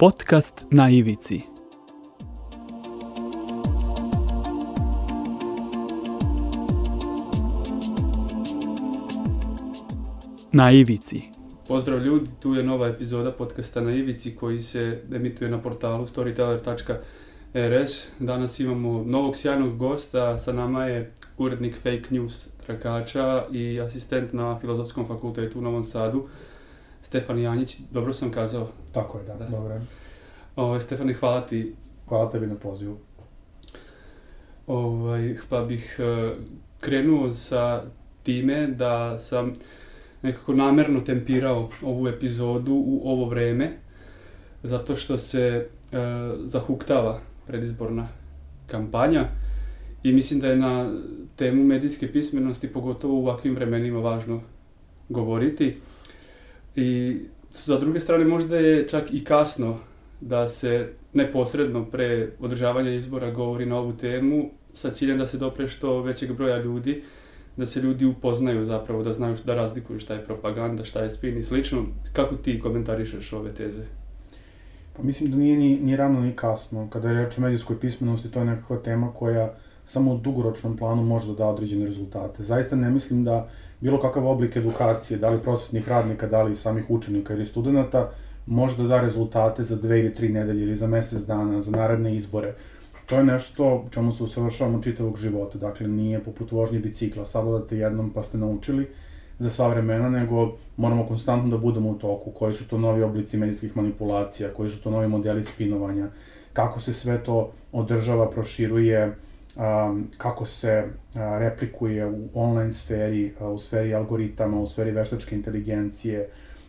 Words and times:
Podcast 0.00 0.66
na 0.70 0.90
ivici. 0.90 1.42
Na 10.52 10.72
ivici. 10.72 11.22
Pozdrav 11.68 12.04
ljudi, 12.04 12.30
tu 12.42 12.54
je 12.54 12.62
nova 12.62 12.88
epizoda 12.88 13.32
podcasta 13.32 13.80
na 13.80 13.92
ivici 13.92 14.36
koji 14.36 14.60
se 14.60 15.02
emituje 15.12 15.50
na 15.50 15.58
portalu 15.58 16.06
storyteller.rs. 16.06 18.06
Danas 18.18 18.60
imamo 18.60 19.04
novog 19.06 19.36
sjajnog 19.36 19.76
gosta, 19.76 20.38
sa 20.38 20.52
nama 20.52 20.84
je 20.84 21.12
urednik 21.38 21.74
fake 21.74 22.04
news 22.10 22.48
trakača 22.66 23.44
i 23.52 23.80
asistent 23.80 24.32
na 24.32 24.58
Filozofskom 24.58 25.06
fakultetu 25.06 25.58
u 25.58 25.62
Novom 25.62 25.84
Sadu, 25.84 26.28
Stefan 27.02 27.38
Janjić, 27.38 27.78
dobro 27.90 28.12
sam 28.12 28.30
kazao. 28.30 28.68
Tako 28.92 29.18
je, 29.18 29.24
da, 29.24 29.34
Da. 29.34 29.46
dobro 29.46 29.74
je. 29.74 29.80
Ovaj, 30.56 30.80
Stefane, 30.80 31.14
hvala 31.14 31.46
ti. 31.46 31.74
Hvala 32.08 32.30
tebi 32.30 32.46
na 32.46 32.54
pozivu. 32.54 32.98
Ovaj, 34.66 35.36
pa 35.48 35.62
bih 35.62 35.96
eh, 35.98 36.34
krenuo 36.80 37.32
sa 37.32 37.82
time 38.22 38.66
da 38.66 39.18
sam 39.18 39.52
nekako 40.22 40.52
namerno 40.52 41.00
tempirao 41.00 41.68
ovu 41.82 42.08
epizodu 42.08 42.74
u 42.74 43.00
ovo 43.04 43.28
vreme, 43.28 43.70
zato 44.62 44.96
što 44.96 45.18
se 45.18 45.68
eh, 45.92 45.96
zahuktava 46.44 47.20
predizborna 47.46 48.08
kampanja 48.66 49.28
i 50.02 50.12
mislim 50.12 50.40
da 50.40 50.48
je 50.48 50.56
na 50.56 50.92
temu 51.36 51.64
medijske 51.64 52.12
pismenosti, 52.12 52.72
pogotovo 52.72 53.14
u 53.14 53.22
ovakvim 53.22 53.54
vremenima, 53.54 53.98
važno 53.98 54.40
govoriti. 55.08 55.76
I 56.80 57.16
za 57.52 57.78
druge 57.78 58.00
strane 58.00 58.24
možda 58.24 58.56
je 58.56 58.88
čak 58.88 59.12
i 59.12 59.24
kasno 59.24 59.78
da 60.20 60.48
se 60.48 60.92
neposredno 61.12 61.84
pre 61.84 62.28
održavanja 62.40 62.90
izbora 62.90 63.30
govori 63.30 63.66
na 63.66 63.76
ovu 63.76 63.92
temu 63.92 64.50
sa 64.72 64.90
ciljem 64.90 65.18
da 65.18 65.26
se 65.26 65.38
dopre 65.38 65.68
što 65.68 66.02
većeg 66.02 66.32
broja 66.32 66.62
ljudi, 66.62 67.02
da 67.56 67.66
se 67.66 67.80
ljudi 67.80 68.04
upoznaju 68.04 68.64
zapravo, 68.64 69.02
da 69.02 69.12
znaju 69.12 69.36
da 69.44 69.54
razlikuju 69.54 70.00
šta 70.00 70.14
je 70.14 70.24
propaganda, 70.24 70.84
šta 70.84 71.02
je 71.02 71.10
spin 71.10 71.38
i 71.38 71.42
slično. 71.42 71.84
Kako 72.12 72.34
ti 72.34 72.60
komentarišeš 72.60 73.32
ove 73.32 73.54
teze? 73.54 73.82
Pa 74.96 75.02
mislim 75.02 75.30
da 75.30 75.36
nije 75.36 75.56
ni, 75.56 75.78
ni 75.80 75.96
rano 75.96 76.20
ni 76.20 76.32
kasno. 76.36 76.88
Kada 76.90 77.08
je 77.08 77.24
reč 77.24 77.38
o 77.38 77.40
medijskoj 77.40 77.80
pismenosti, 77.80 78.30
to 78.30 78.38
je 78.38 78.44
nekakva 78.44 78.76
tema 78.76 79.12
koja 79.12 79.54
samo 79.86 80.14
u 80.14 80.18
dugoročnom 80.18 80.76
planu 80.76 81.02
može 81.02 81.28
da 81.28 81.34
da 81.34 81.46
određene 81.46 81.86
rezultate. 81.86 82.42
Zaista 82.42 82.76
ne 82.76 82.90
mislim 82.90 83.24
da 83.24 83.50
bilo 83.80 84.00
kakav 84.00 84.26
oblik 84.26 84.56
edukacije, 84.56 85.18
da 85.18 85.30
li 85.30 85.42
prosvetnih 85.42 85.88
radnika, 85.88 86.26
da 86.26 86.42
li 86.42 86.56
samih 86.56 86.84
učenika 86.88 87.34
ili 87.34 87.46
studenta, 87.46 88.10
može 88.46 88.82
da 88.82 88.88
da 88.88 89.00
rezultate 89.00 89.64
za 89.64 89.76
dve 89.76 90.00
ili 90.00 90.14
tri 90.14 90.28
nedelje 90.28 90.62
ili 90.62 90.76
za 90.76 90.86
mesec 90.86 91.26
dana, 91.26 91.62
za 91.62 91.70
naredne 91.70 92.16
izbore. 92.16 92.54
To 93.06 93.16
je 93.16 93.24
nešto 93.24 93.84
čemu 93.90 94.12
se 94.12 94.24
usavršavamo 94.24 94.82
čitavog 94.82 95.16
života, 95.18 95.58
dakle 95.58 95.88
nije 95.88 96.24
poput 96.24 96.52
vožnje 96.52 96.78
bicikla, 96.78 97.24
savladate 97.26 97.76
jednom 97.76 98.10
pa 98.10 98.22
ste 98.22 98.38
naučili 98.38 98.86
za 99.38 99.50
sva 99.50 99.68
vremena, 99.68 100.10
nego 100.10 100.52
moramo 100.76 101.06
konstantno 101.06 101.50
da 101.50 101.58
budemo 101.58 101.90
u 101.90 101.94
toku, 101.94 102.30
koji 102.30 102.54
su 102.54 102.68
to 102.68 102.78
novi 102.78 103.02
oblici 103.02 103.36
medijskih 103.36 103.76
manipulacija, 103.76 104.52
koji 104.54 104.70
su 104.70 104.82
to 104.82 104.90
novi 104.90 105.08
modeli 105.08 105.44
spinovanja, 105.44 106.08
kako 106.52 106.80
se 106.80 106.94
sve 106.94 107.18
to 107.24 107.52
održava, 107.72 108.30
proširuje, 108.30 109.14
um, 109.60 110.06
kako 110.18 110.46
se 110.46 110.84
a, 111.14 111.38
replikuje 111.38 112.06
u 112.06 112.28
online 112.34 112.72
sferi, 112.72 113.32
a, 113.40 113.48
u 113.48 113.58
sferi 113.58 113.94
algoritama, 113.94 114.60
u 114.60 114.66
sferi 114.66 114.90
veštačke 114.90 115.36
inteligencije. 115.36 116.28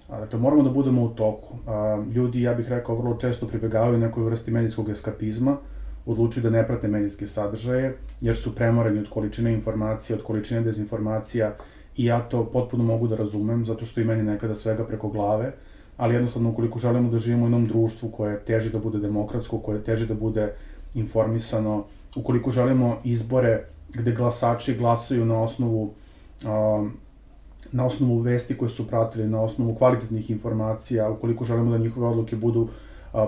A, 0.10 0.20
Dakle, 0.20 0.40
moramo 0.40 0.64
da 0.64 0.70
budemo 0.70 1.04
u 1.04 1.10
toku. 1.10 1.56
A, 1.68 2.04
Ljudi, 2.16 2.42
ja 2.42 2.54
bih 2.54 2.70
rekao, 2.70 2.96
vrlo 2.96 3.18
često 3.18 3.48
pribegavaju 3.48 3.98
nekoj 3.98 4.24
vrsti 4.24 4.52
medijskog 4.52 4.90
eskapizma, 4.90 5.58
odlučuju 6.06 6.44
da 6.44 6.50
ne 6.50 6.68
prate 6.68 6.88
medijske 6.88 7.28
sadržaje, 7.28 7.98
jer 8.22 8.36
su 8.36 8.56
premoreni 8.56 9.00
od 9.00 9.10
količine 9.10 9.54
informacija, 9.54 10.18
od 10.18 10.24
količine 10.24 10.62
dezinformacija, 10.62 11.56
i 11.98 12.06
ja 12.06 12.20
to 12.20 12.46
potpuno 12.46 12.84
mogu 12.84 13.08
da 13.08 13.16
razumem, 13.16 13.66
zato 13.66 13.86
što 13.86 14.02
i 14.02 14.04
meni 14.04 14.24
nekada 14.24 14.56
svega 14.56 14.84
preko 14.86 15.10
glave, 15.10 15.54
ali 15.98 16.14
jednostavno 16.14 16.50
ukoliko 16.50 16.80
želimo 16.80 17.10
da 17.10 17.18
živimo 17.18 17.44
u 17.44 17.46
jednom 17.46 17.68
društvu 17.68 18.10
koje 18.10 18.40
teži 18.46 18.70
da 18.70 18.80
bude 18.80 19.00
demokratsko, 19.00 19.60
koje 19.60 19.84
teži 19.84 20.08
da 20.08 20.14
bude 20.14 20.54
informisano, 20.94 21.86
ukoliko 22.16 22.52
želimo 22.52 22.98
izbore 23.04 23.64
gde 23.94 24.12
glasači 24.12 24.78
glasaju 24.78 25.26
na 25.26 25.44
osnovu 25.44 25.94
na 27.72 27.86
osnovu 27.86 28.20
vesti 28.20 28.58
koje 28.58 28.70
su 28.70 28.88
pratili, 28.88 29.30
na 29.30 29.42
osnovu 29.42 29.76
kvalitetnih 29.76 30.32
informacija, 30.32 31.10
ukoliko 31.10 31.46
želimo 31.46 31.72
da 31.72 31.78
njihove 31.78 32.08
odluke 32.08 32.36
budu 32.36 32.68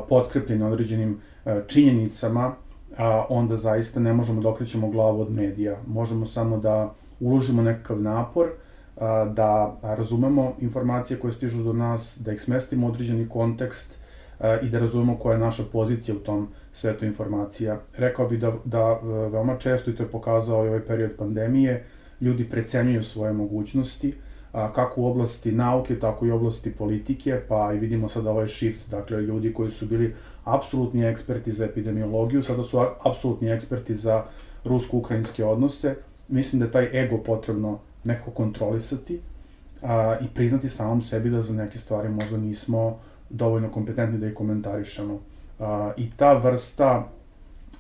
potkrepljene 0.09 0.65
određenim 0.65 1.19
činjenicama, 1.67 2.53
a, 2.97 3.25
onda 3.29 3.57
zaista 3.57 3.99
ne 3.99 4.13
možemo 4.13 4.41
da 4.41 4.49
okrećemo 4.49 4.89
glavu 4.89 5.21
od 5.21 5.31
medija. 5.31 5.77
Možemo 5.87 6.25
samo 6.25 6.57
da 6.57 6.93
uložimo 7.19 7.61
nekakav 7.61 8.01
napor, 8.01 8.47
da 9.33 9.77
razumemo 9.81 10.53
informacije 10.59 11.19
koje 11.19 11.33
stižu 11.33 11.63
do 11.63 11.73
nas, 11.73 12.21
da 12.25 12.33
ih 12.33 12.41
smestimo 12.41 12.87
u 12.87 12.89
određeni 12.89 13.29
kontekst 13.29 13.95
i 14.61 14.69
da 14.69 14.79
razumemo 14.79 15.17
koja 15.17 15.33
je 15.33 15.39
naša 15.39 15.63
pozicija 15.71 16.15
u 16.15 16.19
tom 16.19 16.47
svetu 16.73 17.05
informacija. 17.05 17.79
Rekao 17.97 18.27
bih 18.27 18.39
da, 18.39 18.53
da 18.65 18.99
e, 19.03 19.05
veoma 19.05 19.57
često, 19.57 19.91
i 19.91 19.95
to 19.95 20.03
je 20.03 20.09
pokazao 20.09 20.65
i 20.65 20.67
ovaj 20.67 20.85
period 20.85 21.11
pandemije, 21.17 21.83
ljudi 22.21 22.49
precenjuju 22.49 23.03
svoje 23.03 23.33
mogućnosti, 23.33 24.13
a, 24.51 24.73
kako 24.73 25.01
u 25.01 25.05
oblasti 25.05 25.51
nauke, 25.51 25.99
tako 25.99 26.25
i 26.25 26.31
u 26.31 26.35
oblasti 26.35 26.71
politike, 26.71 27.39
pa 27.47 27.73
i 27.73 27.79
vidimo 27.79 28.09
sada 28.09 28.31
ovaj 28.31 28.47
shift, 28.47 28.89
dakle, 28.89 29.21
ljudi 29.21 29.53
koji 29.53 29.71
su 29.71 29.85
bili 29.85 30.15
apsolutni 30.43 31.05
eksperti 31.05 31.51
za 31.51 31.65
epidemiologiju, 31.65 32.43
sada 32.43 32.63
su 32.63 32.79
apsolutni 33.03 33.49
eksperti 33.49 33.95
za 33.95 34.23
rusko-ukrajinske 34.65 35.45
odnose. 35.45 35.95
Mislim 36.27 36.59
da 36.59 36.65
je 36.65 36.71
taj 36.71 37.03
ego 37.03 37.17
potrebno 37.17 37.79
nekako 38.03 38.31
kontrolisati 38.31 39.19
a, 39.81 40.17
i 40.21 40.27
priznati 40.33 40.69
samom 40.69 41.01
sebi 41.01 41.29
da 41.29 41.41
za 41.41 41.53
neke 41.53 41.77
stvari 41.77 42.09
možda 42.09 42.37
nismo 42.37 42.99
dovoljno 43.29 43.71
kompetentni 43.71 44.19
da 44.19 44.27
ih 44.27 44.33
komentarišemo. 44.33 45.19
A, 45.59 45.91
I 45.97 46.09
ta 46.17 46.33
vrsta, 46.33 47.09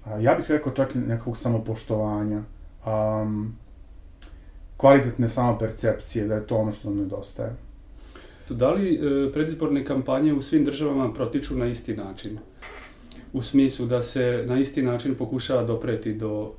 a, 0.05 0.17
ja 0.19 0.35
bih 0.35 0.51
rekao 0.51 0.73
čak 0.73 0.95
i 0.95 0.97
nekakvog 0.97 1.37
samopoštovanja, 1.37 2.41
um, 2.85 3.55
kvalitetne 4.77 5.29
samopercepcije, 5.29 6.27
da 6.27 6.35
je 6.35 6.47
to 6.47 6.55
ono 6.55 6.71
što 6.71 6.89
nam 6.89 6.97
nedostaje. 6.97 7.55
Da 8.49 8.71
li 8.71 8.95
e, 8.95 9.31
predizborne 9.31 9.85
kampanje 9.85 10.33
u 10.33 10.41
svim 10.41 10.65
državama 10.65 11.13
protiču 11.13 11.57
na 11.57 11.65
isti 11.65 11.95
način? 11.95 12.37
U 13.33 13.41
smislu 13.41 13.85
da 13.85 14.01
se 14.01 14.43
na 14.47 14.59
isti 14.59 14.81
način 14.81 15.15
pokušava 15.15 15.63
dopreti 15.63 16.13
do 16.13 16.51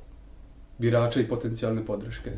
birača 0.77 1.21
i 1.21 1.27
potencijalne 1.27 1.85
podrške? 1.85 2.31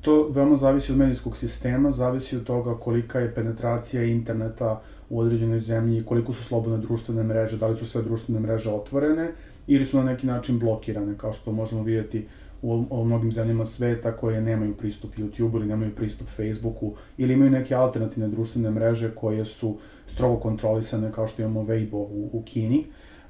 To 0.00 0.28
veoma 0.28 0.56
zavisi 0.56 0.92
od 0.92 0.98
medijskog 0.98 1.36
sistema, 1.36 1.92
zavisi 1.92 2.36
od 2.36 2.44
toga 2.44 2.74
kolika 2.74 3.20
je 3.20 3.34
penetracija 3.34 4.02
interneta 4.02 4.82
u 5.10 5.20
određenoj 5.20 5.58
zemlji, 5.58 6.04
koliko 6.04 6.32
su 6.32 6.44
slobodne 6.44 6.78
društvene 6.78 7.22
mreže, 7.22 7.58
da 7.58 7.66
li 7.66 7.76
su 7.76 7.86
sve 7.86 8.02
društvene 8.02 8.40
mreže 8.40 8.70
otvorene 8.70 9.32
ili 9.66 9.86
su 9.86 9.96
na 9.96 10.04
neki 10.04 10.26
način 10.26 10.58
blokirane, 10.58 11.14
kao 11.18 11.32
što 11.32 11.52
možemo 11.52 11.82
vidjeti 11.82 12.26
u, 12.62 12.84
u 12.90 13.04
mnogim 13.04 13.32
zemljama 13.32 13.66
sveta 13.66 14.12
koje 14.12 14.40
nemaju 14.40 14.74
pristup 14.74 15.14
YouTube 15.16 15.56
ili 15.56 15.66
nemaju 15.66 15.94
pristup 15.94 16.28
Facebooku 16.28 16.94
ili 17.18 17.34
imaju 17.34 17.50
neke 17.50 17.74
alternativne 17.74 18.28
društvene 18.28 18.70
mreže 18.70 19.14
koje 19.14 19.44
su 19.44 19.76
strogo 20.06 20.36
kontrolisane 20.36 21.12
kao 21.12 21.28
što 21.28 21.42
imamo 21.42 21.62
Weibo 21.62 21.94
u, 21.94 22.30
u 22.32 22.42
Kini. 22.42 22.86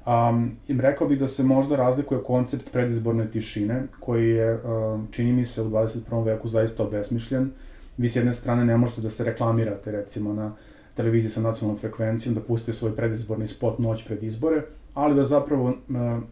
Um, 0.07 0.51
im 0.67 0.79
rekao 0.79 1.07
bih 1.07 1.19
da 1.19 1.27
se 1.27 1.43
možda 1.43 1.75
razlikuje 1.75 2.23
koncept 2.23 2.71
predizborne 2.71 3.31
tišine, 3.31 3.83
koji 3.99 4.29
je, 4.29 4.59
um, 4.63 5.07
čini 5.11 5.33
mi 5.33 5.45
se, 5.45 5.61
u 5.61 5.69
21. 5.69 6.25
veku 6.25 6.47
zaista 6.47 6.83
obesmišljen. 6.83 7.51
Vi 7.97 8.09
s 8.09 8.15
jedne 8.15 8.33
strane 8.33 8.65
ne 8.65 8.77
možete 8.77 9.01
da 9.01 9.09
se 9.09 9.23
reklamirate, 9.23 9.91
recimo, 9.91 10.33
na 10.33 10.55
televiziji 10.97 11.31
sa 11.31 11.41
nacionalnom 11.41 11.79
frekvencijom, 11.79 12.35
da 12.35 12.41
pustite 12.41 12.73
svoj 12.73 12.95
predizborni 12.95 13.47
spot 13.47 13.79
noć 13.79 14.03
pred 14.07 14.23
izbore, 14.23 14.61
ali 14.93 15.15
da 15.15 15.23
zapravo 15.23 15.63
uh, 15.69 15.75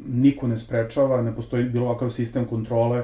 niko 0.07 0.47
ne 0.47 0.57
sprečava, 0.57 1.21
ne 1.21 1.35
postoji 1.35 1.69
bilo 1.69 1.93
kakav 1.93 2.09
sistem 2.09 2.45
kontrole 2.45 3.03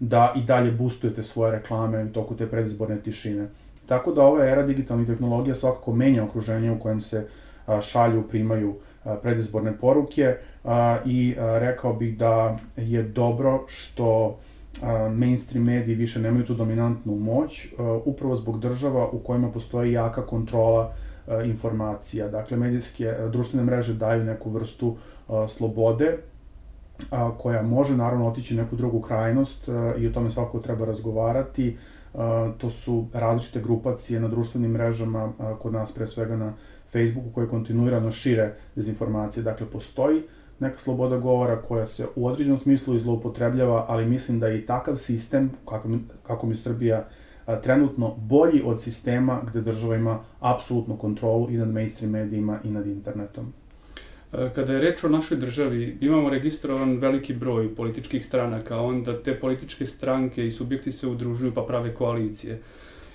da 0.00 0.32
i 0.36 0.42
dalje 0.42 0.70
boostujete 0.72 1.22
svoje 1.22 1.52
reklame 1.52 2.04
u 2.04 2.08
toku 2.12 2.36
te 2.36 2.46
predizborne 2.46 2.96
tišine. 3.04 3.48
Tako 3.86 4.12
da 4.12 4.22
ova 4.22 4.46
era 4.46 4.62
digitalnih 4.66 5.06
tehnologija 5.06 5.54
svakako 5.54 5.92
menja 5.94 6.24
okruženje 6.24 6.72
u 6.72 6.78
kojem 6.80 7.00
se 7.00 7.26
šalju, 7.82 8.22
primaju 8.22 8.74
predizborne 9.22 9.72
poruke 9.78 10.36
i 11.04 11.34
rekao 11.38 11.92
bih 11.92 12.18
da 12.18 12.58
je 12.76 13.02
dobro 13.02 13.64
što 13.68 14.38
mainstream 15.14 15.64
mediji 15.64 15.94
više 15.94 16.20
nemaju 16.20 16.46
tu 16.46 16.54
dominantnu 16.54 17.14
moć, 17.14 17.66
a, 17.78 18.00
upravo 18.04 18.36
zbog 18.36 18.60
država 18.60 19.08
u 19.10 19.18
kojima 19.18 19.50
postoji 19.50 19.92
jaka 19.92 20.26
kontrola 20.26 20.92
a, 21.26 21.42
informacija. 21.42 22.28
Dakle, 22.28 22.56
medijske, 22.56 23.08
a, 23.08 23.28
društvene 23.28 23.64
mreže 23.64 23.94
daju 23.94 24.24
neku 24.24 24.50
vrstu 24.50 24.96
slobode, 25.48 26.18
koja 27.38 27.62
može 27.62 27.96
naravno 27.96 28.28
otići 28.28 28.54
u 28.54 28.56
neku 28.56 28.76
drugu 28.76 29.00
krajnost 29.00 29.68
i 29.98 30.06
o 30.06 30.10
tome 30.12 30.30
svakako 30.30 30.58
treba 30.58 30.86
razgovarati. 30.86 31.76
To 32.58 32.70
su 32.70 33.06
različite 33.12 33.60
grupacije 33.60 34.20
na 34.20 34.28
društvenim 34.28 34.70
mrežama, 34.70 35.32
kod 35.62 35.72
nas 35.72 35.92
pre 35.92 36.06
svega 36.06 36.36
na 36.36 36.52
Facebooku 36.92 37.30
koji 37.34 37.48
kontinuirano 37.48 38.10
šire 38.10 38.54
dezinformacije. 38.76 39.42
Dakle, 39.42 39.66
postoji 39.66 40.22
neka 40.60 40.78
sloboda 40.78 41.16
govora 41.16 41.62
koja 41.62 41.86
se 41.86 42.06
u 42.16 42.26
određenom 42.26 42.58
smislu 42.58 42.96
izloupotrebljava, 42.96 43.86
ali 43.88 44.06
mislim 44.06 44.40
da 44.40 44.46
je 44.46 44.58
i 44.58 44.66
takav 44.66 44.96
sistem, 44.96 45.50
kako 45.68 45.88
mi, 45.88 45.98
kako 46.22 46.46
mi 46.46 46.54
Srbija 46.54 47.08
a, 47.46 47.56
trenutno, 47.60 48.14
bolji 48.16 48.62
od 48.64 48.82
sistema 48.82 49.40
gde 49.46 49.60
država 49.60 49.96
ima 49.96 50.20
apsolutnu 50.40 50.96
kontrolu 50.96 51.50
i 51.50 51.56
nad 51.56 51.68
mainstream 51.68 52.12
medijima 52.12 52.58
i 52.64 52.70
nad 52.70 52.86
internetom. 52.86 53.52
E, 54.32 54.50
kada 54.54 54.72
je 54.72 54.80
reč 54.80 55.04
o 55.04 55.08
našoj 55.08 55.36
državi, 55.36 55.98
imamo 56.00 56.30
registrovan 56.30 56.98
veliki 56.98 57.34
broj 57.34 57.74
političkih 57.74 58.26
stranaka, 58.26 58.80
onda 58.80 59.22
te 59.22 59.40
političke 59.40 59.86
stranke 59.86 60.46
i 60.46 60.50
subjekti 60.50 60.92
se 60.92 61.06
udružuju 61.06 61.54
pa 61.54 61.62
prave 61.62 61.94
koalicije. 61.94 62.60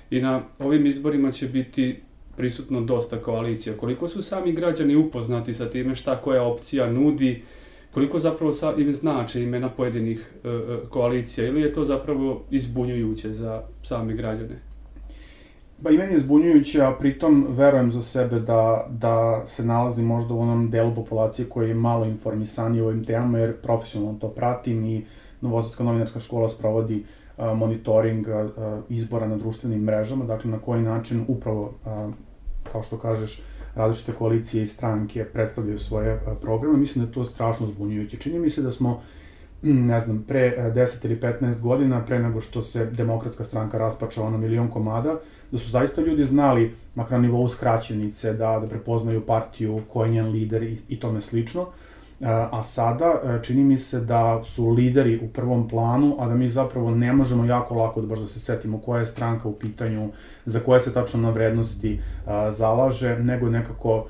I 0.09 0.21
na 0.21 0.41
ovim 0.59 0.85
izborima 0.85 1.31
će 1.31 1.47
biti 1.47 2.01
prisutno 2.37 2.81
dosta 2.81 3.17
koalicija. 3.17 3.77
Koliko 3.77 4.07
su 4.07 4.21
sami 4.21 4.51
građani 4.51 4.95
upoznati 4.95 5.53
sa 5.53 5.69
time 5.69 5.95
šta 5.95 6.21
koja 6.21 6.43
opcija 6.43 6.91
nudi, 6.91 7.43
koliko 7.91 8.19
zapravo 8.19 8.53
sa, 8.53 8.73
im 8.77 8.93
znače 8.93 9.43
imena 9.43 9.69
pojedinih 9.69 10.31
e, 10.43 10.49
e, 10.49 10.77
koalicija 10.89 11.47
ili 11.47 11.61
je 11.61 11.73
to 11.73 11.85
zapravo 11.85 12.43
izbunjujuće 12.51 13.33
za 13.33 13.61
same 13.83 14.13
građane? 14.13 14.59
Ba 15.81 15.89
i 15.89 15.97
meni 15.97 16.13
je 16.13 16.19
zbunjujuće, 16.19 16.81
a 16.81 16.91
pritom 16.99 17.47
verujem 17.49 17.91
za 17.91 18.01
sebe 18.01 18.39
da, 18.39 18.87
da 18.89 19.43
se 19.45 19.65
nalazi 19.65 20.03
možda 20.03 20.33
u 20.33 20.39
onom 20.39 20.69
delu 20.69 20.95
populacije 20.95 21.49
koji 21.49 21.69
je 21.69 21.75
malo 21.75 22.05
informisaniji 22.05 22.81
u 22.81 22.85
ovim 22.85 23.05
temama, 23.05 23.39
jer 23.39 23.55
profesionalno 23.61 24.19
to 24.19 24.29
pratim 24.29 24.85
i 24.85 25.05
Novosadska 25.41 25.83
novinarska 25.83 26.19
škola 26.19 26.49
sprovodi 26.49 27.03
a, 27.37 27.53
monitoring 27.53 28.27
a, 28.27 28.81
izbora 28.89 29.27
na 29.27 29.37
društvenim 29.37 29.83
mrežama, 29.83 30.25
dakle 30.25 30.51
na 30.51 30.59
koji 30.59 30.81
način 30.81 31.25
upravo 31.27 31.73
kao 32.71 32.83
što 32.83 32.97
kažeš, 32.97 33.41
različite 33.75 34.11
koalicije 34.11 34.63
i 34.63 34.67
stranke 34.67 35.25
predstavljaju 35.25 35.79
svoje 35.79 36.09
e, 36.09 36.19
programe, 36.41 36.77
mislim 36.77 37.05
da 37.05 37.09
je 37.09 37.13
to 37.13 37.25
strašno 37.25 37.67
zbunjujuće. 37.67 38.17
Čini 38.17 38.39
mi 38.39 38.49
se 38.49 38.61
da 38.61 38.71
smo, 38.71 39.01
ne 39.61 39.99
znam, 39.99 40.23
pre 40.27 40.71
10 40.75 40.77
e, 40.77 40.87
ili 41.03 41.19
15 41.19 41.59
godina, 41.61 42.05
pre 42.05 42.19
nego 42.19 42.41
što 42.41 42.61
se 42.61 42.85
demokratska 42.85 43.43
stranka 43.43 43.77
raspačala 43.77 44.31
na 44.31 44.37
milion 44.37 44.67
komada, 44.67 45.19
da 45.51 45.57
su 45.57 45.69
zaista 45.69 46.01
ljudi 46.01 46.25
znali, 46.25 46.73
makar 46.95 47.19
na 47.19 47.27
nivou 47.27 47.47
skraćenice, 47.47 48.33
da, 48.33 48.59
da 48.59 48.67
prepoznaju 48.67 49.25
partiju, 49.25 49.81
ko 49.93 50.03
je 50.03 50.11
njen 50.11 50.27
lider 50.27 50.63
i, 50.63 50.77
i 50.89 50.99
tome 50.99 51.21
slično. 51.21 51.65
A 52.25 52.63
sada 52.63 53.05
e, 53.05 53.43
čini 53.43 53.63
mi 53.63 53.77
se 53.77 53.99
da 53.99 54.43
su 54.43 54.69
lideri 54.69 55.19
u 55.23 55.27
prvom 55.27 55.67
planu, 55.67 56.15
a 56.19 56.27
da 56.27 56.35
mi 56.35 56.49
zapravo 56.49 56.91
ne 56.91 57.13
možemo 57.13 57.45
jako 57.45 57.75
lako 57.75 58.01
da 58.01 58.07
baš 58.07 58.19
da 58.19 58.27
se 58.27 58.39
setimo 58.39 58.79
koja 58.79 58.99
je 58.99 59.05
stranka 59.05 59.47
u 59.47 59.53
pitanju, 59.53 60.09
za 60.45 60.59
koje 60.59 60.81
se 60.81 60.93
tačno 60.93 61.19
na 61.21 61.29
vrednosti 61.29 61.93
e, 61.93 61.99
zalaže, 62.51 63.19
nego 63.19 63.49
nekako 63.49 64.07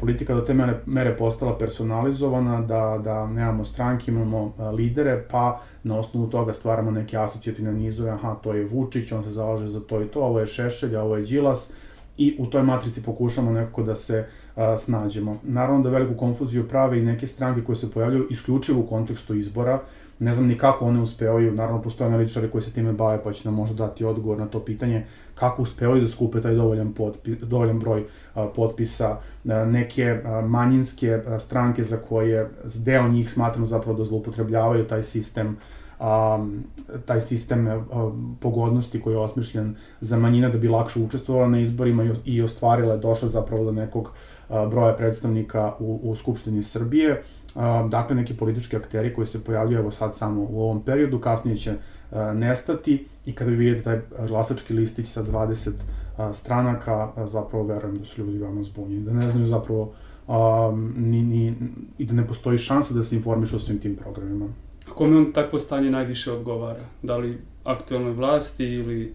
politika 0.00 0.34
do 0.34 0.40
te 0.40 0.54
mere, 0.54 0.80
mere 0.86 1.16
postala 1.16 1.58
personalizovana, 1.58 2.60
da, 2.60 3.00
da 3.04 3.26
nemamo 3.26 3.64
stranke, 3.64 4.10
imamo 4.10 4.54
lidere, 4.72 5.24
pa 5.30 5.60
na 5.82 5.98
osnovu 5.98 6.26
toga 6.26 6.54
stvaramo 6.54 6.90
neke 6.90 7.16
asocijativne 7.16 7.72
nizove, 7.72 8.10
aha, 8.10 8.34
to 8.34 8.54
je 8.54 8.64
Vučić, 8.64 9.12
on 9.12 9.24
se 9.24 9.30
zalaže 9.30 9.68
za 9.68 9.80
to 9.80 10.02
i 10.02 10.06
to, 10.06 10.20
ovo 10.20 10.40
je 10.40 10.46
Šešelj, 10.46 10.96
ovo 10.96 11.16
je 11.16 11.22
Đilas, 11.22 11.74
i 12.16 12.36
u 12.38 12.46
toj 12.46 12.62
matrici 12.62 13.02
pokušamo 13.02 13.52
nekako 13.52 13.82
da 13.82 13.94
se 13.96 14.26
a, 14.60 14.78
snađemo. 14.78 15.36
Naravno 15.42 15.82
da 15.82 15.90
veliku 15.90 16.14
konfuziju 16.14 16.68
prave 16.68 16.98
i 16.98 17.04
neke 17.04 17.26
stranke 17.26 17.64
koje 17.64 17.76
se 17.76 17.90
pojavljaju 17.90 18.26
isključivo 18.30 18.80
u 18.80 18.86
kontekstu 18.86 19.34
izbora, 19.34 19.80
ne 20.18 20.34
znam 20.34 20.46
ni 20.46 20.58
kako 20.58 20.84
one 20.84 21.00
uspevaju, 21.00 21.54
naravno 21.54 21.82
postoje 21.82 22.08
analitičari 22.08 22.50
koji 22.50 22.62
se 22.62 22.72
time 22.72 22.92
bave 22.92 23.22
pa 23.24 23.32
će 23.32 23.48
nam 23.48 23.54
možda 23.54 23.86
dati 23.86 24.04
odgovor 24.04 24.38
na 24.38 24.46
to 24.46 24.60
pitanje, 24.60 25.06
kako 25.34 25.62
uspevaju 25.62 26.02
da 26.02 26.08
skupe 26.08 26.42
taj 26.42 26.54
dovoljan, 26.54 26.92
potpis, 26.92 27.38
dovoljan 27.38 27.78
broj 27.78 28.04
a, 28.34 28.46
potpisa, 28.56 29.16
a, 29.48 29.64
neke 29.64 30.20
a, 30.24 30.40
manjinske 30.40 31.22
a, 31.26 31.40
stranke 31.40 31.84
za 31.84 31.96
koje 31.96 32.50
deo 32.84 33.08
njih 33.08 33.32
smatramo 33.32 33.66
zapravo 33.66 33.98
da 33.98 34.04
zloupotrebljavaju 34.04 34.88
taj 34.88 35.02
sistem 35.02 35.56
a, 36.00 36.46
taj 37.06 37.20
sistem 37.20 37.68
a, 37.68 37.80
pogodnosti 38.40 39.00
koji 39.00 39.14
je 39.14 39.18
osmišljen 39.18 39.74
za 40.00 40.18
manjina 40.18 40.48
da 40.48 40.58
bi 40.58 40.68
lakše 40.68 41.00
učestvovala 41.00 41.48
na 41.48 41.60
izborima 41.60 42.04
i, 42.04 42.10
i 42.24 42.42
ostvarila 42.42 42.92
je 42.92 43.00
došla 43.00 43.28
zapravo 43.28 43.64
do 43.64 43.72
nekog 43.72 44.12
broja 44.70 44.94
predstavnika 44.94 45.72
u, 45.78 46.00
u 46.02 46.16
Skupštini 46.16 46.62
Srbije. 46.62 47.22
Dakle, 47.88 48.16
neki 48.16 48.36
politički 48.36 48.76
akteri 48.76 49.14
koji 49.14 49.26
se 49.26 49.44
pojavljaju 49.44 49.80
evo 49.80 49.90
sad 49.90 50.16
samo 50.16 50.46
u 50.50 50.62
ovom 50.62 50.82
periodu, 50.82 51.18
kasnije 51.18 51.56
će 51.56 51.74
nestati 52.34 53.06
i 53.26 53.32
kada 53.32 53.50
vi 53.50 53.56
vidite 53.56 53.82
taj 53.82 54.00
glasački 54.28 54.74
listić 54.74 55.08
sa 55.08 55.22
20 55.24 55.70
a, 56.16 56.32
stranaka, 56.32 57.12
zapravo 57.26 57.64
verujem 57.64 57.96
da 57.96 58.04
su 58.04 58.22
ljudi 58.22 58.38
veoma 58.38 58.62
zbunjeni, 58.62 59.04
da 59.04 59.12
ne 59.12 59.30
znaju 59.30 59.46
zapravo 59.46 59.92
a, 60.28 60.72
ni, 60.96 61.22
ni, 61.22 61.54
i 61.98 62.04
da 62.04 62.14
ne 62.14 62.26
postoji 62.26 62.58
šansa 62.58 62.94
da 62.94 63.04
se 63.04 63.16
informišu 63.16 63.56
o 63.56 63.60
svim 63.60 63.78
tim 63.78 63.96
programima. 63.96 64.48
Kome 64.94 65.16
on 65.16 65.32
takvo 65.32 65.58
stanje 65.58 65.90
najviše 65.90 66.32
odgovara? 66.32 66.84
Da 67.02 67.16
li 67.16 67.38
aktualnoj 67.64 68.12
vlasti 68.12 68.64
ili... 68.64 69.14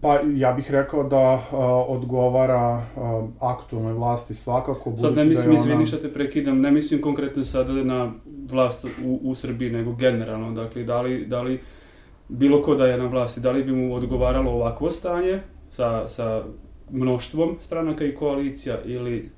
Pa 0.00 0.18
ja 0.34 0.52
bih 0.52 0.70
rekao 0.70 1.02
da 1.02 1.34
uh, 1.34 1.58
odgovara 1.88 2.76
uh, 2.96 3.28
aktualnoj 3.40 3.92
vlasti 3.92 4.34
svakako. 4.34 4.96
Sad 4.96 5.16
ne 5.16 5.24
mislim, 5.24 5.46
da 5.46 5.52
ona... 5.52 5.60
izvini 5.60 5.86
što 5.86 5.96
te 5.96 6.12
prekidam, 6.12 6.60
ne 6.60 6.70
mislim 6.70 7.02
konkretno 7.02 7.44
sad 7.44 7.68
na 7.68 8.12
vlast 8.50 8.84
u, 9.04 9.20
u 9.22 9.34
Srbiji, 9.34 9.70
nego 9.70 9.92
generalno. 9.92 10.52
Dakle, 10.52 10.84
da 10.84 11.00
li, 11.00 11.26
da 11.26 11.42
li 11.42 11.60
bilo 12.28 12.62
ko 12.62 12.74
da 12.74 12.86
je 12.86 12.98
na 12.98 13.06
vlasti, 13.06 13.40
da 13.40 13.50
li 13.50 13.64
bi 13.64 13.72
mu 13.72 13.94
odgovaralo 13.94 14.50
ovakvo 14.50 14.90
stanje 14.90 15.40
sa, 15.70 16.08
sa 16.08 16.42
mnoštvom 16.90 17.56
stranaka 17.60 18.04
i 18.04 18.14
koalicija 18.14 18.78
ili 18.84 19.30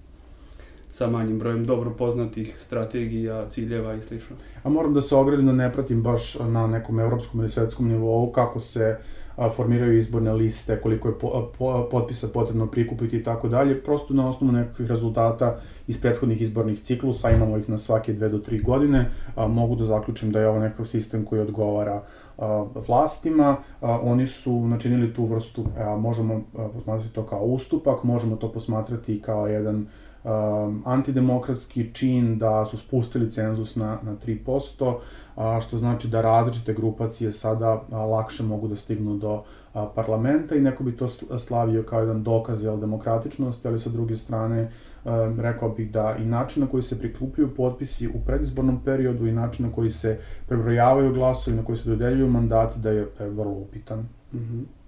sa 0.91 1.11
manjim 1.11 1.39
brojem 1.39 1.65
dobro 1.65 1.91
poznatih 1.91 2.57
strategija, 2.59 3.49
ciljeva 3.51 3.95
i 3.95 4.03
slično. 4.03 4.37
A 4.63 4.69
moram 4.69 4.95
da 4.95 5.01
se 5.01 5.15
ogradim 5.15 5.47
da 5.47 5.53
ne 5.53 5.73
pratim 5.73 6.03
baš 6.03 6.39
na 6.39 6.67
nekom 6.67 7.01
evropskom 7.01 7.41
ili 7.41 7.49
svetskom 7.49 7.89
nivou 7.89 8.33
kako 8.33 8.61
se 8.61 8.99
a, 9.37 9.51
formiraju 9.51 9.99
izborne 9.99 10.33
liste, 10.33 10.81
koliko 10.83 11.09
je 11.09 11.19
po, 11.19 11.51
po, 11.59 11.89
potpisa 11.91 12.29
potrebno 12.29 12.67
prikupiti 12.67 13.17
i 13.17 13.23
tako 13.23 13.49
dalje, 13.49 13.83
prosto 13.83 14.15
na 14.15 14.29
osnovu 14.29 14.53
nekakvih 14.53 14.89
rezultata 14.89 15.61
iz 15.87 16.01
prethodnih 16.01 16.43
izbornih 16.43 16.81
ciklusa, 16.83 17.31
imamo 17.31 17.59
ih 17.59 17.69
na 17.69 17.79
svake 17.79 18.13
dve 18.13 18.29
do 18.29 18.39
tri 18.39 18.59
godine, 18.59 19.11
a, 19.37 19.49
mogu 19.49 19.77
da 19.77 19.85
zaključim 19.85 20.33
da 20.33 20.41
je 20.41 20.49
ovo 20.49 20.59
nekakav 20.59 20.87
sistem 20.87 21.25
koji 21.25 21.41
odgovara 21.41 22.03
a, 22.39 22.65
vlastima, 22.89 23.57
a, 23.81 24.01
oni 24.03 24.27
su 24.27 24.69
načinili 24.69 25.15
tu 25.15 25.27
vrstu, 25.27 25.65
a, 25.79 25.97
možemo 25.97 26.43
posmatrati 26.75 27.15
to 27.15 27.27
kao 27.27 27.41
ustupak, 27.41 28.05
možemo 28.05 28.37
to 28.37 28.53
posmatrati 28.53 29.23
kao 29.23 29.47
jedan 29.47 29.87
um, 30.25 30.83
antidemokratski 30.85 31.91
čin 31.95 32.39
da 32.39 32.67
su 32.67 32.79
spustili 32.79 33.31
cenzus 33.31 33.77
na, 33.77 33.99
na 34.03 34.17
3%, 34.27 34.97
a, 35.37 35.61
što 35.61 35.79
znači 35.79 36.09
da 36.09 36.21
različite 36.21 36.75
grupacije 36.75 37.33
sada 37.33 37.83
a, 37.91 38.05
lakše 38.05 38.43
mogu 38.43 38.69
da 38.69 38.77
stignu 38.77 39.17
do 39.17 39.43
a, 39.75 39.87
parlamenta 39.95 40.55
i 40.55 40.61
neko 40.61 40.85
bi 40.85 40.97
to 40.97 41.09
slavio 41.39 41.83
kao 41.83 42.01
jedan 42.01 42.23
dokaz 42.23 42.65
jel, 42.65 42.77
demokratičnosti, 42.77 43.69
ali 43.69 43.79
sa 43.79 43.91
druge 43.91 44.17
strane 44.17 44.71
a, 45.05 45.35
rekao 45.39 45.69
bih 45.69 45.91
da 45.91 46.17
i 46.19 46.25
način 46.25 46.63
na 46.63 46.69
koji 46.69 46.83
se 46.83 46.99
prikupljaju 46.99 47.55
potpisi 47.55 48.09
u 48.09 48.21
predizbornom 48.27 48.81
periodu 48.85 49.27
i 49.27 49.33
način 49.33 49.67
na 49.67 49.73
koji 49.73 49.91
se 49.91 50.19
prebrojavaju 50.49 51.15
glasovi, 51.15 51.57
na 51.57 51.65
koji 51.65 51.77
se 51.77 51.91
dodeljuju 51.91 52.29
mandati, 52.29 52.79
da 52.79 52.91
je, 52.91 53.09
da 53.19 53.25
je 53.25 53.31
vrlo 53.31 53.53
upitan. 53.53 53.99
Mm 54.33 54.39
-hmm. 54.39 54.84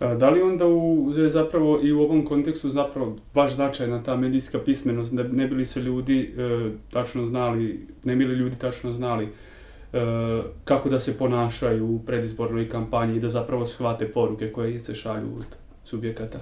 Da 0.00 0.30
li 0.30 0.42
onda 0.42 0.66
u, 0.66 1.12
zapravo 1.30 1.80
i 1.82 1.92
u 1.92 2.00
ovom 2.00 2.24
kontekstu 2.24 2.70
zapravo 2.70 3.16
baš 3.34 3.54
značajna 3.54 4.02
ta 4.02 4.16
medijska 4.16 4.58
pismenost, 4.58 5.14
da 5.14 5.22
ne 5.22 5.46
bili 5.46 5.66
se 5.66 5.80
ljudi 5.80 6.34
e, 6.38 6.70
tačno 6.90 7.26
znali, 7.26 7.86
ne 8.04 8.16
bili 8.16 8.34
ljudi 8.34 8.56
tačno 8.56 8.92
znali 8.92 9.24
e, 9.24 9.98
kako 10.64 10.88
da 10.88 11.00
se 11.00 11.18
ponašaju 11.18 11.86
u 11.86 11.98
predizbornoj 11.98 12.68
kampanji 12.68 13.16
i 13.16 13.20
da 13.20 13.28
zapravo 13.28 13.66
shvate 13.66 14.12
poruke 14.12 14.52
koje 14.52 14.80
se 14.80 14.94
šalju 14.94 15.28
od 15.36 15.46
subjekata? 15.84 16.38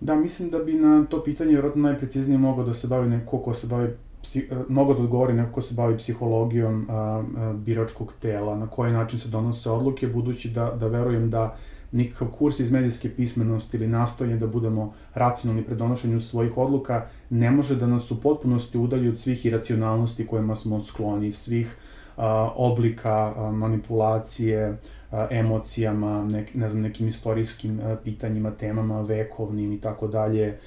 Da, 0.00 0.14
mislim 0.14 0.50
da 0.50 0.58
bi 0.58 0.72
na 0.72 1.04
to 1.04 1.24
pitanje 1.24 1.50
vjerojatno 1.50 1.82
najpreciznije 1.82 2.38
mogao 2.38 2.64
da 2.64 2.74
se 2.74 2.88
bavi 2.88 3.08
neko 3.08 3.38
ko 3.38 3.54
se 3.54 3.66
bavi 3.66 3.88
e, 4.34 4.54
mogo 4.68 4.94
da 4.94 5.02
odgovori 5.02 5.32
neko 5.32 5.52
ko 5.52 5.60
se 5.60 5.74
bavi 5.74 5.96
psihologijom 5.96 6.86
a, 6.90 6.94
a, 6.94 7.52
biračkog 7.52 8.12
tela, 8.22 8.56
na 8.56 8.66
koji 8.66 8.92
način 8.92 9.18
se 9.18 9.28
donose 9.28 9.70
odluke, 9.70 10.06
budući 10.06 10.50
da, 10.50 10.70
da 10.80 10.86
verujem 10.88 11.30
da 11.30 11.56
nikakav 11.94 12.28
kurs 12.28 12.60
iz 12.60 12.70
medijske 12.70 13.10
pismenosti 13.10 13.76
ili 13.76 13.88
nastojanje 13.88 14.36
da 14.36 14.46
budemo 14.46 14.94
racionalni 15.14 15.64
pre 15.64 15.74
donošenju 15.74 16.20
svojih 16.20 16.56
odluka 16.56 17.06
ne 17.30 17.50
može 17.50 17.76
da 17.76 17.86
nas 17.86 18.10
u 18.10 18.20
potpunosti 18.20 18.78
udalji 18.78 19.08
od 19.08 19.18
svih 19.18 19.46
iracionalnosti 19.46 20.26
kojima 20.26 20.54
smo 20.54 20.80
skloni, 20.80 21.32
svih 21.32 21.76
a, 22.16 22.50
oblika 22.56 23.32
a, 23.36 23.50
manipulacije, 23.50 24.76
a, 25.10 25.26
emocijama, 25.30 26.24
nek, 26.24 26.54
ne 26.54 26.68
znam, 26.68 26.82
nekim 26.82 27.08
istorijskim 27.08 27.80
a, 27.84 27.96
pitanjima, 28.04 28.50
temama, 28.50 29.00
vekovnim 29.00 29.72
i 29.72 29.80
tako 29.80 30.06
dalje, 30.06 30.58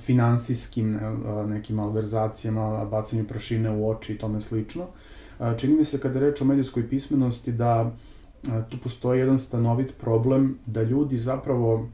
finansijskim 0.00 0.98
a, 1.02 1.46
nekim 1.46 1.76
malverzacijama, 1.76 2.84
bacanju 2.84 3.24
prašine 3.24 3.70
u 3.70 3.90
oči 3.90 4.12
i 4.12 4.18
tome 4.18 4.40
slično. 4.40 4.86
A, 5.38 5.54
čini 5.56 5.76
mi 5.76 5.84
se 5.84 6.00
kada 6.00 6.20
reč 6.20 6.40
o 6.40 6.44
medijskoj 6.44 6.88
pismenosti 6.88 7.52
da 7.52 7.90
tu 8.68 8.78
postoji 8.82 9.20
jedan 9.20 9.38
stanovit 9.38 9.94
problem 9.98 10.58
da 10.66 10.82
ljudi 10.82 11.16
zapravo 11.16 11.88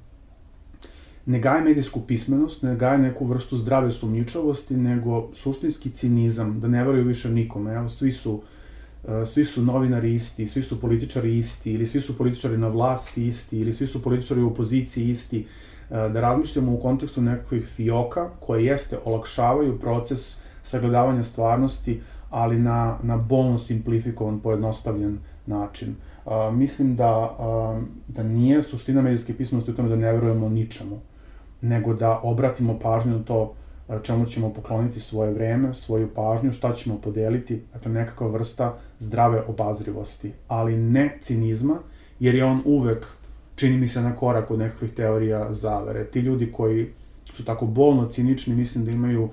ne 1.26 1.38
gaje 1.40 1.64
medijsku 1.64 2.00
pismenost, 2.00 2.62
ne 2.62 2.76
gaje 2.76 2.98
neku 2.98 3.26
vrstu 3.26 3.56
zdrave 3.56 3.92
sumnjičavosti, 3.92 4.76
nego 4.76 5.28
suštinski 5.34 5.90
cinizam, 5.90 6.60
da 6.60 6.68
ne 6.68 6.84
veruju 6.84 7.04
više 7.04 7.30
nikome. 7.30 7.74
Evo, 7.74 7.88
svi 7.88 8.12
su, 8.12 8.32
uh, 8.34 9.10
svi 9.26 9.44
su 9.44 9.62
novinari 9.62 10.14
isti, 10.14 10.46
svi 10.46 10.62
su 10.62 10.80
političari 10.80 11.38
isti, 11.38 11.72
ili 11.72 11.86
svi 11.86 12.00
su 12.00 12.18
političari 12.18 12.58
na 12.58 12.68
vlasti 12.68 13.26
isti, 13.26 13.58
ili 13.58 13.72
svi 13.72 13.86
su 13.86 14.02
političari 14.02 14.42
u 14.42 14.48
opoziciji 14.48 15.08
isti. 15.08 15.46
Uh, 15.90 15.96
da 15.96 16.20
razmišljamo 16.20 16.72
u 16.72 16.80
kontekstu 16.80 17.22
nekakvih 17.22 17.64
fioka 17.64 18.30
koje 18.40 18.64
jeste 18.64 18.98
olakšavaju 19.04 19.78
proces 19.78 20.40
sagledavanja 20.62 21.22
stvarnosti, 21.22 22.00
ali 22.30 22.58
na, 22.58 22.98
na 23.02 23.16
bolno 23.16 23.58
simplifikovan, 23.58 24.40
pojednostavljen 24.40 25.18
način. 25.46 25.88
Uh, 25.88 26.13
mislim 26.52 26.96
da, 26.96 27.36
uh, 27.38 27.82
da 28.08 28.22
nije 28.22 28.62
suština 28.62 29.02
medijske 29.02 29.34
pismenosti 29.34 29.70
u 29.70 29.74
tome 29.74 29.88
da 29.88 29.96
ne 29.96 30.12
verujemo 30.12 30.48
ničemu 30.48 31.00
nego 31.60 31.94
da 31.94 32.20
obratimo 32.22 32.78
pažnju 32.78 33.18
na 33.18 33.24
to 33.24 33.54
čemu 34.02 34.26
ćemo 34.26 34.52
pokloniti 34.52 35.00
svoje 35.00 35.32
vreme, 35.32 35.74
svoju 35.74 36.08
pažnju, 36.14 36.52
šta 36.52 36.72
ćemo 36.72 36.98
podeliti, 36.98 37.62
dakle 37.72 37.92
nekakva 37.92 38.26
vrsta 38.26 38.74
zdrave 38.98 39.42
obazrivosti, 39.48 40.32
ali 40.48 40.76
ne 40.76 41.18
cinizma, 41.22 41.78
jer 42.20 42.34
je 42.34 42.44
on 42.44 42.62
uvek, 42.64 43.06
čini 43.56 43.76
mi 43.76 43.88
se, 43.88 44.00
na 44.00 44.16
korak 44.16 44.50
od 44.50 44.58
nekakvih 44.58 44.92
teorija 44.92 45.54
zavere. 45.54 46.04
Ti 46.04 46.20
ljudi 46.20 46.52
koji 46.52 46.92
su 47.34 47.44
tako 47.44 47.66
bolno 47.66 48.06
cinični, 48.08 48.54
mislim 48.54 48.84
da 48.84 48.90
imaju 48.90 49.24
uh, 49.24 49.30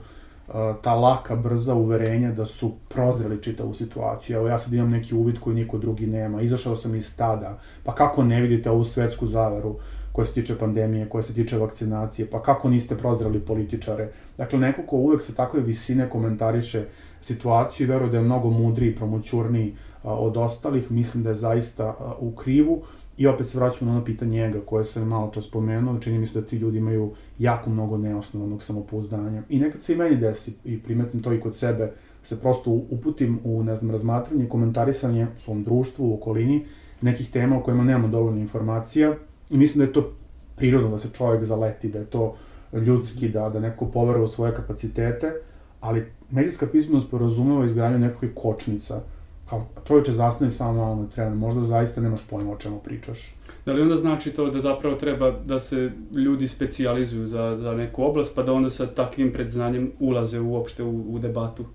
ta 0.81 0.95
laka, 0.95 1.35
brza 1.35 1.75
uverenja 1.75 2.31
da 2.31 2.45
su 2.45 2.71
prozreli 2.89 3.43
čitavu 3.43 3.73
situaciju. 3.73 4.37
Evo 4.37 4.47
ja 4.47 4.57
sad 4.57 4.73
imam 4.73 4.89
neki 4.89 5.15
uvid 5.15 5.39
koji 5.39 5.55
niko 5.55 5.77
drugi 5.77 6.07
nema, 6.07 6.41
izašao 6.41 6.77
sam 6.77 6.95
iz 6.95 7.07
stada, 7.07 7.59
pa 7.83 7.95
kako 7.95 8.23
ne 8.23 8.41
vidite 8.41 8.69
ovu 8.69 8.83
svetsku 8.83 9.27
zaveru? 9.27 9.75
koja 10.11 10.25
se 10.25 10.33
tiče 10.33 10.57
pandemije, 10.57 11.09
koja 11.09 11.21
se 11.21 11.33
tiče 11.33 11.57
vakcinacije, 11.57 12.27
pa 12.31 12.41
kako 12.41 12.69
niste 12.69 12.95
prozdrali 12.97 13.39
političare. 13.39 14.09
Dakle, 14.37 14.59
neko 14.59 14.81
ko 14.81 14.95
uvek 14.95 15.21
sa 15.21 15.33
takve 15.33 15.59
visine 15.59 16.09
komentariše 16.09 16.83
situaciju 17.21 17.87
i 17.87 17.89
veruje 17.89 18.11
da 18.11 18.17
je 18.17 18.23
mnogo 18.23 18.49
mudriji 18.49 18.91
i 18.91 18.95
promoćurniji 18.95 19.75
od 20.03 20.37
ostalih, 20.37 20.91
mislim 20.91 21.23
da 21.23 21.29
je 21.29 21.35
zaista 21.35 22.15
u 22.19 22.31
krivu. 22.31 22.81
I 23.21 23.27
opet 23.27 23.47
se 23.47 23.57
vraćamo 23.57 23.91
na 23.91 23.97
ono 23.97 24.05
pitanje 24.05 24.31
njega 24.31 24.59
koje 24.65 24.85
sam 24.85 25.07
malo 25.07 25.31
čas 25.33 25.45
spomenuo, 25.45 25.99
čini 25.99 26.19
mi 26.19 26.25
se 26.25 26.41
da 26.41 26.47
ti 26.47 26.57
ljudi 26.57 26.77
imaju 26.77 27.11
jako 27.39 27.69
mnogo 27.69 27.97
neosnovanog 27.97 28.63
samopouzdanja. 28.63 29.43
I 29.49 29.59
nekad 29.59 29.83
se 29.83 29.93
i 29.93 29.97
meni 29.97 30.15
desi, 30.15 30.53
i 30.65 30.79
primetim 30.79 31.23
to 31.23 31.33
i 31.33 31.39
kod 31.39 31.55
sebe, 31.55 31.91
se 32.23 32.39
prosto 32.41 32.71
uputim 32.71 33.39
u, 33.43 33.63
ne 33.63 33.75
znam, 33.75 33.91
razmatranje, 33.91 34.49
komentarisanje 34.49 35.27
u 35.37 35.41
svom 35.41 35.63
društvu, 35.63 36.09
u 36.09 36.13
okolini, 36.13 36.65
nekih 37.01 37.31
tema 37.31 37.57
o 37.57 37.63
kojima 37.63 37.83
nemamo 37.83 38.07
dovoljno 38.07 38.39
informacija, 38.39 39.13
I 39.51 39.57
mislim 39.57 39.79
da 39.79 39.89
je 39.89 39.93
to 39.93 40.11
prirodno 40.55 40.89
da 40.89 40.99
se 40.99 41.09
čovjek 41.13 41.43
zaleti, 41.43 41.89
da 41.89 41.99
je 41.99 42.05
to 42.05 42.35
ljudski, 42.73 43.29
da, 43.29 43.49
da 43.49 43.59
neko 43.59 43.85
poveruje 43.85 44.23
u 44.23 44.27
svoje 44.27 44.55
kapacitete, 44.55 45.33
ali 45.79 46.05
medijska 46.31 46.67
pismenost 46.67 47.09
porazumeva 47.11 47.65
izgradnju 47.65 47.99
nekakvih 47.99 48.31
kočnica. 48.35 49.01
Kao 49.51 49.65
čovječe 49.87 50.11
zastane 50.11 50.51
samo 50.51 50.95
na 50.95 51.07
tren, 51.07 51.33
možda 51.33 51.61
zaista 51.61 52.01
nemaš 52.01 52.27
pojma 52.29 52.51
o 52.51 52.57
čemu 52.57 52.79
pričaš. 52.79 53.35
Da 53.65 53.73
li 53.73 53.81
onda 53.81 53.97
znači 53.97 54.31
to 54.31 54.49
da 54.49 54.61
zapravo 54.61 54.95
treba 54.95 55.31
da 55.31 55.59
se 55.59 55.91
ljudi 56.15 56.47
specijalizuju 56.47 57.25
za, 57.25 57.57
za 57.61 57.73
neku 57.73 58.03
oblast, 58.03 58.35
pa 58.35 58.43
da 58.43 58.53
onda 58.53 58.69
sa 58.69 58.87
takvim 58.87 59.33
predznanjem 59.33 59.91
ulaze 59.99 60.39
uopšte 60.39 60.83
u, 60.83 61.15
u 61.15 61.19
debatu? 61.19 61.65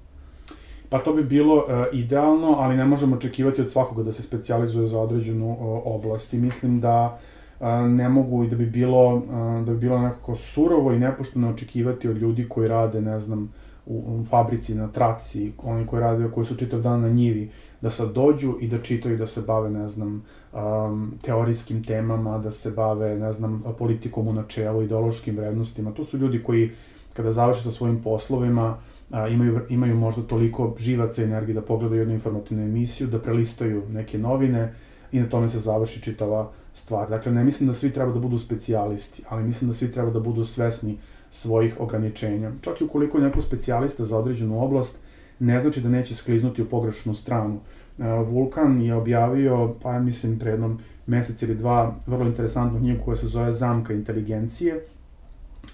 Pa 0.88 0.98
to 0.98 1.12
bi 1.12 1.24
bilo 1.24 1.56
uh, 1.56 1.64
idealno, 1.92 2.56
ali 2.58 2.76
ne 2.76 2.84
možemo 2.84 3.16
očekivati 3.16 3.60
od 3.60 3.70
svakoga 3.70 4.02
da 4.02 4.12
se 4.12 4.22
specijalizuje 4.22 4.86
za 4.88 4.98
određenu 4.98 5.50
uh, 5.50 5.58
oblast. 5.84 6.34
I 6.34 6.38
mislim 6.38 6.80
da 6.80 7.18
uh, 7.60 7.66
ne 7.88 8.08
mogu 8.08 8.44
i 8.44 8.48
da 8.48 8.56
bi 8.56 8.66
bilo 8.66 9.22
da 9.66 9.72
bi 9.72 9.78
bilo 9.78 9.98
nekako 9.98 10.36
surovo 10.36 10.92
i 10.92 10.98
nepošteno 10.98 11.50
očekivati 11.50 12.08
od 12.08 12.16
ljudi 12.16 12.48
koji 12.48 12.68
rade, 12.68 13.00
ne 13.00 13.20
znam, 13.20 13.52
u, 13.86 14.20
u 14.20 14.24
fabrici 14.24 14.74
na 14.74 14.88
traci, 14.88 15.52
oni 15.62 15.86
koji 15.86 16.00
rade, 16.00 16.30
koji 16.34 16.46
su 16.46 16.56
čitav 16.56 16.80
dan 16.80 17.00
na 17.00 17.08
njivi, 17.08 17.50
da 17.80 17.90
sad 17.90 18.12
dođu 18.12 18.54
i 18.60 18.68
da 18.68 18.82
čitaju, 18.82 19.18
da 19.18 19.26
se 19.26 19.42
bave, 19.46 19.70
ne 19.70 19.88
znam, 19.88 20.22
um, 20.52 21.12
teorijskim 21.22 21.84
temama, 21.84 22.38
da 22.38 22.50
se 22.50 22.70
bave, 22.70 23.16
ne 23.16 23.32
znam, 23.32 23.62
politikom 23.78 24.28
u 24.28 24.32
načelu, 24.32 24.82
ideološkim 24.82 25.36
vrednostima. 25.36 25.92
To 25.92 26.04
su 26.04 26.18
ljudi 26.18 26.42
koji, 26.42 26.70
kada 27.12 27.32
završe 27.32 27.62
sa 27.62 27.70
svojim 27.70 28.02
poslovima, 28.02 28.76
a, 29.10 29.28
imaju, 29.28 29.60
imaju 29.68 29.96
možda 29.96 30.22
toliko 30.22 30.74
živaca 30.78 31.22
i 31.22 31.24
energije 31.24 31.54
da 31.54 31.62
pogledaju 31.62 32.00
jednu 32.00 32.14
informativnu 32.14 32.64
emisiju, 32.64 33.06
da 33.06 33.18
prelistaju 33.18 33.82
neke 33.88 34.18
novine 34.18 34.74
i 35.12 35.20
na 35.20 35.28
tome 35.28 35.48
se 35.48 35.60
završi 35.60 36.02
čitava 36.02 36.50
stvar. 36.74 37.08
Dakle, 37.08 37.32
ne 37.32 37.44
mislim 37.44 37.66
da 37.66 37.74
svi 37.74 37.90
treba 37.90 38.12
da 38.12 38.20
budu 38.20 38.38
specijalisti, 38.38 39.22
ali 39.28 39.44
mislim 39.44 39.70
da 39.70 39.74
svi 39.74 39.92
treba 39.92 40.10
da 40.10 40.20
budu 40.20 40.44
svesni 40.44 40.98
svojih 41.30 41.80
ograničenja. 41.80 42.52
Čak 42.60 42.80
i 42.80 42.84
ukoliko 42.84 43.18
je 43.18 43.24
neko 43.24 43.40
specijalista 43.40 44.04
za 44.04 44.18
određenu 44.18 44.64
oblast, 44.64 45.00
ne 45.38 45.60
znači 45.60 45.80
da 45.80 45.88
neće 45.88 46.14
skliznuti 46.14 46.62
u 46.62 46.68
pogrešnu 46.68 47.14
stranu. 47.14 47.58
E, 47.98 48.04
Vulkan 48.04 48.82
je 48.82 48.94
objavio, 48.94 49.74
pa 49.82 49.98
mislim, 49.98 50.38
pre 50.38 50.50
jednom 50.50 50.78
mesec 51.06 51.42
ili 51.42 51.54
dva, 51.54 51.94
vrlo 52.06 52.26
interesantnu 52.26 52.78
knjigu 52.78 53.04
koja 53.04 53.16
se 53.16 53.26
zove 53.26 53.52
Zamka 53.52 53.92
inteligencije 53.92 54.80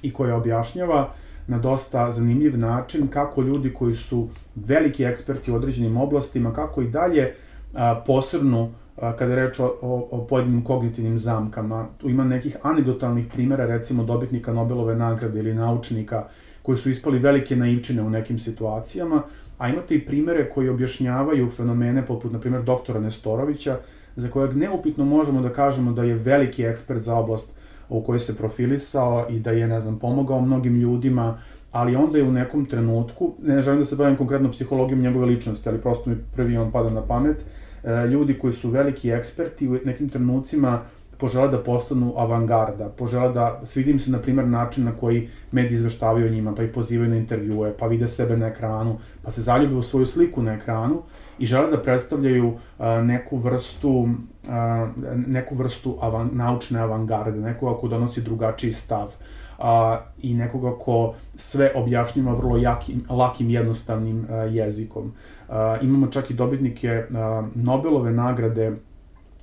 i 0.02 0.12
koja 0.12 0.37
objašnjava 0.37 1.11
na 1.47 1.59
dosta 1.59 2.12
zanimljiv 2.12 2.59
način 2.59 3.09
kako 3.09 3.42
ljudi 3.42 3.75
koji 3.75 3.95
su 3.95 4.28
veliki 4.54 5.04
eksperti 5.04 5.52
u 5.52 5.54
određenim 5.54 5.97
oblastima, 5.97 6.52
kako 6.52 6.83
i 6.83 6.90
dalje 6.90 7.35
a, 7.75 8.02
posrnu 8.07 8.71
kada 8.97 9.33
je 9.33 9.37
reč 9.37 9.61
o, 9.61 9.66
o, 9.83 10.09
o 10.11 10.26
pojedinim 10.26 10.64
kognitivnim 10.64 11.19
zamkama. 11.19 11.87
Tu 11.99 12.09
ima 12.09 12.25
nekih 12.25 12.57
anegdotalnih 12.62 13.26
primera, 13.33 13.66
recimo 13.66 14.04
dobitnika 14.04 14.52
Nobelove 14.52 14.97
nagrade 14.97 15.38
ili 15.38 15.54
naučnika 15.54 16.25
koji 16.62 16.78
su 16.78 16.90
ispali 16.90 17.19
velike 17.19 17.57
naivčine 17.57 18.02
u 18.02 18.11
nekim 18.11 18.38
situacijama, 18.38 19.23
a 19.62 19.69
imate 19.69 19.95
i 19.95 20.00
primere 20.07 20.50
koji 20.50 20.69
objašnjavaju 20.69 21.50
fenomene 21.50 22.07
poput, 22.07 22.33
na 22.33 22.38
primjer, 22.40 22.62
doktora 22.62 23.00
Nestorovića, 23.00 23.76
za 24.16 24.28
kojeg 24.28 24.57
neupitno 24.57 25.04
možemo 25.04 25.42
da 25.42 25.52
kažemo 25.52 25.92
da 25.92 26.04
je 26.04 26.14
veliki 26.14 26.64
ekspert 26.64 27.00
za 27.00 27.16
oblast 27.16 27.52
u 27.88 28.02
kojoj 28.02 28.21
se 28.21 28.37
profilisao 28.37 29.26
i 29.31 29.38
da 29.40 29.50
je, 29.50 29.69
ne 29.69 29.81
znam, 29.81 29.99
pomogao 29.99 30.40
mnogim 30.40 30.81
ljudima, 30.81 31.38
ali 31.73 31.97
onda 31.97 32.19
je 32.19 32.25
u 32.25 32.33
nekom 32.33 32.66
trenutku, 32.66 33.35
ne 33.42 33.62
želim 33.62 33.81
da 33.81 33.85
se 33.85 33.97
bavim 33.97 34.16
konkretno 34.16 34.50
psihologijom 34.50 35.00
njegove 35.00 35.26
ličnosti, 35.26 35.69
ali 35.69 35.78
prosto 35.78 36.11
mi 36.11 36.16
prvi 36.37 36.57
on 36.57 36.73
pada 36.73 36.90
na 36.90 37.02
pamet, 37.02 37.37
E, 37.85 38.07
ljudi 38.07 38.38
koji 38.38 38.52
su 38.52 38.71
veliki 38.71 39.11
eksperti 39.11 39.69
u 39.69 39.78
nekim 39.85 40.09
trenucima 40.09 40.81
požele 41.23 41.49
da 41.49 41.59
postanu 41.62 42.14
avangarda, 42.19 42.88
požele 42.99 43.31
da 43.33 43.61
svidim 43.64 43.99
se, 44.02 44.11
na 44.11 44.19
primer, 44.19 44.49
način 44.49 44.85
na 44.85 44.93
koji 45.00 45.29
mediji 45.52 45.76
izveštavaju 45.76 46.26
o 46.26 46.31
njima, 46.35 46.55
pa 46.55 46.62
ih 46.67 46.71
pozivaju 46.75 47.11
na 47.11 47.17
intervjue, 47.17 47.71
pa 47.79 47.87
vide 47.87 48.09
sebe 48.09 48.37
na 48.37 48.50
ekranu, 48.50 48.99
pa 49.23 49.31
se 49.31 49.43
zaljube 49.43 49.75
u 49.75 49.83
svoju 49.83 50.07
sliku 50.07 50.43
na 50.43 50.57
ekranu 50.59 51.02
i 51.38 51.47
žele 51.47 51.71
da 51.71 51.83
predstavljaju 51.83 52.52
a, 52.79 53.02
neku 53.02 53.38
vrstu 53.38 54.09
a, 54.49 54.88
neku 55.26 55.55
vrstu 55.55 55.97
avan, 56.00 56.31
naučne 56.33 56.81
avangarde, 56.81 57.41
nekoga 57.41 57.79
ko 57.81 57.88
donosi 57.88 58.23
drugačiji 58.23 58.73
stav 58.73 59.14
a, 59.59 60.00
i 60.23 60.35
nekoga 60.35 60.75
ko 60.79 61.14
sve 61.35 61.73
objašnjava 61.75 62.35
vrlo 62.35 62.57
jakim, 62.57 63.05
lakim, 63.11 63.50
jednostavnim 63.50 64.26
a, 64.31 64.37
jezikom. 64.37 65.12
A, 65.49 65.76
imamo 65.83 66.07
čak 66.07 66.31
i 66.31 66.35
dobitnike 66.35 67.05
a, 67.14 67.43
Nobelove 67.55 68.12
nagrade 68.12 68.73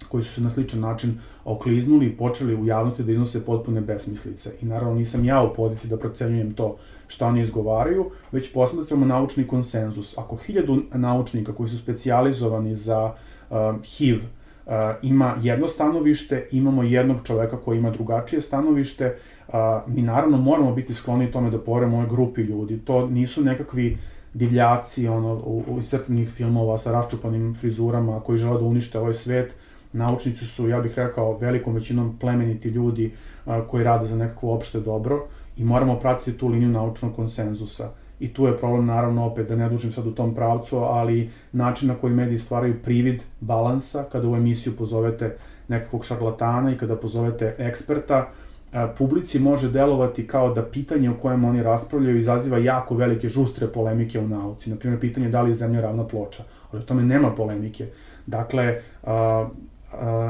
koji 0.09 0.23
su 0.23 0.33
se 0.33 0.41
na 0.41 0.49
sličan 0.49 0.79
način 0.79 1.19
okliznuli 1.45 2.05
i 2.05 2.17
počeli 2.17 2.55
u 2.55 2.65
javnosti 2.65 3.03
da 3.03 3.11
iznose 3.11 3.45
potpune 3.45 3.81
besmislice. 3.81 4.51
I 4.61 4.65
naravno 4.65 4.93
nisam 4.93 5.25
ja 5.25 5.43
u 5.43 5.53
poziciji 5.53 5.89
da 5.89 5.97
procenjujem 5.97 6.53
to 6.53 6.77
šta 7.07 7.27
oni 7.27 7.41
izgovaraju, 7.41 8.11
već 8.31 8.53
posmatramo 8.53 9.05
naučni 9.05 9.47
konsenzus. 9.47 10.17
Ako 10.17 10.35
hiljadu 10.35 10.81
naučnika 10.93 11.53
koji 11.53 11.69
su 11.69 11.77
specijalizovani 11.77 12.75
za 12.75 13.13
uh, 13.49 13.57
HIV 13.85 14.17
uh, 14.17 14.73
ima 15.01 15.35
jedno 15.41 15.67
stanovište, 15.67 16.47
imamo 16.51 16.83
jednog 16.83 17.17
čoveka 17.23 17.57
koji 17.57 17.77
ima 17.77 17.89
drugačije 17.89 18.41
stanovište, 18.41 19.15
uh, 19.47 19.53
mi 19.87 20.01
naravno 20.01 20.37
moramo 20.37 20.73
biti 20.73 20.93
skloni 20.93 21.31
tome 21.31 21.49
da 21.49 21.59
poverujemo 21.59 21.97
ovoj 21.97 22.09
grupi 22.09 22.41
ljudi. 22.41 22.79
To 22.79 23.07
nisu 23.07 23.43
nekakvi 23.43 23.97
divljaci 24.33 25.07
ono, 25.07 25.33
u, 25.33 25.63
u 25.67 26.25
filmova 26.25 26.77
sa 26.77 26.91
raščupanim 26.91 27.55
frizurama 27.55 28.19
koji 28.19 28.37
žele 28.37 28.59
da 28.59 28.65
unište 28.65 28.99
ovaj 28.99 29.13
svet. 29.13 29.53
Naučnici 29.93 30.45
su, 30.45 30.69
ja 30.69 30.79
bih 30.79 30.93
rekao, 30.95 31.37
velikom 31.37 31.73
većinom 31.73 32.17
plemeniti 32.19 32.69
ljudi 32.69 33.11
a, 33.45 33.61
koji 33.67 33.83
rade 33.83 34.05
za 34.05 34.15
nekakvo 34.15 34.55
opšte 34.55 34.79
dobro 34.79 35.27
i 35.57 35.63
moramo 35.63 35.99
pratiti 35.99 36.37
tu 36.37 36.47
liniju 36.47 36.69
naučnog 36.69 37.15
konsenzusa. 37.15 37.89
I 38.19 38.33
tu 38.33 38.45
je 38.45 38.57
problem, 38.57 38.85
naravno, 38.85 39.25
opet, 39.25 39.47
da 39.47 39.55
ne 39.55 39.69
dužim 39.69 39.91
sad 39.91 40.07
u 40.07 40.11
tom 40.11 40.35
pravcu, 40.35 40.77
ali 40.77 41.29
način 41.51 41.87
na 41.87 41.95
koji 41.95 42.13
mediji 42.13 42.37
stvaraju 42.37 42.81
privid 42.83 43.21
balansa, 43.39 44.03
kada 44.11 44.29
u 44.29 44.35
emisiju 44.35 44.75
pozovete 44.75 45.37
nekakvog 45.67 46.05
šarlatana 46.05 46.73
i 46.73 46.77
kada 46.77 46.95
pozovete 46.95 47.55
eksperta, 47.57 48.27
publici 48.97 49.39
može 49.39 49.71
delovati 49.71 50.27
kao 50.27 50.53
da 50.53 50.63
pitanje 50.63 51.09
o 51.09 51.17
kojem 51.21 51.45
oni 51.45 51.63
raspravljaju 51.63 52.19
izaziva 52.19 52.57
jako 52.57 52.95
velike 52.95 53.29
žustre 53.29 53.67
polemike 53.67 54.19
u 54.19 54.27
nauci. 54.27 54.69
Naprimjer, 54.69 54.99
pitanje 54.99 55.29
da 55.29 55.41
li 55.41 55.51
je 55.51 55.55
Zemlja 55.55 55.81
ravna 55.81 56.07
ploča, 56.07 56.43
ali 56.71 56.81
o 56.81 56.85
tome 56.85 57.03
nema 57.03 57.31
polemike. 57.35 57.87
Dakle, 58.25 58.81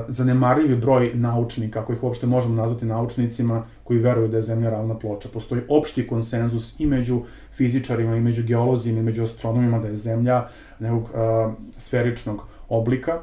zanemarljivi 0.07 0.75
broj 0.75 1.11
naučnika, 1.13 1.79
ako 1.79 1.93
ih 1.93 2.03
uopšte 2.03 2.27
možemo 2.27 2.55
nazvati 2.55 2.85
naučnicima, 2.85 3.63
koji 3.83 3.99
veruju 3.99 4.27
da 4.27 4.37
je 4.37 4.43
Zemlja 4.43 4.69
ravna 4.69 4.99
ploča. 4.99 5.29
Postoji 5.33 5.61
opšti 5.69 6.07
konsenzus 6.07 6.79
i 6.79 6.85
među 6.85 7.21
fizičarima, 7.57 8.15
i 8.15 8.21
među 8.21 8.43
geolozima, 8.43 8.99
i 8.99 9.03
među 9.03 9.23
astronomima 9.23 9.79
da 9.79 9.87
je 9.87 9.97
Zemlja 9.97 10.47
nekog 10.79 11.03
uh, 11.03 11.53
sferičnog 11.77 12.41
oblika 12.69 13.19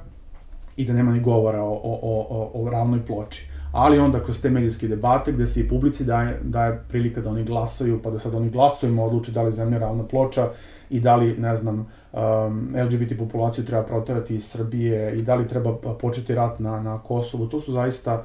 i 0.76 0.84
da 0.84 0.92
nema 0.92 1.12
ni 1.12 1.20
govora 1.20 1.62
o, 1.62 1.72
o, 1.72 2.26
o, 2.30 2.50
o 2.54 2.70
ravnoj 2.70 3.06
ploči. 3.06 3.48
Ali 3.72 3.98
onda 3.98 4.24
kroz 4.24 4.42
te 4.42 4.50
medijske 4.50 4.88
debate 4.88 5.32
gde 5.32 5.46
se 5.46 5.60
i 5.60 5.68
publici 5.68 6.04
daje, 6.04 6.40
daje 6.42 6.82
prilika 6.88 7.20
da 7.20 7.30
oni 7.30 7.44
glasaju, 7.44 8.02
pa 8.02 8.10
da 8.10 8.18
sad 8.18 8.34
oni 8.34 8.50
glasujemo 8.50 9.04
odluče 9.04 9.32
da 9.32 9.42
li 9.42 9.52
Zemlja 9.52 9.78
ravna 9.78 10.04
ploča 10.04 10.48
i 10.90 11.00
da 11.00 11.16
li, 11.16 11.36
ne 11.38 11.56
znam, 11.56 11.86
um, 12.12 12.74
LGBT 12.84 13.18
populaciju 13.18 13.64
treba 13.64 13.82
proterati 13.82 14.34
iz 14.34 14.44
Srbije 14.44 15.18
i 15.18 15.22
da 15.22 15.34
li 15.34 15.48
treba 15.48 15.76
početi 15.76 16.34
rat 16.34 16.60
na, 16.60 16.82
na 16.82 16.98
Kosovu. 16.98 17.46
To 17.46 17.60
su 17.60 17.72
zaista 17.72 18.24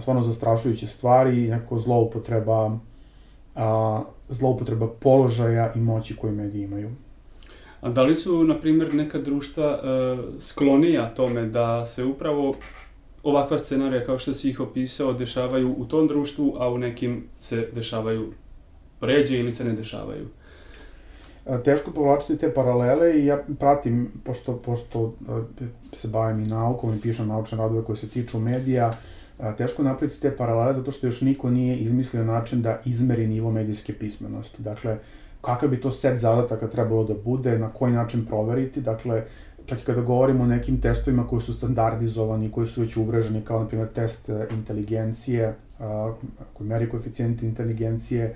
stvarno 0.00 0.22
zastrašujuće 0.22 0.86
stvari 0.86 1.44
i 1.44 1.48
nekako 1.48 1.78
zloupotreba, 1.78 2.78
a, 3.54 4.02
zloupotreba 4.28 4.88
položaja 5.00 5.72
i 5.74 5.80
moći 5.80 6.16
koju 6.16 6.32
mediji 6.32 6.62
imaju. 6.62 6.90
A 7.80 7.88
da 7.88 8.02
li 8.02 8.14
su, 8.14 8.44
na 8.44 8.54
primjer, 8.54 8.94
neka 8.94 9.18
društva 9.18 9.64
e, 9.64 10.16
sklonija 10.40 11.14
tome 11.14 11.42
da 11.42 11.86
se 11.86 12.04
upravo 12.04 12.54
ovakva 13.22 13.58
scenarija, 13.58 14.04
kao 14.04 14.18
što 14.18 14.34
si 14.34 14.50
ih 14.50 14.60
opisao, 14.60 15.12
dešavaju 15.12 15.74
u 15.78 15.84
tom 15.84 16.08
društvu, 16.08 16.54
a 16.58 16.68
u 16.68 16.78
nekim 16.78 17.24
se 17.40 17.68
dešavaju 17.74 18.32
ređe 19.00 19.38
ili 19.38 19.52
se 19.52 19.64
ne 19.64 19.72
dešavaju? 19.72 20.28
teško 21.64 21.90
povlačiti 21.90 22.38
te 22.38 22.54
paralele 22.54 23.20
i 23.20 23.26
ja 23.26 23.42
pratim, 23.58 24.12
pošto, 24.24 24.56
pošto 24.56 25.14
se 25.92 26.08
bavim 26.08 26.40
i 26.40 26.46
naukom 26.46 26.94
i 26.94 27.00
pišem 27.00 27.28
naučne 27.28 27.58
radove 27.58 27.84
koje 27.84 27.96
se 27.96 28.08
tiču 28.08 28.38
medija, 28.38 28.92
teško 29.56 29.82
napraviti 29.82 30.20
te 30.20 30.36
paralele 30.36 30.74
zato 30.74 30.92
što 30.92 31.06
još 31.06 31.20
niko 31.20 31.50
nije 31.50 31.76
izmislio 31.76 32.24
način 32.24 32.62
da 32.62 32.80
izmeri 32.84 33.26
nivo 33.26 33.50
medijske 33.50 33.92
pismenosti. 33.92 34.62
Dakle, 34.62 34.98
kakav 35.40 35.68
bi 35.68 35.80
to 35.80 35.92
set 35.92 36.20
zadataka 36.20 36.68
trebalo 36.68 37.04
da 37.04 37.14
bude, 37.14 37.58
na 37.58 37.70
koji 37.72 37.92
način 37.92 38.26
proveriti, 38.26 38.80
dakle, 38.80 39.24
čak 39.68 39.78
i 39.82 39.84
kada 39.84 40.00
govorimo 40.00 40.44
o 40.44 40.46
nekim 40.46 40.80
testovima 40.80 41.26
koji 41.26 41.42
su 41.42 41.54
standardizovani, 41.54 42.50
koji 42.50 42.66
su 42.66 42.80
već 42.80 42.96
uvreženi, 42.96 43.44
kao 43.44 43.60
na 43.60 43.66
primjer 43.66 43.88
test 43.88 44.28
e, 44.28 44.46
inteligencije, 44.50 45.54
koji 46.52 46.68
meri 46.68 46.88
koeficijent 46.90 47.42
inteligencije, 47.42 48.34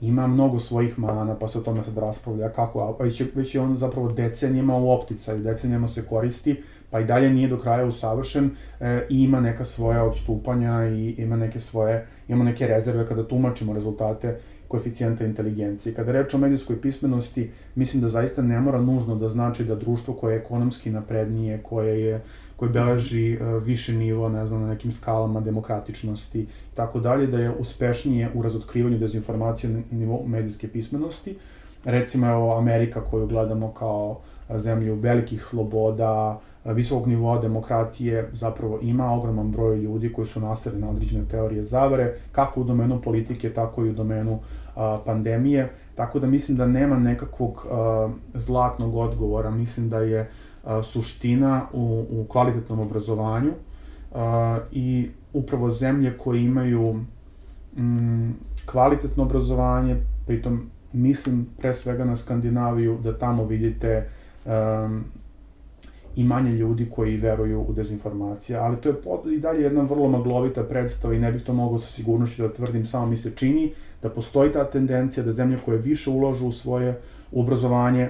ima 0.00 0.26
mnogo 0.26 0.60
svojih 0.60 0.98
mana, 0.98 1.34
pa 1.34 1.48
se 1.48 1.58
o 1.58 1.62
tome 1.62 1.82
sad 1.82 1.98
raspravlja 1.98 2.48
kako, 2.48 2.96
već 3.00 3.22
već 3.34 3.54
je 3.54 3.60
on 3.60 3.76
zapravo 3.76 4.12
decenijama 4.12 4.76
u 4.76 4.90
opticaju, 4.90 5.42
decenijama 5.42 5.88
se 5.88 6.06
koristi, 6.06 6.62
pa 6.90 7.00
i 7.00 7.04
dalje 7.04 7.30
nije 7.30 7.48
do 7.48 7.58
kraja 7.58 7.86
usavršen 7.86 8.50
e, 8.80 9.06
i 9.10 9.22
ima 9.22 9.40
neka 9.40 9.64
svoja 9.64 10.04
odstupanja 10.04 10.88
i 10.88 11.14
ima 11.18 11.36
neke 11.36 11.60
svoje, 11.60 12.06
ima 12.28 12.44
neke 12.44 12.66
rezerve 12.66 13.08
kada 13.08 13.28
tumačimo 13.28 13.72
rezultate 13.72 14.38
koeficijenta 14.68 15.24
inteligencije. 15.24 15.94
Kada 15.94 16.12
reč 16.12 16.34
o 16.34 16.38
medijskoj 16.38 16.80
pismenosti, 16.80 17.50
mislim 17.74 18.02
da 18.02 18.08
zaista 18.08 18.42
ne 18.42 18.60
mora 18.60 18.80
nužno 18.80 19.16
da 19.16 19.28
znači 19.28 19.64
da 19.64 19.74
društvo 19.74 20.14
koje 20.14 20.34
je 20.34 20.40
ekonomski 20.40 20.90
naprednije, 20.90 21.60
koje 21.62 22.02
je 22.02 22.20
koje 22.56 22.70
beleži 22.70 23.38
uh, 23.40 23.62
više 23.62 23.92
nivo, 23.92 24.28
ne 24.28 24.46
znam, 24.46 24.60
na 24.60 24.68
nekim 24.68 24.92
skalama 24.92 25.40
demokratičnosti 25.40 26.40
i 26.40 26.46
tako 26.74 27.00
dalje, 27.00 27.26
da 27.26 27.38
je 27.38 27.50
uspešnije 27.50 28.30
u 28.34 28.42
razotkrivanju 28.42 28.98
dezinformacije 28.98 29.70
na 29.70 29.82
nivou 29.90 30.26
medijske 30.26 30.68
pismenosti. 30.68 31.36
Recimo, 31.84 32.26
evo, 32.26 32.58
Amerika 32.58 33.00
koju 33.04 33.26
gledamo 33.26 33.72
kao 33.72 34.20
zemlju 34.58 34.94
velikih 34.94 35.46
sloboda, 35.50 36.40
visokog 36.64 37.08
nivoa 37.08 37.40
demokratije 37.40 38.28
zapravo 38.32 38.78
ima 38.82 39.12
ogroman 39.12 39.50
broj 39.50 39.78
ljudi 39.78 40.12
koji 40.12 40.26
su 40.26 40.40
naseli 40.40 40.80
na 40.80 40.90
određene 40.90 41.24
teorije 41.30 41.64
zavere, 41.64 42.14
kako 42.32 42.60
u 42.60 42.64
domenu 42.64 43.00
politike, 43.00 43.52
tako 43.52 43.84
i 43.84 43.90
u 43.90 43.92
domenu 43.92 44.38
a, 44.76 44.98
pandemije, 45.06 45.70
tako 45.94 46.18
da 46.18 46.26
mislim 46.26 46.56
da 46.56 46.66
nema 46.66 46.98
nekakvog 46.98 47.66
a, 47.70 48.08
zlatnog 48.34 48.96
odgovora, 48.96 49.50
mislim 49.50 49.88
da 49.88 49.98
je 49.98 50.30
a, 50.64 50.82
suština 50.82 51.62
u, 51.72 52.04
u 52.10 52.24
kvalitetnom 52.28 52.80
obrazovanju 52.80 53.52
a, 54.14 54.58
i 54.72 55.10
upravo 55.32 55.70
zemlje 55.70 56.18
koje 56.18 56.44
imaju 56.44 56.92
mm, 57.76 58.30
kvalitetno 58.66 59.22
obrazovanje, 59.22 59.96
pritom 60.26 60.70
mislim 60.92 61.46
pre 61.58 61.74
svega 61.74 62.04
na 62.04 62.16
Skandinaviju, 62.16 62.98
da 63.02 63.18
tamo 63.18 63.44
vidite 63.44 64.08
um, 64.44 65.04
i 66.16 66.24
manje 66.24 66.52
ljudi 66.52 66.90
koji 66.90 67.16
veruju 67.16 67.60
u 67.68 67.72
dezinformacije, 67.72 68.58
ali 68.58 68.76
to 68.76 68.88
je 68.88 68.94
i 69.36 69.40
dalje 69.40 69.62
jedna 69.62 69.82
vrlo 69.82 70.08
maglovita 70.08 70.62
predstava 70.62 71.14
i 71.14 71.18
ne 71.18 71.32
bih 71.32 71.42
to 71.42 71.52
mogao 71.52 71.78
sa 71.78 71.92
sigurnošću 71.92 72.42
da 72.42 72.52
tvrdim, 72.52 72.86
samo 72.86 73.06
mi 73.06 73.16
se 73.16 73.32
čini 73.36 73.72
da 74.02 74.10
postoji 74.10 74.52
ta 74.52 74.64
tendencija 74.64 75.24
da 75.24 75.32
zemlje 75.32 75.58
koje 75.64 75.78
više 75.78 76.10
uložu 76.10 76.46
u 76.46 76.52
svoje 76.52 77.00
obrazovanje 77.32 78.08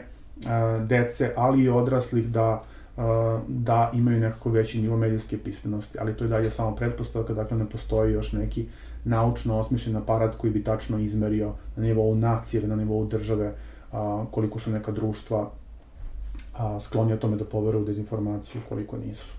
dece, 0.87 1.33
ali 1.37 1.62
i 1.62 1.69
odraslih 1.69 2.29
da 2.29 2.62
da 3.49 3.90
imaju 3.95 4.21
nekako 4.21 4.51
veći 4.51 4.83
nivo 4.83 4.97
medijske 4.97 5.38
pismenosti, 5.38 5.99
ali 6.01 6.14
to 6.14 6.25
je 6.25 6.29
dalje 6.29 6.51
samo 6.51 6.77
pretpostavka, 6.77 7.35
dakle 7.35 7.57
ne 7.57 7.69
postoji 7.69 8.12
još 8.12 8.33
neki 8.33 8.67
naučno 9.05 9.59
osmišljen 9.59 9.97
aparat 9.97 10.37
koji 10.37 10.53
bi 10.53 10.64
tačno 10.64 10.99
izmerio 10.99 11.53
na 11.77 11.83
nivou 11.83 12.14
nacije 12.14 12.61
ili 12.61 12.69
na 12.69 12.77
nivou 12.77 13.07
države 13.07 13.55
koliko 14.31 14.59
su 14.59 14.71
neka 14.71 14.93
društva 14.93 15.51
a, 16.55 16.81
skloni 16.81 17.12
o 17.12 17.16
tome 17.16 17.37
da 17.37 17.44
poveruju 17.44 17.83
u 17.83 17.87
dezinformaciju 17.87 18.62
koliko 18.68 18.97
nisu. 18.97 19.33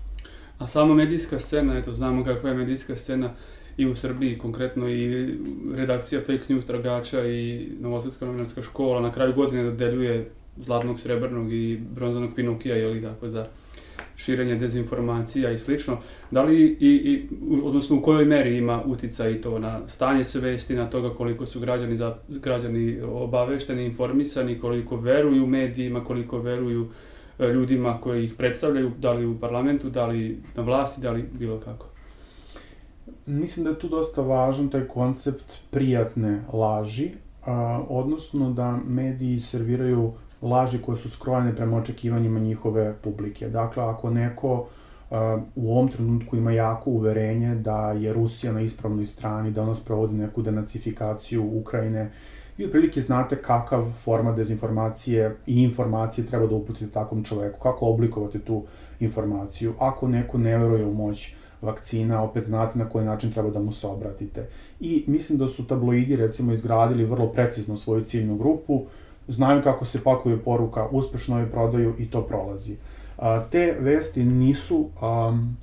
A 0.58 0.66
sama 0.66 0.94
medijska 0.94 1.38
scena, 1.38 1.78
eto, 1.78 1.92
znamo 1.92 2.24
kakva 2.24 2.50
je 2.50 2.56
medijska 2.56 2.96
scena 2.96 3.30
i 3.76 3.86
u 3.86 3.94
Srbiji, 3.94 4.38
konkretno 4.38 4.88
i 4.88 5.34
redakcija 5.74 6.20
Fake 6.20 6.44
News 6.48 6.64
tragača 6.66 7.26
i 7.26 7.68
Novosadska 7.80 8.26
novinarska 8.26 8.62
škola 8.62 9.00
na 9.00 9.12
kraju 9.12 9.34
godine 9.34 9.64
dodeljuje 9.64 10.30
zlatnog, 10.56 10.98
srebrnog 10.98 11.52
i 11.52 11.80
bronzanog 11.94 12.30
Pinokija, 12.36 12.76
jeli 12.76 13.02
tako, 13.02 13.28
za 13.28 13.46
širenje 14.16 14.54
dezinformacija 14.54 15.50
i 15.50 15.58
slično. 15.58 15.98
Da 16.30 16.42
li 16.42 16.76
i, 16.80 16.88
i 16.88 17.28
odnosno 17.64 17.96
u 17.96 18.02
kojoj 18.02 18.24
meri 18.24 18.56
ima 18.56 18.82
utica 18.86 19.28
i 19.28 19.40
to 19.40 19.58
na 19.58 19.88
stanje 19.88 20.24
svesti, 20.24 20.74
na 20.74 20.90
toga 20.90 21.14
koliko 21.14 21.46
su 21.46 21.60
građani, 21.60 21.96
za, 21.96 22.16
građani 22.28 23.00
obavešteni, 23.02 23.84
informisani, 23.84 24.58
koliko 24.58 24.96
veruju 24.96 25.46
medijima, 25.46 26.04
koliko 26.04 26.38
veruju 26.38 26.88
e, 27.38 27.46
ljudima 27.46 28.00
koji 28.00 28.24
ih 28.24 28.34
predstavljaju, 28.34 28.92
da 28.98 29.12
li 29.12 29.26
u 29.26 29.40
parlamentu, 29.40 29.90
da 29.90 30.06
li 30.06 30.42
na 30.54 30.62
vlasti, 30.62 31.00
da 31.00 31.12
li 31.12 31.24
bilo 31.32 31.60
kako? 31.60 31.86
Mislim 33.26 33.64
da 33.64 33.70
je 33.70 33.78
tu 33.78 33.88
dosta 33.88 34.22
važan 34.22 34.68
taj 34.68 34.88
koncept 34.88 35.52
prijatne 35.70 36.42
laži, 36.52 37.10
a, 37.46 37.84
odnosno 37.88 38.52
da 38.52 38.78
mediji 38.86 39.40
serviraju 39.40 40.12
laži 40.42 40.82
koje 40.82 40.98
su 40.98 41.10
skrojene 41.10 41.56
prema 41.56 41.76
očekivanjima 41.76 42.40
njihove 42.40 42.94
publike. 43.02 43.48
Dakle, 43.48 43.82
ako 43.82 44.10
neko 44.10 44.52
uh, 44.54 45.16
u 45.54 45.72
ovom 45.72 45.88
trenutku 45.88 46.36
ima 46.36 46.52
jako 46.52 46.90
uverenje 46.90 47.54
da 47.54 47.92
je 47.92 48.12
Rusija 48.12 48.52
na 48.52 48.60
ispravnoj 48.60 49.06
strani, 49.06 49.50
da 49.50 49.62
ona 49.62 49.74
sprovodi 49.74 50.14
neku 50.14 50.42
denacifikaciju 50.42 51.58
Ukrajine, 51.60 52.10
vi 52.58 52.64
otprilike 52.64 53.00
znate 53.00 53.42
kakav 53.42 53.92
format 54.04 54.36
dezinformacije 54.36 55.36
i 55.46 55.62
informacije 55.62 56.26
treba 56.26 56.46
da 56.46 56.54
uputite 56.54 56.90
takvom 56.90 57.24
čoveku, 57.24 57.60
kako 57.60 57.86
oblikovati 57.86 58.38
tu 58.38 58.64
informaciju. 59.00 59.74
Ako 59.78 60.08
neko 60.08 60.38
ne 60.38 60.58
veruje 60.58 60.86
u 60.86 60.94
moć 60.94 61.34
vakcina, 61.62 62.22
opet 62.22 62.44
znate 62.44 62.78
na 62.78 62.88
koji 62.88 63.04
način 63.04 63.32
treba 63.32 63.50
da 63.50 63.60
mu 63.60 63.72
se 63.72 63.86
obratite. 63.86 64.48
I 64.80 65.04
mislim 65.06 65.38
da 65.38 65.48
su 65.48 65.66
tabloidi 65.66 66.16
recimo 66.16 66.52
izgradili 66.52 67.04
vrlo 67.04 67.32
precizno 67.32 67.76
svoju 67.76 68.04
ciljnu 68.04 68.36
grupu, 68.36 68.86
znaju 69.28 69.62
kako 69.62 69.84
se 69.84 70.04
pakuje 70.04 70.38
poruka, 70.38 70.88
uspešno 70.90 71.40
je 71.40 71.50
prodaju 71.50 71.94
i 71.98 72.10
to 72.10 72.22
prolazi. 72.22 72.76
A, 73.18 73.44
te 73.50 73.76
vesti 73.80 74.24
nisu, 74.24 74.88
um, 75.02 75.56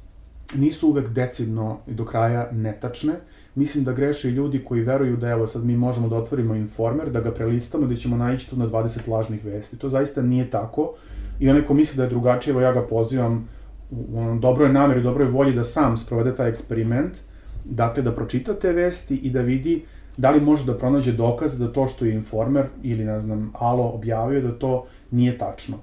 nisu 0.56 0.90
uvek 0.90 1.10
decidno 1.10 1.78
i 1.88 1.94
do 1.94 2.06
kraja 2.06 2.50
netačne. 2.52 3.14
Mislim 3.56 3.84
da 3.84 3.94
greše 3.94 4.30
i 4.30 4.32
ljudi 4.32 4.64
koji 4.66 4.82
veruju 4.82 5.18
da 5.18 5.30
evo 5.30 5.48
sad 5.48 5.66
mi 5.66 5.78
možemo 5.78 6.10
da 6.10 6.16
otvorimo 6.16 6.56
informer, 6.56 7.12
da 7.12 7.22
ga 7.22 7.32
prelistamo, 7.32 7.88
da 7.88 7.96
ćemo 7.96 8.18
naći 8.18 8.50
tu 8.50 8.56
na 8.56 8.68
20 8.68 9.10
lažnih 9.10 9.46
vesti. 9.46 9.78
To 9.78 9.90
zaista 9.90 10.22
nije 10.22 10.50
tako. 10.50 10.94
I 11.40 11.50
onaj 11.50 11.66
ko 11.66 11.74
misli 11.74 11.98
da 11.98 12.04
je 12.04 12.10
drugačije, 12.10 12.52
evo 12.52 12.62
ja 12.62 12.74
ga 12.74 12.82
pozivam 12.82 13.48
u 13.92 14.40
dobroj 14.40 14.74
nameri, 14.74 15.04
dobroj 15.04 15.28
volji 15.28 15.54
da 15.54 15.64
sam 15.64 15.98
sprovede 15.98 16.36
taj 16.36 16.50
eksperiment, 16.50 17.14
dakle 17.66 18.04
da 18.04 18.12
pročita 18.12 18.54
te 18.54 18.72
vesti 18.72 19.16
i 19.16 19.30
da 19.30 19.42
vidi 19.42 19.84
da 20.18 20.32
li 20.32 20.42
može 20.42 20.66
da 20.66 20.78
pronađe 20.78 21.12
dokaz 21.12 21.60
da 21.60 21.74
to 21.74 21.88
što 21.88 22.06
je 22.06 22.14
informer 22.14 22.66
ili, 22.84 23.06
ne 23.06 23.20
znam, 23.22 23.54
Alo 23.60 23.90
objavio 23.90 24.42
da 24.42 24.52
to 24.52 24.86
nije 25.12 25.38
tačno. 25.38 25.78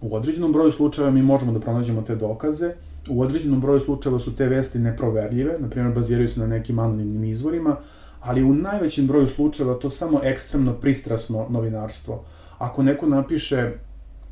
U 0.00 0.14
određenom 0.16 0.52
broju 0.52 0.72
slučajeva 0.72 1.10
mi 1.10 1.22
možemo 1.22 1.52
da 1.52 1.60
pronađemo 1.60 2.02
te 2.02 2.16
dokaze, 2.16 2.74
u 3.08 3.22
određenom 3.22 3.60
broju 3.60 3.80
slučajeva 3.80 4.18
su 4.18 4.36
te 4.36 4.48
vesti 4.48 4.78
neproverljive, 4.78 5.58
na 5.58 5.68
primjer 5.68 5.94
baziraju 5.94 6.28
se 6.28 6.40
na 6.40 6.46
nekim 6.46 6.78
anonimnim 6.78 7.24
izvorima, 7.24 7.76
ali 8.20 8.42
u 8.42 8.54
najvećem 8.54 9.06
broju 9.06 9.28
slučajeva 9.28 9.74
to 9.74 9.90
samo 9.90 10.20
ekstremno 10.22 10.72
pristrasno 10.72 11.46
novinarstvo. 11.50 12.24
Ako 12.58 12.82
neko 12.82 13.06
napiše 13.06 13.72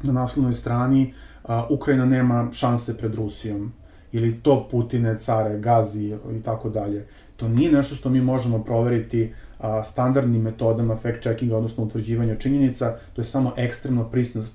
na 0.02 0.12
naslovnoj 0.12 0.54
strani 0.54 1.14
a, 1.44 1.66
Ukrajina 1.70 2.04
nema 2.04 2.48
šanse 2.52 2.98
pred 2.98 3.14
Rusijom, 3.14 3.72
ili 4.12 4.40
to 4.42 4.68
Putine, 4.70 5.18
care, 5.18 5.58
gazi 5.58 6.16
i 6.38 6.42
tako 6.44 6.70
dalje. 6.70 7.06
To 7.36 7.48
nije 7.48 7.72
nešto 7.72 7.94
što 7.94 8.10
mi 8.10 8.20
možemo 8.20 8.64
proveriti 8.64 9.32
a, 9.58 9.84
standardnim 9.84 10.42
metodama 10.42 10.96
fact-checkinga, 11.04 11.54
odnosno 11.54 11.84
utvrđivanja 11.84 12.36
činjenica, 12.36 12.96
to 13.12 13.20
je 13.20 13.26
samo 13.26 13.52
ekstremno 13.56 14.10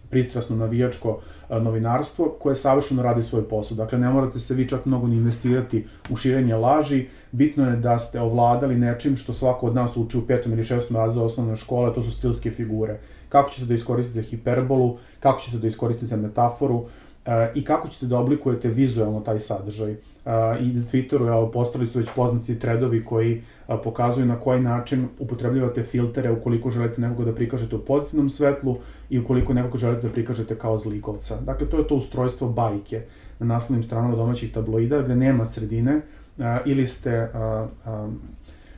pristrasno 0.10 0.56
navijačko 0.56 1.20
a, 1.50 1.60
novinarstvo 1.60 2.36
koje 2.40 2.56
savršeno 2.56 3.04
radi 3.04 3.24
svoj 3.24 3.48
posao. 3.50 3.78
Dakle, 3.78 4.00
ne 4.00 4.10
morate 4.10 4.40
se 4.40 4.54
vi 4.54 4.68
čak 4.70 4.86
mnogo 4.86 5.08
ni 5.08 5.16
investirati 5.16 5.86
u 6.10 6.18
širenje 6.18 6.56
laži, 6.56 7.06
bitno 7.32 7.70
je 7.70 7.78
da 7.78 8.00
ste 8.00 8.22
ovladali 8.22 8.76
nečim 8.78 9.18
što 9.18 9.34
svako 9.34 9.68
od 9.68 9.76
nas 9.76 9.98
uči 9.98 10.18
u 10.18 10.28
petom 10.28 10.52
ili 10.52 10.64
šestom 10.64 10.98
razredu 10.98 11.26
osnovne 11.26 11.56
škole, 11.56 11.94
to 11.94 12.04
su 12.04 12.12
stilske 12.12 12.52
figure. 12.52 13.00
Kako 13.30 13.50
ćete 13.50 13.66
da 13.66 13.74
iskoristite 13.74 14.22
hiperbolu, 14.22 14.98
kako 15.20 15.42
ćete 15.42 15.58
da 15.58 15.68
iskoristite 15.68 16.18
metaforu, 16.18 16.86
i 17.56 17.64
kako 17.64 17.88
ćete 17.88 18.06
da 18.06 18.18
oblikujete 18.18 18.68
vizualno 18.68 19.20
taj 19.20 19.40
sadržaj. 19.40 19.92
I 20.62 20.74
na 20.74 20.84
Twitteru 20.92 21.28
evo, 21.28 21.52
postali 21.52 21.88
su 21.88 22.00
već 22.00 22.10
poznati 22.16 22.60
tredovi 22.60 23.06
koji 23.06 23.42
pokazuju 23.84 24.26
na 24.26 24.40
koji 24.40 24.62
način 24.62 25.08
upotrebljavate 25.20 25.84
filtere 25.84 26.32
ukoliko 26.32 26.70
želite 26.70 27.02
nekoga 27.02 27.32
da 27.32 27.36
prikažete 27.36 27.76
u 27.76 27.86
pozitivnom 27.86 28.30
svetlu 28.30 28.78
i 29.10 29.20
ukoliko 29.20 29.54
nekoga 29.54 29.78
želite 29.78 30.08
da 30.08 30.14
prikažete 30.14 30.56
kao 30.56 30.78
zlikovca. 30.78 31.42
Dakle, 31.42 31.70
to 31.70 31.78
je 31.78 31.88
to 31.88 31.96
ustrojstvo 31.96 32.50
bajke 32.50 33.02
na 33.40 33.46
naslovnim 33.46 33.84
stranama 33.84 34.16
domaćih 34.16 34.54
tabloida 34.54 35.02
gde 35.02 35.16
nema 35.16 35.46
sredine, 35.46 36.02
ili 36.66 36.88
ste 36.88 37.30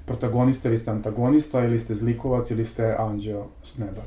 protagonista 0.06 0.70
ili 0.70 0.78
ste 0.78 0.92
antagonista, 0.92 1.66
ili 1.66 1.80
ste 1.80 1.96
zlikovac, 1.96 2.52
ili 2.52 2.66
ste 2.66 2.96
anđeo 3.00 3.48
s 3.64 3.78
neba. 3.78 4.02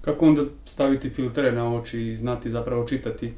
Kako 0.00 0.26
onda 0.26 0.42
staviti 0.64 1.10
filtere 1.10 1.52
na 1.52 1.74
oči 1.74 2.02
i 2.02 2.16
znati 2.16 2.50
zapravo 2.50 2.84
čitati 2.84 3.32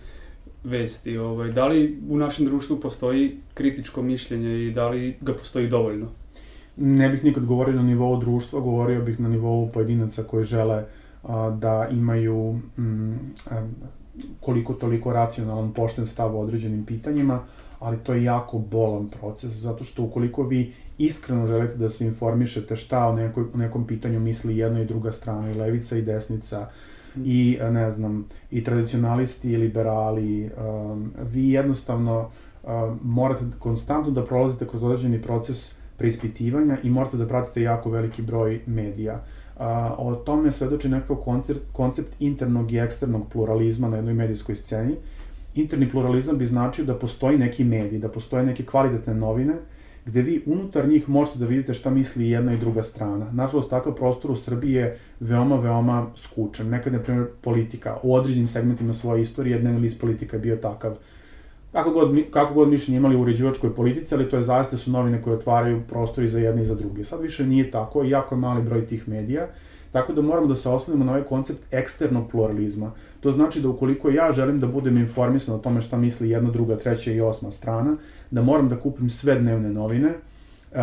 vesti. 0.65 1.19
Ovaj, 1.19 1.53
da 1.53 1.67
li 1.67 1.99
u 2.09 2.19
našem 2.19 2.47
društvu 2.47 2.81
postoji 2.81 3.37
kritičko 3.55 4.03
mišljenje 4.03 4.67
i 4.67 4.71
da 4.71 4.89
li 4.89 5.17
ga 5.21 5.35
postoji 5.35 5.69
dovoljno? 5.69 6.07
Ne 6.77 7.09
bih 7.09 7.25
nikad 7.25 7.45
govorio 7.45 7.75
na 7.75 7.83
nivou 7.83 8.21
društva, 8.21 8.61
govorio 8.61 9.03
bih 9.03 9.21
na 9.21 9.29
nivou 9.29 9.69
pojedinaca 9.73 10.23
koji 10.23 10.45
žele 10.45 10.85
a, 11.23 11.51
da 11.61 11.89
imaju 11.91 12.61
mm, 12.79 13.15
a, 13.51 13.69
koliko 14.41 14.75
toliko 14.75 15.13
racionalan, 15.13 15.73
pošten 15.73 16.07
stav 16.07 16.37
o 16.37 16.41
određenim 16.41 16.85
pitanjima, 16.87 17.41
ali 17.79 17.99
to 17.99 18.15
je 18.15 18.25
jako 18.25 18.59
bolan 18.59 19.09
proces, 19.09 19.53
zato 19.53 19.85
što 19.85 20.03
ukoliko 20.03 20.43
vi 20.43 20.73
iskreno 20.99 21.47
želite 21.47 21.77
da 21.77 21.91
se 21.91 22.07
informišete 22.07 22.77
šta 22.77 23.07
o, 23.09 23.15
nekoj, 23.17 23.45
o 23.55 23.57
nekom 23.57 23.87
pitanju 23.87 24.21
misli 24.21 24.57
jedna 24.57 24.83
i 24.83 24.87
druga 24.87 25.13
strana, 25.13 25.51
i 25.51 25.55
levica 25.55 25.97
i 25.97 26.03
desnica, 26.03 26.69
i 27.25 27.59
ne 27.71 27.93
znam, 27.93 28.25
i 28.51 28.65
tradicionalisti 28.65 29.53
i 29.53 29.57
liberali, 29.57 30.51
um, 30.59 31.13
vi 31.33 31.51
jednostavno 31.51 32.31
um, 32.63 32.99
morate 33.03 33.45
konstantno 33.59 34.11
da 34.11 34.25
prolazite 34.25 34.69
kroz 34.69 34.85
određeni 34.85 35.23
proces 35.23 35.75
preispitivanja 35.97 36.79
i 36.83 36.91
morate 36.91 37.17
da 37.17 37.27
pratite 37.27 37.63
jako 37.63 37.91
veliki 37.91 38.23
broj 38.23 38.61
medija. 38.67 39.15
Uh, 39.15 39.63
o 39.99 40.15
tome 40.15 40.53
svedoči 40.53 40.89
nekakav 40.89 41.17
koncept, 41.17 41.61
koncept 41.73 42.15
internog 42.21 42.73
i 42.73 42.79
eksternog 42.79 43.29
pluralizma 43.33 43.89
na 43.89 43.97
jednoj 43.97 44.15
medijskoj 44.15 44.57
sceni. 44.57 44.95
Interni 45.55 45.91
pluralizam 45.91 46.39
bi 46.39 46.47
značio 46.47 46.85
da 46.85 46.95
postoji 46.95 47.39
neki 47.39 47.65
medij, 47.65 47.99
da 47.99 48.09
postoje 48.09 48.47
neke 48.47 48.65
kvalitetne 48.65 49.15
novine, 49.15 49.55
gde 50.07 50.23
vi 50.23 50.43
unutar 50.47 50.89
njih 50.89 51.09
možete 51.09 51.39
da 51.39 51.47
vidite 51.47 51.75
šta 51.75 51.91
misli 51.91 52.31
jedna 52.31 52.55
i 52.55 52.59
druga 52.59 52.83
strana. 52.83 53.31
Nažalost, 53.33 53.71
takav 53.71 53.95
prostor 53.95 54.31
u 54.31 54.37
Srbiji 54.37 54.73
je 54.73 54.99
veoma, 55.21 55.57
veoma 55.57 56.07
skučan. 56.17 56.69
Nekad, 56.69 56.93
na 56.93 56.99
primjer, 56.99 57.27
politika 57.41 57.97
u 58.03 58.15
određenim 58.15 58.49
segmentima 58.49 58.95
svoje 58.95 59.23
istorije, 59.23 59.59
dnevni 59.59 59.81
list 59.81 60.01
politika 60.01 60.37
je 60.37 60.41
bio 60.41 60.57
takav. 60.57 60.97
Kako 61.73 61.91
god, 61.91 62.19
kako 62.31 62.55
god 62.55 62.69
mišljenje 62.69 62.99
imali 62.99 63.17
u 63.17 63.21
uređivačkoj 63.21 63.75
politici, 63.75 64.15
ali 64.15 64.31
to 64.31 64.37
je 64.37 64.43
zaista 64.43 64.79
su 64.79 64.91
novine 64.91 65.23
koje 65.23 65.37
otvaraju 65.37 65.83
prostor 65.89 66.25
i 66.25 66.29
za 66.29 66.39
jedne 66.39 66.63
i 66.63 66.67
za 66.67 66.75
druge. 66.75 67.05
Sad 67.05 67.21
više 67.21 67.47
nije 67.47 67.71
tako, 67.71 68.05
jako 68.05 68.35
je 68.35 68.39
mali 68.39 68.63
broj 68.63 68.87
tih 68.87 69.09
medija, 69.09 69.49
tako 69.93 70.13
da 70.13 70.23
moramo 70.23 70.47
da 70.47 70.57
se 70.57 70.69
osnovimo 70.69 71.05
na 71.05 71.13
ovaj 71.13 71.25
koncept 71.25 71.61
eksternog 71.71 72.31
pluralizma. 72.31 72.93
To 73.21 73.33
znači 73.33 73.61
da 73.61 73.69
ukoliko 73.69 74.11
ja 74.11 74.33
želim 74.33 74.61
da 74.61 74.67
budem 74.67 74.99
informisan 74.99 75.55
o 75.55 75.59
tome 75.59 75.83
šta 75.83 75.97
misli 75.97 76.31
jedna, 76.31 76.51
druga, 76.51 76.77
treća 76.77 77.13
i 77.13 77.21
osma 77.21 77.51
strana, 77.51 77.97
da 78.35 78.43
moram 78.43 78.69
da 78.69 78.77
kupim 78.77 79.11
sve 79.11 79.35
dnevne 79.35 79.71
novine 79.71 80.09
uh, 80.09 80.79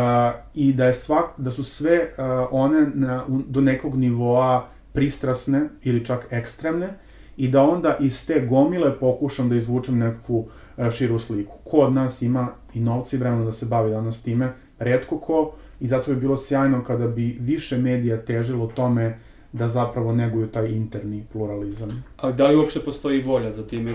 i 0.53 0.73
da 0.73 0.85
je 0.85 0.93
svak, 0.93 1.25
da 1.37 1.51
su 1.51 1.63
sve 1.63 1.97
uh, 1.97 2.23
one 2.51 2.87
na, 2.93 3.25
do 3.27 3.61
nekog 3.61 3.95
nivoa 3.95 4.67
pristrasne 4.93 5.61
ili 5.83 6.05
čak 6.05 6.27
ekstremne 6.29 6.93
i 7.37 7.47
da 7.47 7.61
onda 7.63 7.97
iz 7.99 8.27
te 8.27 8.45
gomile 8.49 8.99
pokušam 8.99 9.49
da 9.49 9.55
izvučem 9.55 9.97
nekakvu 9.97 10.37
uh, 10.37 10.91
širu 10.91 11.19
sliku. 11.19 11.57
Ko 11.63 11.77
od 11.77 11.93
nas 11.93 12.21
ima 12.21 12.47
i 12.73 12.79
novci 12.79 13.17
vremena 13.17 13.45
da 13.45 13.51
se 13.51 13.65
bavi 13.65 13.91
danas 13.91 14.23
time? 14.23 14.53
Redko 14.79 15.17
ko 15.17 15.53
i 15.79 15.87
zato 15.87 16.13
bi 16.13 16.19
bilo 16.19 16.37
sjajno 16.37 16.83
kada 16.83 17.07
bi 17.07 17.37
više 17.39 17.77
medija 17.77 18.25
težilo 18.25 18.67
tome 18.67 19.19
da 19.53 19.67
zapravo 19.67 20.13
neguju 20.13 20.47
taj 20.47 20.71
interni 20.71 21.23
pluralizam. 21.31 22.03
Ali 22.17 22.33
da 22.33 22.47
li 22.47 22.55
uopšte 22.55 22.79
postoji 22.79 23.21
volja 23.21 23.51
za 23.51 23.67
time? 23.67 23.91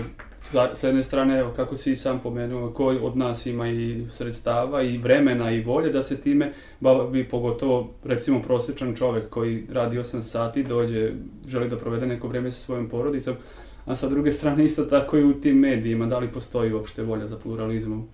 S 0.73 0.83
jedne 0.83 1.03
strane, 1.03 1.39
evo, 1.39 1.53
kako 1.55 1.75
si 1.75 1.95
sam 1.95 2.19
pomenuo, 2.19 2.71
ko 2.71 2.85
od 2.85 3.17
nas 3.17 3.45
ima 3.45 3.69
i 3.69 4.05
sredstava 4.11 4.81
i 4.81 4.97
vremena 4.97 5.51
i 5.51 5.61
volje 5.61 5.89
da 5.89 6.03
se 6.03 6.21
time 6.21 6.53
bavi, 6.79 7.29
pogotovo 7.29 7.93
recimo 8.03 8.41
prosječan 8.41 8.95
čovek 8.95 9.29
koji 9.29 9.67
radi 9.71 9.97
8 9.97 10.21
sati, 10.21 10.63
dođe, 10.63 11.11
želi 11.47 11.69
da 11.69 11.77
provede 11.77 12.07
neko 12.07 12.27
vreme 12.27 12.51
sa 12.51 12.59
svojom 12.59 12.89
porodicom, 12.89 13.35
a 13.85 13.95
sa 13.95 14.09
druge 14.09 14.31
strane 14.31 14.65
isto 14.65 14.85
tako 14.85 15.17
i 15.17 15.23
u 15.23 15.41
tim 15.41 15.59
medijima, 15.59 16.05
da 16.05 16.19
li 16.19 16.31
postoji 16.31 16.73
uopšte 16.73 17.03
volja 17.03 17.27
za 17.27 17.37
pluralizmom? 17.37 18.07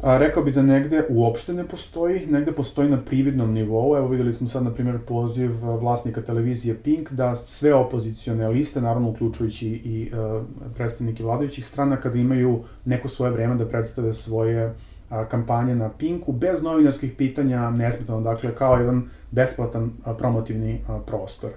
A, 0.00 0.18
rekao 0.18 0.42
bi 0.42 0.52
da 0.52 0.62
negde 0.62 1.04
uopšte 1.08 1.52
ne 1.52 1.64
postoji, 1.68 2.26
negde 2.26 2.52
postoji 2.52 2.90
na 2.90 2.98
prividnom 3.06 3.52
nivou. 3.52 3.96
Evo 3.96 4.08
videli 4.08 4.32
smo 4.32 4.48
sad, 4.48 4.64
na 4.64 4.70
primjer, 4.70 4.98
poziv 5.06 5.50
vlasnika 5.62 6.22
televizije 6.22 6.76
Pink 6.82 7.12
da 7.12 7.36
sve 7.46 7.74
opozicione 7.74 8.48
liste, 8.48 8.80
naravno 8.80 9.08
uključujući 9.08 9.68
i 9.68 10.10
uh, 10.12 10.42
predstavnike 10.74 11.22
vladajućih 11.22 11.66
strana, 11.66 11.96
kada 11.96 12.18
imaju 12.18 12.60
neko 12.84 13.08
svoje 13.08 13.32
vreme 13.32 13.54
da 13.54 13.66
predstave 13.66 14.14
svoje 14.14 14.74
a, 15.10 15.24
kampanje 15.24 15.74
na 15.74 15.88
Pinku, 15.88 16.32
bez 16.32 16.62
novinarskih 16.62 17.12
pitanja, 17.12 17.70
nesmetano, 17.70 18.20
dakle, 18.20 18.54
kao 18.54 18.76
jedan 18.76 19.02
besplatan 19.30 19.90
a, 20.04 20.14
promotivni 20.14 20.80
a, 20.88 20.98
prostor. 21.06 21.50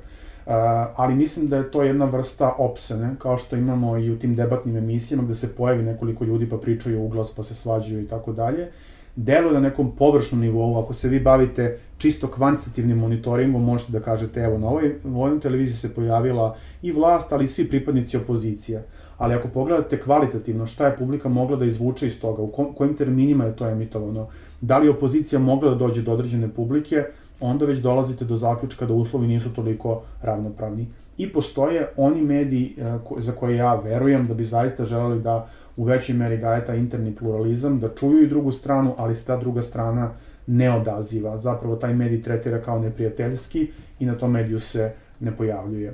Uh, 0.46 0.54
ali 0.96 1.16
mislim 1.16 1.48
da 1.48 1.58
je 1.58 1.72
to 1.72 1.84
jedna 1.84 2.06
vrsta 2.06 2.56
opsene, 2.58 3.16
kao 3.20 3.38
što 3.38 3.56
imamo 3.56 3.98
i 3.98 4.12
u 4.12 4.20
tim 4.20 4.36
debatnim 4.36 4.78
emisijama 4.78 5.24
gde 5.24 5.36
se 5.36 5.56
pojavi 5.56 5.84
nekoliko 5.84 6.24
ljudi 6.24 6.50
pa 6.50 6.58
pričaju 6.58 7.04
u 7.04 7.08
glas 7.08 7.36
pa 7.36 7.44
se 7.44 7.56
svađaju 7.56 8.02
i 8.02 8.08
tako 8.08 8.34
dalje. 8.34 8.68
Delo 9.16 9.52
na 9.52 9.60
nekom 9.60 9.96
površnom 9.96 10.42
nivou, 10.42 10.80
ako 10.80 10.94
se 10.94 11.10
vi 11.10 11.20
bavite 11.20 11.80
čisto 11.98 12.28
kvantitativnim 12.28 12.98
monitoringom, 12.98 13.64
možete 13.64 13.92
da 13.92 14.00
kažete, 14.00 14.40
evo, 14.40 14.58
na 14.58 14.68
ovoj, 14.68 14.96
u 15.04 15.24
ovoj 15.24 15.40
televiziji 15.40 15.78
se 15.78 15.94
pojavila 15.94 16.56
i 16.82 16.92
vlast, 16.92 17.34
ali 17.34 17.44
i 17.44 17.48
svi 17.48 17.70
pripadnici 17.70 18.18
opozicije. 18.18 18.84
Ali 19.18 19.34
ako 19.34 19.48
pogledate 19.48 20.00
kvalitativno 20.00 20.66
šta 20.66 20.88
je 20.88 20.98
publika 20.98 21.30
mogla 21.30 21.58
da 21.58 21.66
izvuče 21.66 22.08
iz 22.08 22.22
toga, 22.22 22.42
u 22.42 22.74
kojim 22.78 22.96
terminima 22.96 23.46
je 23.46 23.56
to 23.56 23.70
emitovano, 23.70 24.28
da 24.62 24.78
li 24.78 24.90
opozicija 24.90 25.40
mogla 25.40 25.70
da 25.70 25.76
dođe 25.76 26.02
do 26.02 26.14
određene 26.14 26.50
publike, 26.50 27.04
onda 27.42 27.66
već 27.66 27.80
dolazite 27.80 28.26
do 28.26 28.38
zaključka 28.38 28.86
da 28.86 28.94
uslovi 28.94 29.28
nisu 29.28 29.54
toliko 29.54 30.02
ravnopravni. 30.22 30.88
I 31.18 31.34
postoje 31.34 31.90
oni 31.98 32.22
mediji 32.22 32.76
e, 32.78 32.98
za 33.18 33.32
koje 33.32 33.56
ja 33.56 33.76
verujem 33.76 34.28
da 34.28 34.34
bi 34.34 34.46
zaista 34.46 34.86
želeli 34.86 35.22
da 35.22 35.48
u 35.78 35.84
većoj 35.84 36.16
meri 36.16 36.38
gaje 36.38 36.66
taj 36.66 36.78
interni 36.78 37.16
pluralizam, 37.16 37.80
da 37.80 37.96
čuju 37.96 38.24
i 38.24 38.28
drugu 38.28 38.52
stranu, 38.52 38.96
ali 38.98 39.16
se 39.16 39.26
ta 39.26 39.38
druga 39.38 39.62
strana 39.62 40.12
ne 40.48 40.76
odaziva. 40.76 41.38
Zapravo 41.38 41.76
taj 41.76 41.94
medij 41.94 42.24
tretira 42.24 42.62
kao 42.62 42.80
neprijateljski 42.80 43.72
i 44.00 44.06
na 44.06 44.16
tom 44.16 44.32
mediju 44.32 44.60
se 44.60 44.94
ne 45.20 45.38
pojavljuje. 45.38 45.94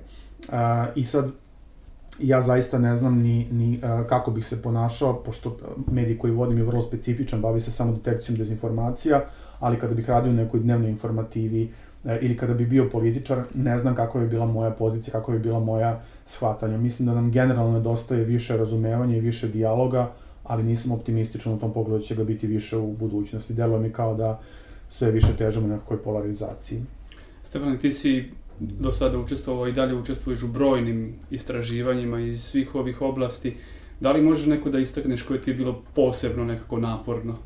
I 0.96 1.04
sad, 1.04 1.30
ja 2.20 2.42
zaista 2.42 2.78
ne 2.78 2.96
znam 2.96 3.20
ni, 3.20 3.48
ni 3.52 3.80
kako 4.10 4.32
bih 4.32 4.46
se 4.46 4.62
ponašao, 4.62 5.24
pošto 5.24 5.58
medij 5.92 6.18
koji 6.18 6.34
vodim 6.34 6.58
je 6.58 6.64
vrlo 6.64 6.82
specifičan, 6.82 7.42
bavi 7.42 7.62
se 7.62 7.72
samo 7.72 7.92
detekcijom 7.92 8.38
dezinformacija, 8.38 9.22
ali 9.60 9.80
kada 9.80 9.94
bih 9.94 10.10
radio 10.10 10.32
u 10.32 10.36
nekoj 10.36 10.60
dnevnoj 10.60 10.90
informativi 10.90 11.70
e, 12.06 12.20
ili 12.22 12.38
kada 12.38 12.54
bi 12.54 12.66
bio 12.66 12.90
političar, 12.90 13.44
ne 13.54 13.80
znam 13.80 13.96
kako 13.96 14.20
bi 14.20 14.28
bila 14.28 14.46
moja 14.46 14.72
pozicija, 14.72 15.12
kako 15.12 15.32
bi 15.32 15.40
bila 15.40 15.60
moja 15.60 16.02
shvatanja. 16.26 16.78
Mislim 16.78 17.06
da 17.06 17.16
nam 17.16 17.32
generalno 17.32 17.78
nedostaje 17.78 18.24
više 18.24 18.58
razumevanja 18.58 19.18
i 19.18 19.22
više 19.22 19.48
dijaloga, 19.48 20.12
ali 20.44 20.64
nisam 20.64 20.92
optimističan 20.92 21.54
u 21.54 21.60
tom 21.60 21.74
pogledu 21.74 21.98
da 22.00 22.04
će 22.04 22.16
ga 22.16 22.24
biti 22.24 22.48
više 22.48 22.78
u 22.78 22.94
budućnosti. 22.94 23.54
Deluje 23.54 23.80
mi 23.80 23.90
kao 23.90 24.16
da 24.16 24.40
sve 24.90 25.12
više 25.12 25.38
težemo 25.38 25.68
nekakvoj 25.68 26.04
polarizaciji. 26.04 26.82
Stefan, 27.44 27.78
ti 27.78 27.92
si 27.92 28.32
do 28.60 28.92
sada 28.92 29.20
učestvovao 29.20 29.68
i 29.68 29.74
dalje 29.74 29.96
učestvuješ 29.96 30.44
u 30.44 30.48
brojnim 30.48 31.14
istraživanjima 31.32 32.20
iz 32.20 32.44
svih 32.44 32.76
ovih 32.76 33.02
oblasti. 33.02 33.56
Da 34.00 34.12
li 34.12 34.22
možeš 34.22 34.46
neko 34.46 34.70
da 34.70 34.80
istakneš 34.80 35.22
koje 35.22 35.42
ti 35.42 35.50
je 35.50 35.56
bilo 35.56 35.82
posebno 35.96 36.46
nekako 36.46 36.80
naporno? 36.80 37.38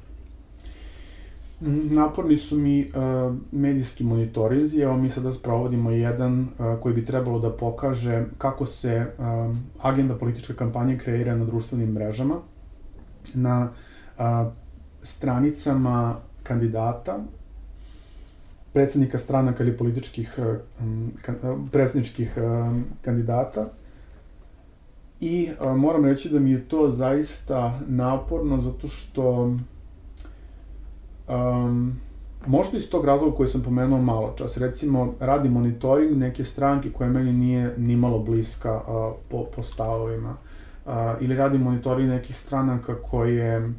Naporni 1.92 2.38
su 2.38 2.58
mi 2.58 2.82
uh, 2.82 3.36
medijski 3.52 4.04
monitorinzi, 4.04 4.82
evo 4.82 4.98
mi 4.98 5.10
sada 5.10 5.34
sprovodimo 5.34 5.92
jedan 5.92 6.42
uh, 6.42 6.80
koji 6.82 6.96
bi 6.96 7.06
trebalo 7.06 7.40
da 7.40 7.50
pokaže 7.50 8.26
kako 8.38 8.66
se 8.66 9.06
uh, 9.18 9.56
agenda 9.82 10.16
političke 10.16 10.54
kampanje 10.54 10.98
kreira 10.98 11.36
na 11.36 11.46
društvenim 11.46 11.92
mrežama. 11.92 12.36
na 13.34 13.70
a, 14.18 14.52
stranicama 15.04 16.16
kandidata, 16.44 17.20
predsednika 18.74 19.18
stranaka 19.18 19.64
ili 19.64 19.78
političkih 19.78 20.40
um, 20.82 21.12
predsedničkih 21.72 22.38
um, 22.38 22.86
kandidata 23.02 23.70
i 25.20 25.50
a, 25.60 25.74
moram 25.76 26.06
reći 26.06 26.30
da 26.30 26.40
mi 26.40 26.52
je 26.52 26.68
to 26.68 26.90
zaista 26.90 27.80
naporno 27.88 28.62
zato 28.62 28.88
što 28.88 29.56
um, 31.32 31.96
možda 32.46 32.78
iz 32.78 32.90
tog 32.90 33.06
razloga 33.06 33.36
koji 33.36 33.50
sam 33.50 33.64
pomenuo 33.64 34.02
malo 34.02 34.34
čas, 34.38 34.58
recimo 34.58 35.14
radi 35.20 35.50
monitoring 35.50 36.18
neke 36.18 36.44
stranke 36.44 36.92
koja 36.92 37.10
meni 37.10 37.34
nije 37.34 37.74
ni 37.78 37.96
malo 37.96 38.20
bliska 38.20 38.72
a, 38.72 39.14
po, 39.30 39.46
po 39.56 39.64
stavovima, 39.64 40.36
a, 40.86 41.16
ili 41.22 41.36
radi 41.36 41.58
monitoring 41.58 42.10
nekih 42.10 42.38
stranaka 42.38 42.96
koje 42.96 43.74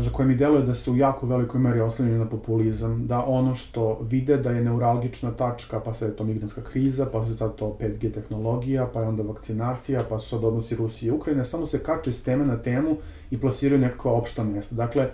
za 0.00 0.10
koje 0.10 0.26
mi 0.28 0.34
deluje 0.34 0.62
da 0.62 0.74
se 0.74 0.90
u 0.90 0.96
jako 0.96 1.26
velikoj 1.26 1.60
meri 1.60 1.80
oslanjaju 1.80 2.18
na 2.18 2.28
populizam, 2.28 3.06
da 3.06 3.24
ono 3.24 3.54
što 3.54 3.98
vide 4.02 4.36
da 4.36 4.50
je 4.50 4.64
neuralgična 4.64 5.30
tačka, 5.30 5.80
pa 5.80 5.94
sad 5.94 6.08
je 6.08 6.16
to 6.16 6.24
migrantska 6.24 6.62
kriza, 6.62 7.06
pa 7.12 7.24
sad 7.38 7.54
to 7.54 7.76
5G 7.80 8.14
tehnologija, 8.14 8.86
pa 8.92 9.00
je 9.00 9.08
onda 9.08 9.22
vakcinacija, 9.22 10.04
pa 10.08 10.18
su 10.18 10.28
sad 10.28 10.44
odnosi 10.44 10.76
Rusije 10.76 11.08
i 11.08 11.12
Ukrajine, 11.12 11.44
samo 11.44 11.66
se 11.66 11.78
kače 11.78 12.12
s 12.12 12.22
teme 12.22 12.46
na 12.46 12.56
temu 12.56 12.96
i 13.30 13.40
plasiraju 13.40 13.80
nekakva 13.80 14.12
opšta 14.12 14.44
mesta. 14.44 14.74
Dakle, 14.74 15.10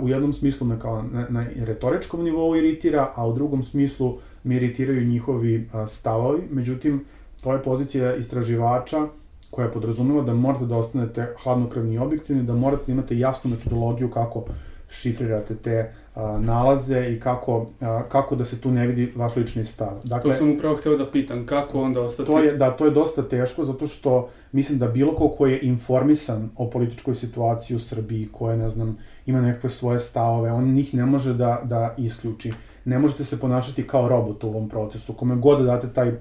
u 0.00 0.08
jednom 0.08 0.32
smislu 0.32 0.66
me 0.66 0.80
kao 0.80 1.02
na, 1.02 1.26
na 1.28 1.46
retoričkom 1.56 2.24
nivou 2.24 2.56
iritira, 2.56 3.12
a 3.14 3.26
u 3.26 3.32
drugom 3.32 3.62
smislu 3.62 4.18
mi 4.44 4.56
iritiraju 4.56 5.04
njihovi 5.04 5.68
stavovi, 5.88 6.42
međutim, 6.50 7.04
to 7.40 7.52
je 7.52 7.62
pozicija 7.62 8.14
istraživača 8.14 9.06
koja 9.50 9.68
podrazumeva 9.68 10.22
da 10.22 10.34
morate 10.34 10.66
da 10.66 10.76
ostanete 10.76 11.34
hladnokrvni 11.42 11.94
i 11.94 11.98
objektivni, 11.98 12.42
da 12.42 12.54
morate 12.54 12.82
da 12.86 12.92
imate 12.92 13.18
jasnu 13.18 13.50
metodologiju 13.50 14.10
kako 14.10 14.44
šifrirate 14.88 15.54
te 15.54 15.92
nalaze 16.40 17.12
i 17.12 17.20
kako, 17.20 17.66
kako 18.08 18.36
da 18.36 18.44
se 18.44 18.60
tu 18.60 18.70
ne 18.70 18.86
vidi 18.86 19.12
vaš 19.16 19.36
lični 19.36 19.64
stav. 19.64 20.00
Dakle, 20.04 20.30
to 20.30 20.36
sam 20.38 20.50
upravo 20.50 20.76
hteo 20.76 20.96
da 20.96 21.10
pitam, 21.10 21.46
kako 21.46 21.82
onda 21.82 22.00
ostati... 22.00 22.30
To 22.30 22.38
je, 22.38 22.56
da, 22.56 22.70
to 22.70 22.84
je 22.84 22.90
dosta 22.90 23.22
teško, 23.22 23.64
zato 23.64 23.86
što 23.86 24.28
mislim 24.52 24.78
da 24.78 24.88
bilo 24.88 25.14
ko 25.16 25.28
ko 25.28 25.46
je 25.46 25.60
informisan 25.60 26.50
o 26.56 26.70
političkoj 26.70 27.14
situaciji 27.14 27.76
u 27.76 27.80
Srbiji, 27.80 28.28
ko 28.32 28.50
je, 28.50 28.56
ne 28.56 28.70
znam, 28.70 28.98
ima 29.26 29.40
nekakve 29.40 29.70
svoje 29.70 29.98
stavove, 29.98 30.52
on 30.52 30.72
njih 30.72 30.94
ne 30.94 31.06
može 31.06 31.34
da, 31.34 31.60
da 31.64 31.94
isključi. 31.98 32.52
Ne 32.84 32.98
možete 32.98 33.24
se 33.24 33.40
ponašati 33.40 33.86
kao 33.86 34.08
robot 34.08 34.44
u 34.44 34.48
ovom 34.48 34.68
procesu. 34.68 35.12
Kome 35.12 35.36
god 35.36 35.58
da 35.58 35.64
date 35.64 35.92
taj, 35.92 36.12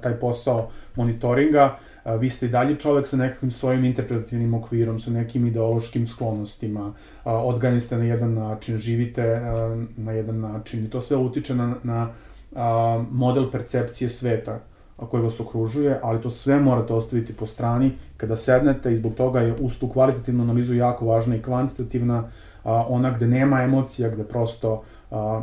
taj 0.00 0.20
posao 0.20 0.68
monitoringa, 0.94 1.76
vi 2.18 2.30
ste 2.30 2.46
i 2.46 2.48
dalje 2.48 2.76
čovek 2.76 3.06
sa 3.06 3.16
nekakvim 3.16 3.50
svojim 3.50 3.84
interpretativnim 3.84 4.54
okvirom, 4.54 5.00
sa 5.00 5.10
nekim 5.10 5.46
ideološkim 5.46 6.06
sklonostima, 6.06 6.92
odgani 7.24 7.80
ste 7.80 7.98
na 7.98 8.04
jedan 8.04 8.34
način, 8.34 8.78
živite 8.78 9.40
na 9.96 10.12
jedan 10.12 10.40
način. 10.40 10.84
I 10.84 10.90
to 10.90 11.00
sve 11.00 11.16
utiče 11.16 11.54
na, 11.54 11.74
na 11.82 12.08
model 13.10 13.50
percepcije 13.50 14.10
sveta 14.10 14.58
koji 14.96 15.22
vas 15.22 15.40
okružuje, 15.40 16.00
ali 16.02 16.22
to 16.22 16.30
sve 16.30 16.60
morate 16.60 16.94
ostaviti 16.94 17.32
po 17.32 17.46
strani. 17.46 17.90
Kada 18.16 18.36
sednete 18.36 18.92
i 18.92 18.96
zbog 18.96 19.14
toga 19.14 19.40
je 19.40 19.54
uz 19.60 19.78
tu 19.78 19.88
kvalitativnu 19.88 20.42
analizu 20.42 20.74
jako 20.74 21.06
važna 21.06 21.36
i 21.36 21.42
kvantitativna, 21.42 22.28
ona 22.64 23.10
gde 23.10 23.26
nema 23.26 23.62
emocija, 23.62 24.08
gde 24.10 24.24
prosto 24.24 24.82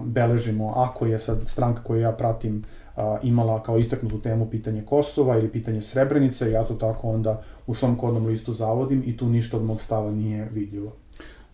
beležimo, 0.04 0.73
ako 0.76 1.06
je 1.06 1.19
sad 1.19 1.43
stranka 1.47 1.84
koju 1.84 2.02
ja 2.02 2.12
pratim 2.12 2.63
a, 2.96 3.18
imala 3.24 3.64
kao 3.64 3.78
istaknutu 3.78 4.22
temu 4.22 4.50
pitanje 4.50 4.84
Kosova 4.86 5.38
ili 5.38 5.50
pitanje 5.50 5.82
Srebrenice, 5.82 6.52
ja 6.52 6.64
to 6.64 6.74
tako 6.74 7.10
onda 7.10 7.44
u 7.68 7.76
svom 7.76 7.98
kodnom 7.98 8.26
listu 8.26 8.54
zavodim 8.54 9.04
i 9.06 9.18
tu 9.18 9.30
ništa 9.30 9.58
od 9.58 9.64
mog 9.64 9.82
stava 9.82 10.12
nije 10.12 10.50
vidljivo. 10.52 10.92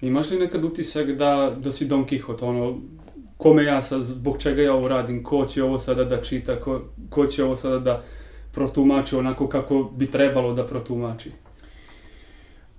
Imaš 0.01 0.29
li 0.29 0.39
nekad 0.39 0.65
utisak 0.65 1.11
da, 1.11 1.55
da 1.63 1.71
si 1.71 1.87
Don 1.87 2.05
Quixote, 2.05 2.45
ono, 2.45 2.77
kome 3.37 3.63
ja 3.63 3.81
sad, 3.81 4.03
zbog 4.03 4.37
čega 4.37 4.61
ja 4.61 4.73
ovo 4.73 4.87
radim, 4.87 5.23
ko 5.23 5.45
će 5.45 5.63
ovo 5.63 5.79
sada 5.79 6.03
da 6.03 6.21
čita, 6.21 6.59
ko, 6.59 6.81
ko 7.09 7.27
će 7.27 7.43
ovo 7.43 7.55
sada 7.55 7.79
da 7.79 8.03
protumači 8.51 9.15
onako 9.15 9.47
kako 9.47 9.83
bi 9.95 10.11
trebalo 10.11 10.53
da 10.53 10.65
protumači? 10.65 11.31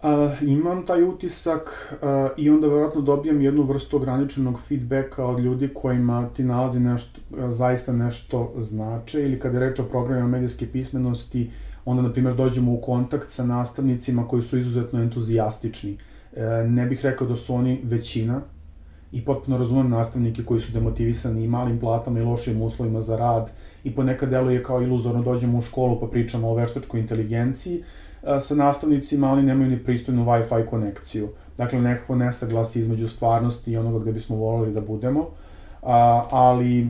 Uh, 0.03 0.49
imam 0.49 0.87
taj 0.87 1.03
utisak 1.03 1.93
uh, 1.93 2.09
i 2.37 2.51
onda 2.51 2.67
verovatno 2.67 3.01
dobijam 3.01 3.41
jednu 3.41 3.63
vrstu 3.63 3.97
ograničenog 3.97 4.61
feedbacka 4.61 5.27
od 5.27 5.41
ljudi 5.41 5.69
kojima 5.75 6.29
ti 6.37 6.45
nalazi 6.45 6.81
nešto, 6.81 7.21
uh, 7.31 7.51
zaista 7.51 7.93
nešto 7.93 8.53
znače 8.61 9.23
ili 9.23 9.41
kada 9.41 9.59
je 9.59 9.69
reč 9.69 9.79
o 9.79 9.85
programima 9.85 10.29
medijske 10.29 10.67
pismenosti, 10.67 11.51
onda, 11.85 12.03
na 12.03 12.13
primjer, 12.13 12.35
dođemo 12.35 12.73
u 12.73 12.81
kontakt 12.81 13.31
sa 13.31 13.45
nastavnicima 13.45 14.29
koji 14.29 14.43
su 14.43 14.59
izuzetno 14.59 15.03
entuzijastični. 15.03 15.93
Uh, 16.33 16.39
ne 16.71 16.87
bih 16.87 17.01
rekao 17.03 17.27
da 17.27 17.37
su 17.37 17.55
oni 17.55 17.81
većina 17.85 18.41
i 19.13 19.25
potpuno 19.25 19.59
razumem 19.59 19.91
nastavnike 19.91 20.45
koji 20.45 20.61
su 20.61 20.73
demotivisani 20.73 21.45
i 21.45 21.49
malim 21.49 21.81
platama 21.81 22.21
i 22.21 22.23
lošim 22.23 22.63
uslovima 22.63 23.01
za 23.03 23.17
rad 23.17 23.51
i 23.85 23.95
ponekad 23.95 24.31
deluje 24.31 24.63
kao 24.63 24.83
iluzorno 24.83 25.23
dođemo 25.23 25.59
u 25.59 25.63
školu 25.63 26.01
pa 26.01 26.07
pričamo 26.07 26.49
o 26.49 26.55
veštačkoj 26.55 27.01
inteligenciji, 27.01 27.83
sa 28.41 28.55
nastavnicima, 28.55 29.33
oni 29.33 29.43
nemaju 29.43 29.71
ni 29.71 29.79
pristojnu 29.79 30.25
Wi-Fi 30.25 30.67
konekciju. 30.67 31.29
Dakle, 31.57 31.81
nekako 31.81 32.15
nesaglasi 32.15 32.81
između 32.81 33.09
stvarnosti 33.09 33.73
i 33.73 33.77
onoga 33.77 33.99
gde 33.99 34.13
bismo 34.13 34.37
volili 34.37 34.75
da 34.75 34.81
budemo. 34.81 35.29
A, 35.83 36.27
ali 36.31 36.89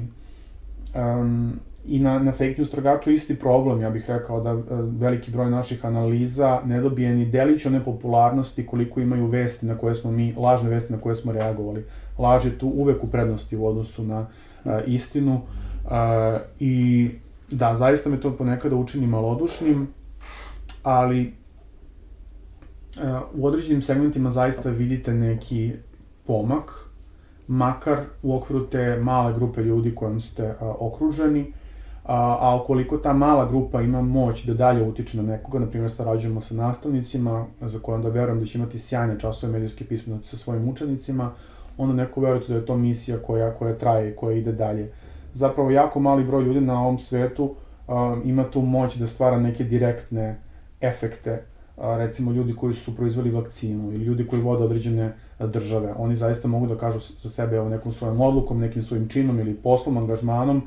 um, 0.95 1.53
i 1.87 1.99
na, 1.99 2.19
na 2.19 2.33
fake 2.33 2.55
news 2.59 2.71
tragaču 2.71 3.11
isti 3.11 3.38
problem, 3.38 3.81
ja 3.81 3.90
bih 3.90 4.05
rekao 4.09 4.40
da 4.40 4.57
veliki 4.99 5.31
broj 5.31 5.51
naših 5.51 5.85
analiza 5.85 6.61
ne 6.66 6.81
dobije 6.81 7.14
ni 7.14 7.27
delić 7.27 7.66
one 7.66 7.85
popularnosti 7.85 8.66
koliko 8.66 9.01
imaju 9.01 9.27
vesti 9.27 9.66
na 9.66 9.79
koje 9.79 9.95
smo 9.95 10.11
mi, 10.11 10.35
lažne 10.37 10.71
vesti 10.71 10.93
na 10.93 10.99
koje 10.99 11.14
smo 11.14 11.33
reagovali. 11.33 11.85
Laž 12.19 12.45
je 12.45 12.59
tu 12.59 12.69
uvek 12.69 13.05
u 13.05 13.07
prednosti 13.07 13.57
u 13.57 13.66
odnosu 13.66 14.05
na 14.05 14.21
uh, 14.64 14.73
istinu 14.87 15.35
uh, 15.35 15.90
i 16.61 17.09
da, 17.51 17.77
zaista 17.77 18.11
me 18.11 18.21
to 18.21 18.37
ponekada 18.37 18.77
učini 18.77 19.07
malodušnim, 19.07 19.88
ali 20.83 21.33
uh, 22.97 23.43
u 23.43 23.47
određenim 23.47 23.83
segmentima 23.83 24.31
zaista 24.31 24.71
vidite 24.71 25.14
neki 25.14 25.73
pomak, 26.27 26.90
makar 27.49 27.99
u 28.23 28.37
okviru 28.37 28.66
te 28.66 28.97
male 28.97 29.35
grupe 29.35 29.62
ljudi 29.62 29.95
kojom 29.95 30.21
ste 30.21 30.45
uh, 30.45 30.53
okruženi, 30.61 31.53
a, 32.05 32.38
a 32.40 32.62
ukoliko 32.62 32.97
ta 32.99 33.12
mala 33.12 33.47
grupa 33.49 33.83
ima 33.83 34.03
moć 34.03 34.45
da 34.45 34.55
dalje 34.55 34.83
utiče 34.83 35.16
na 35.16 35.23
nekoga, 35.23 35.59
na 35.59 35.66
primjer 35.66 35.90
sarađujemo 35.90 36.40
sa 36.40 36.55
nastavnicima, 36.55 37.47
za 37.61 37.79
koje 37.79 37.97
onda 37.97 38.09
verujem 38.09 38.40
da 38.40 38.47
će 38.47 38.59
imati 38.59 38.79
sjajne 38.79 39.21
časove 39.21 39.53
medijske 39.53 39.85
pismenosti 39.85 40.29
sa 40.29 40.37
svojim 40.37 40.69
učenicima, 40.69 41.33
onda 41.79 41.95
neko 41.95 42.21
verujete 42.21 42.53
da 42.53 42.59
je 42.59 42.66
to 42.66 42.77
misija 42.77 43.19
koja, 43.19 43.55
koja 43.55 43.79
traje 43.79 44.11
i 44.11 44.16
koja 44.16 44.37
ide 44.37 44.53
dalje. 44.53 44.93
Zapravo, 45.35 45.71
jako 45.71 46.01
mali 46.01 46.25
broj 46.25 46.45
ljudi 46.45 46.61
na 46.61 46.83
ovom 46.83 46.99
svetu 46.99 47.45
uh, 47.45 47.55
ima 48.25 48.45
tu 48.45 48.62
moć 48.62 48.97
da 48.97 49.07
stvara 49.07 49.40
neke 49.40 49.64
direktne 49.64 50.40
efekte, 50.81 51.43
recimo 51.77 52.33
ljudi 52.33 52.55
koji 52.55 52.75
su 52.75 52.97
proizveli 52.97 53.31
vakcinu 53.31 53.93
ili 53.93 54.05
ljudi 54.05 54.27
koji 54.27 54.43
vode 54.43 54.64
određene 54.64 55.12
države, 55.38 55.95
oni 55.97 56.16
zaista 56.16 56.49
mogu 56.49 56.66
da 56.66 56.77
kažu 56.77 57.01
za 57.23 57.31
sebe 57.31 57.57
evo, 57.57 57.69
nekom 57.69 57.93
svojom 57.93 58.21
odlukom, 58.21 58.61
nekim 58.61 58.83
svojim 58.83 59.09
činom 59.09 59.40
ili 59.40 59.55
poslom, 59.55 59.97
angažmanom, 59.97 60.62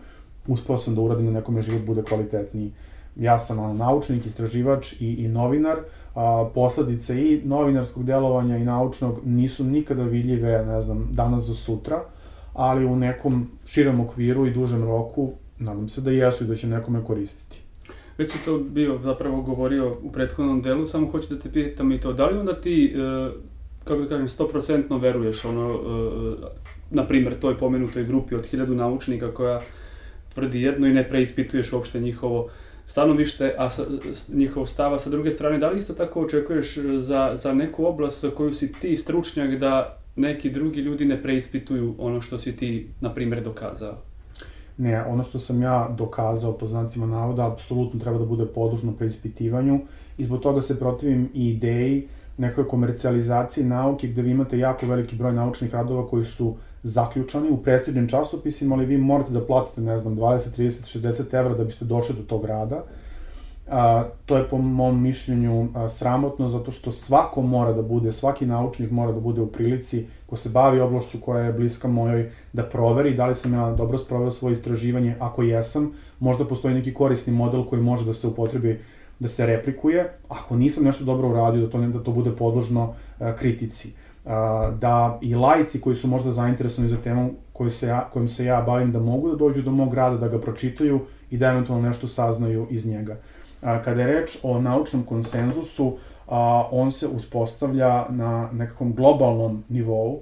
uspeo 0.47 0.77
sam 0.77 0.95
da 0.95 1.01
uradim 1.01 1.25
da 1.25 1.31
nekome 1.31 1.61
život 1.61 1.85
bude 1.85 2.03
kvalitetniji. 2.03 2.71
Ja 3.15 3.39
sam 3.39 3.59
ono, 3.59 3.73
naučnik, 3.73 4.25
istraživač 4.25 4.93
i, 5.01 5.13
i 5.13 5.27
novinar, 5.27 5.77
a, 6.15 6.49
posledice 6.55 7.21
i 7.21 7.41
novinarskog 7.45 8.05
delovanja 8.05 8.57
i 8.57 8.65
naučnog 8.65 9.19
nisu 9.25 9.63
nikada 9.63 10.03
vidljive, 10.03 10.65
ne 10.65 10.81
znam, 10.81 11.09
danas 11.11 11.43
za 11.43 11.55
sutra, 11.55 12.01
ali 12.53 12.85
u 12.85 12.95
nekom 12.95 13.49
širem 13.65 13.99
okviru 13.99 14.45
i 14.45 14.53
dužem 14.53 14.83
roku 14.83 15.31
nadam 15.59 15.89
se 15.89 16.01
da 16.01 16.11
jesu 16.11 16.43
i 16.43 16.47
da 16.47 16.55
će 16.55 16.67
nekome 16.67 17.03
koristiti. 17.03 17.62
Već 18.17 18.31
si 18.31 18.45
to 18.45 18.57
bio 18.57 18.99
zapravo 19.03 19.41
govorio 19.41 19.97
u 20.01 20.11
prethodnom 20.11 20.61
delu, 20.61 20.85
samo 20.85 21.11
hoću 21.11 21.35
da 21.35 21.39
te 21.39 21.51
pitam 21.51 21.91
i 21.91 21.99
to, 21.99 22.13
da 22.13 22.25
li 22.25 22.37
onda 22.37 22.53
ti, 22.53 22.95
e, 22.95 23.29
kako 23.83 24.01
da 24.01 24.07
kažem, 24.07 24.27
100% 24.27 25.01
veruješ, 25.01 25.45
ono, 25.45 25.69
e, 25.69 26.35
na 26.91 27.07
primer, 27.07 27.39
toj 27.39 27.57
pomenutoj 27.57 28.03
grupi 28.03 28.35
od 28.35 28.45
hiljadu 28.45 28.75
naučnika 28.75 29.33
koja 29.33 29.61
tvrdi 30.33 30.61
jedno 30.61 30.87
i 30.87 30.93
ne 30.93 31.09
preispituješ 31.09 31.73
uopšte 31.73 31.99
njihovo 31.99 32.49
stanovište, 32.85 33.55
a 33.57 33.69
sa, 33.69 33.85
njihov 34.33 34.65
stava 34.65 34.99
sa 34.99 35.09
druge 35.09 35.31
strane, 35.31 35.57
da 35.57 35.69
li 35.69 35.77
isto 35.77 35.93
tako 35.93 36.21
očekuješ 36.21 36.77
za, 36.77 37.37
za 37.41 37.53
neku 37.53 37.85
oblast 37.85 38.25
koju 38.35 38.53
si 38.53 38.73
ti 38.73 38.97
stručnjak 38.97 39.59
da 39.59 39.97
neki 40.15 40.49
drugi 40.49 40.81
ljudi 40.81 41.05
ne 41.05 41.21
preispituju 41.21 41.95
ono 41.97 42.21
što 42.21 42.37
si 42.37 42.55
ti, 42.57 42.89
na 43.01 43.13
primer, 43.13 43.43
dokazao? 43.43 44.12
Ne, 44.77 45.05
ono 45.05 45.23
što 45.23 45.39
sam 45.39 45.61
ja 45.61 45.89
dokazao 45.97 46.53
po 46.53 46.67
znacima 46.67 47.05
navoda, 47.05 47.51
apsolutno 47.51 47.99
treba 47.99 48.17
da 48.17 48.25
bude 48.25 48.45
podložno 48.45 48.91
preispitivanju 48.91 49.79
i 50.17 50.23
zbog 50.23 50.39
toga 50.39 50.61
se 50.61 50.79
protivim 50.79 51.29
i 51.33 51.49
ideji 51.49 52.07
nekoj 52.37 52.67
komercijalizaciji 52.67 53.65
nauke 53.65 54.07
gde 54.07 54.21
vi 54.21 54.31
imate 54.31 54.59
jako 54.59 54.85
veliki 54.85 55.15
broj 55.15 55.33
naučnih 55.33 55.73
radova 55.73 56.07
koji 56.07 56.25
su 56.25 56.55
zaključani 56.83 57.49
u 57.49 57.57
prestižnim 57.57 58.07
časopisima, 58.07 58.75
ali 58.75 58.85
vi 58.85 58.97
morate 58.97 59.31
da 59.31 59.45
platite, 59.45 59.81
ne 59.81 59.99
znam, 59.99 60.15
20, 60.15 60.57
30, 60.57 60.99
60 60.99 61.39
evra 61.39 61.53
da 61.53 61.63
biste 61.63 61.85
došli 61.85 62.15
do 62.15 62.21
tog 62.21 62.45
rada. 62.45 62.83
A, 63.69 64.03
to 64.25 64.37
je 64.37 64.47
po 64.49 64.57
mom 64.57 65.01
mišljenju 65.03 65.67
a, 65.75 65.89
sramotno 65.89 66.49
zato 66.49 66.71
što 66.71 66.91
svako 66.91 67.41
mora 67.41 67.73
da 67.73 67.81
bude, 67.81 68.11
svaki 68.11 68.45
naučnik 68.45 68.91
mora 68.91 69.11
da 69.11 69.19
bude 69.19 69.41
u 69.41 69.47
prilici 69.47 70.07
ko 70.33 70.37
se 70.37 70.49
bavi 70.49 70.79
oblašću 70.79 71.17
koja 71.21 71.43
je 71.45 71.53
bliska 71.53 71.87
mojoj 71.87 72.31
da 72.53 72.63
proveri 72.63 73.13
da 73.13 73.27
li 73.27 73.35
sam 73.35 73.53
ja 73.53 73.71
dobro 73.71 73.97
sproveo 73.97 74.31
svoje 74.31 74.53
istraživanje, 74.53 75.15
ako 75.19 75.43
jesam, 75.43 75.91
možda 76.19 76.45
postoji 76.45 76.73
neki 76.73 76.93
korisni 76.93 77.33
model 77.33 77.65
koji 77.65 77.81
može 77.81 78.05
da 78.05 78.13
se 78.13 78.27
upotrebi 78.27 78.79
da 79.19 79.27
se 79.27 79.45
replikuje, 79.45 80.09
ako 80.29 80.55
nisam 80.55 80.83
nešto 80.83 81.05
dobro 81.05 81.29
uradio, 81.29 81.61
da 81.61 81.69
to, 81.69 81.77
ne, 81.77 81.89
da 81.89 82.03
to 82.03 82.11
bude 82.11 82.31
podložno 82.31 82.95
a, 83.19 83.35
kritici. 83.35 83.93
A, 84.25 84.71
da 84.81 85.19
i 85.21 85.35
lajci 85.35 85.81
koji 85.81 85.95
su 85.95 86.07
možda 86.07 86.31
zainteresovani 86.31 86.89
za 86.89 86.97
temu 86.97 87.29
koju 87.53 87.69
se 87.69 87.87
ja, 87.87 88.09
kojim 88.13 88.29
se 88.29 88.45
ja 88.45 88.61
bavim, 88.61 88.91
da 88.91 88.99
mogu 88.99 89.29
da 89.29 89.35
dođu 89.35 89.61
do 89.61 89.71
mog 89.71 89.93
rada, 89.93 90.17
da 90.17 90.27
ga 90.27 90.39
pročitaju 90.41 90.99
i 91.31 91.37
da 91.37 91.51
eventualno 91.51 91.87
nešto 91.87 92.07
saznaju 92.07 92.67
iz 92.69 92.85
njega. 92.85 93.17
Kada 93.61 94.01
je 94.01 94.07
reč 94.07 94.39
o 94.43 94.61
naučnom 94.61 95.03
konsenzusu, 95.03 95.97
on 96.71 96.91
se 96.91 97.07
uspostavlja 97.07 98.05
na 98.09 98.49
nekakvom 98.51 98.93
globalnom 98.93 99.63
nivou 99.69 100.21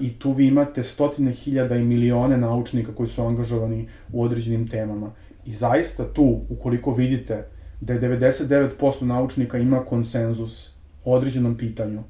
i 0.00 0.18
tu 0.18 0.32
vi 0.32 0.46
imate 0.46 0.82
stotine 0.82 1.32
hiljada 1.32 1.76
i 1.76 1.84
milione 1.84 2.36
naučnika 2.36 2.92
koji 2.94 3.08
su 3.08 3.22
angažovani 3.22 3.88
u 4.12 4.22
određenim 4.22 4.68
temama. 4.68 5.10
I 5.44 5.52
zaista 5.52 6.12
tu, 6.12 6.40
ukoliko 6.48 6.92
vidite 6.92 7.46
da 7.80 7.92
je 7.92 8.00
99% 8.00 9.04
naučnika 9.04 9.58
ima 9.58 9.84
konsenzus 9.84 10.76
o 11.04 11.14
određenom 11.14 11.56
pitanju, 11.56 12.02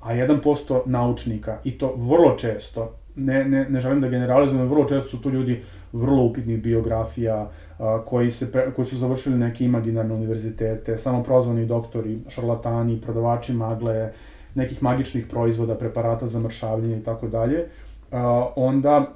a 0.00 0.14
1% 0.14 0.82
naučnika, 0.86 1.58
i 1.64 1.78
to 1.78 1.94
vrlo 1.96 2.36
često, 2.38 2.98
ne, 3.16 3.44
ne, 3.44 3.68
ne 3.68 3.80
želim 3.80 4.00
da 4.00 4.08
generalizujem, 4.08 4.68
vrlo 4.68 4.84
često 4.84 5.08
su 5.08 5.22
tu 5.22 5.30
ljudi 5.30 5.62
vrlo 5.92 6.22
upitnih 6.22 6.62
biografija, 6.62 7.50
a, 7.78 8.02
koji, 8.06 8.30
se 8.30 8.52
pre, 8.52 8.70
koji 8.76 8.86
su 8.86 8.96
završili 8.96 9.38
neke 9.38 9.64
imaginarne 9.64 10.14
univerzitete, 10.14 10.98
samo 10.98 11.22
prozvani 11.22 11.66
doktori, 11.66 12.18
šarlatani, 12.28 13.00
prodavači 13.00 13.52
magle, 13.52 14.12
nekih 14.54 14.82
magičnih 14.82 15.26
proizvoda, 15.26 15.74
preparata 15.74 16.26
za 16.26 16.40
mršavljenje 16.40 16.98
i 16.98 17.04
tako 17.04 17.28
dalje, 17.28 17.66
onda 18.56 19.12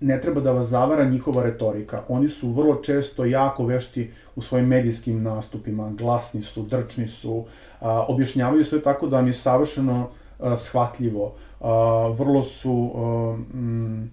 ne 0.00 0.20
treba 0.20 0.40
da 0.40 0.52
vas 0.52 0.66
zavara 0.66 1.04
njihova 1.04 1.42
retorika. 1.42 2.02
Oni 2.08 2.28
su 2.28 2.52
vrlo 2.52 2.74
često 2.74 3.24
jako 3.24 3.66
vešti 3.66 4.10
u 4.36 4.42
svojim 4.42 4.66
medijskim 4.66 5.22
nastupima, 5.22 5.90
glasni 5.90 6.42
su, 6.42 6.62
drčni 6.62 7.08
su, 7.08 7.44
a, 7.80 8.04
objašnjavaju 8.08 8.64
sve 8.64 8.80
tako 8.80 9.06
da 9.06 9.16
vam 9.16 9.26
je 9.26 9.32
savršeno 9.32 10.08
a, 10.40 10.56
shvatljivo. 10.56 11.34
A, 11.62 12.14
vrlo 12.18 12.42
su 12.42 12.92
a, 12.94 13.36
mm, 13.56 14.10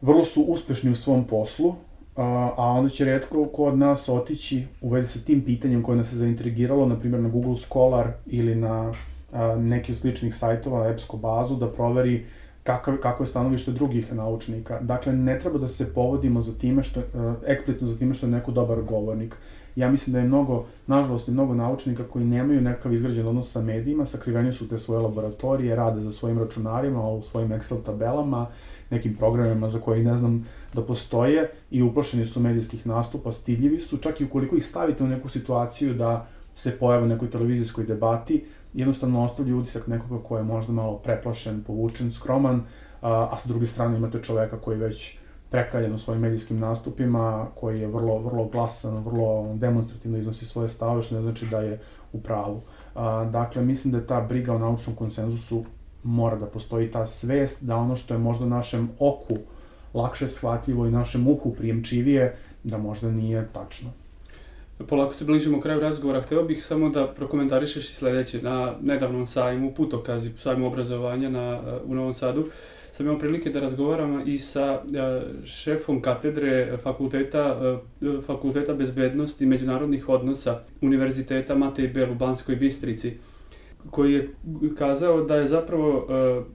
vrlo 0.00 0.24
su 0.24 0.42
uspešni 0.42 0.90
u 0.90 0.96
svom 0.96 1.24
poslu, 1.24 1.74
a 2.16 2.74
onda 2.76 2.90
će 2.90 3.04
redko 3.04 3.46
ko 3.46 3.64
od 3.64 3.78
nas 3.78 4.08
otići 4.08 4.64
u 4.80 4.88
vezi 4.88 5.08
sa 5.08 5.24
tim 5.24 5.40
pitanjem 5.44 5.82
koje 5.82 5.96
nas 5.96 6.12
je 6.12 6.16
zaintrigiralo, 6.16 6.86
na 6.86 6.98
primjer 6.98 7.22
na 7.22 7.28
Google 7.28 7.56
Scholar 7.56 8.12
ili 8.26 8.54
na 8.54 8.92
a, 9.32 9.56
neki 9.56 9.92
od 9.92 9.98
sličnih 9.98 10.34
sajtova, 10.34 10.88
EBSCO 10.88 11.16
bazu, 11.16 11.56
da 11.56 11.70
proveri 11.70 12.26
kakav, 12.62 12.96
kako 12.96 13.22
je 13.22 13.26
stanovište 13.26 13.72
drugih 13.72 14.12
naučnika. 14.12 14.80
Dakle, 14.80 15.12
ne 15.12 15.38
treba 15.38 15.58
da 15.58 15.68
se 15.68 15.94
povodimo 15.94 16.40
za 16.40 16.52
time 16.58 16.82
što, 16.82 17.00
eksplicitno 17.46 17.88
za 17.88 17.98
time 17.98 18.14
što 18.14 18.26
je 18.26 18.32
neko 18.32 18.52
dobar 18.52 18.82
govornik. 18.82 19.36
Ja 19.76 19.90
mislim 19.90 20.12
da 20.12 20.18
je 20.18 20.24
mnogo, 20.24 20.66
nažalost, 20.86 21.28
je 21.28 21.34
mnogo 21.34 21.54
naučnika 21.54 22.04
koji 22.04 22.24
nemaju 22.24 22.60
nekakav 22.60 22.92
izgrađen 22.92 23.26
odnos 23.26 23.52
sa 23.52 23.62
medijima, 23.62 24.06
sakriveni 24.06 24.52
su 24.52 24.68
te 24.68 24.78
svoje 24.78 25.00
laboratorije, 25.00 25.76
rade 25.76 26.00
za 26.00 26.12
svojim 26.12 26.38
računarima, 26.38 27.08
u 27.08 27.22
svojim 27.22 27.48
Excel 27.48 27.82
tabelama, 27.82 28.46
nekim 28.90 29.16
programima 29.16 29.68
za 29.68 29.80
koje 29.80 30.04
ne 30.04 30.16
znam 30.16 30.46
da 30.74 30.82
postoje 30.82 31.50
i 31.70 31.82
uplašeni 31.82 32.26
su 32.26 32.40
medijskih 32.40 32.86
nastupa, 32.86 33.32
stidljivi 33.32 33.80
su, 33.80 33.98
čak 33.98 34.20
i 34.20 34.24
ukoliko 34.24 34.56
ih 34.56 34.66
stavite 34.66 35.04
u 35.04 35.06
neku 35.06 35.28
situaciju 35.28 35.94
da 35.94 36.26
se 36.56 36.78
pojave 36.78 37.04
u 37.04 37.08
nekoj 37.08 37.30
televizijskoj 37.30 37.84
debati, 37.84 38.44
jednostavno 38.74 39.24
ostavlja 39.24 39.56
utisak 39.56 39.86
nekoga 39.86 40.24
ko 40.28 40.36
je 40.36 40.42
možda 40.42 40.72
malo 40.72 40.98
preplašen, 40.98 41.62
povučen, 41.66 42.12
skroman, 42.12 42.62
a, 43.02 43.28
a 43.32 43.38
sa 43.38 43.48
druge 43.48 43.66
strane 43.66 43.96
imate 43.96 44.22
čoveka 44.22 44.58
koji 44.58 44.78
već 44.78 45.18
prekaljen 45.54 45.94
u 45.94 45.98
svojim 45.98 46.22
medijskim 46.22 46.58
nastupima, 46.58 47.46
koji 47.54 47.80
je 47.80 47.86
vrlo, 47.86 48.18
vrlo 48.18 48.44
glasan, 48.44 49.04
vrlo 49.04 49.54
demonstrativno 49.54 50.18
iznosi 50.18 50.46
svoje 50.46 50.68
stave, 50.68 51.02
što 51.02 51.14
ne 51.14 51.22
znači 51.22 51.46
da 51.46 51.60
je 51.60 51.78
u 52.12 52.20
pravu. 52.20 52.60
A, 52.94 53.24
dakle, 53.24 53.62
mislim 53.62 53.92
da 53.92 53.98
je 53.98 54.06
ta 54.06 54.20
briga 54.20 54.54
o 54.54 54.58
naučnom 54.58 54.96
konsenzusu 54.96 55.64
mora 56.02 56.36
da 56.36 56.46
postoji 56.46 56.90
ta 56.90 57.06
svest 57.06 57.62
da 57.62 57.76
ono 57.76 57.96
što 57.96 58.14
je 58.14 58.18
možda 58.18 58.46
našem 58.46 58.90
oku 58.98 59.36
lakše 59.94 60.28
shvatljivo 60.28 60.86
i 60.86 60.90
našem 60.90 61.28
uhu 61.28 61.54
prijemčivije, 61.54 62.36
da 62.64 62.78
možda 62.78 63.10
nije 63.10 63.48
tačno. 63.52 63.90
Polako 64.88 65.12
se 65.12 65.24
bližimo 65.24 65.60
kraju 65.60 65.80
razgovora. 65.80 66.22
Hteo 66.22 66.44
bih 66.44 66.64
samo 66.64 66.88
da 66.88 67.06
prokomentarišeš 67.06 67.90
i 67.90 67.94
sledeće. 67.94 68.42
Na 68.42 68.74
nedavnom 68.82 69.26
sajmu, 69.26 69.74
putokazi 69.74 70.30
sajmu 70.38 70.66
obrazovanja 70.66 71.30
na, 71.30 71.60
u 71.84 71.94
Novom 71.94 72.14
Sadu, 72.14 72.48
sam 72.94 73.06
imao 73.06 73.18
prilike 73.18 73.50
da 73.50 73.60
razgovaram 73.60 74.22
i 74.26 74.38
sa 74.38 74.82
šefom 75.44 76.02
katedre 76.02 76.78
fakulteta, 76.82 77.80
fakulteta 78.26 78.74
bezbednosti 78.74 79.44
i 79.44 79.46
međunarodnih 79.46 80.08
odnosa 80.08 80.60
Univerziteta 80.80 81.54
Matej 81.54 81.88
Bel 81.88 82.12
u 82.12 82.14
Banskoj 82.14 82.56
Bistrici 82.56 83.12
koji 83.90 84.12
je 84.12 84.28
kazao 84.78 85.20
da 85.20 85.36
je 85.36 85.46
zapravo 85.46 85.98
uh, 85.98 86.46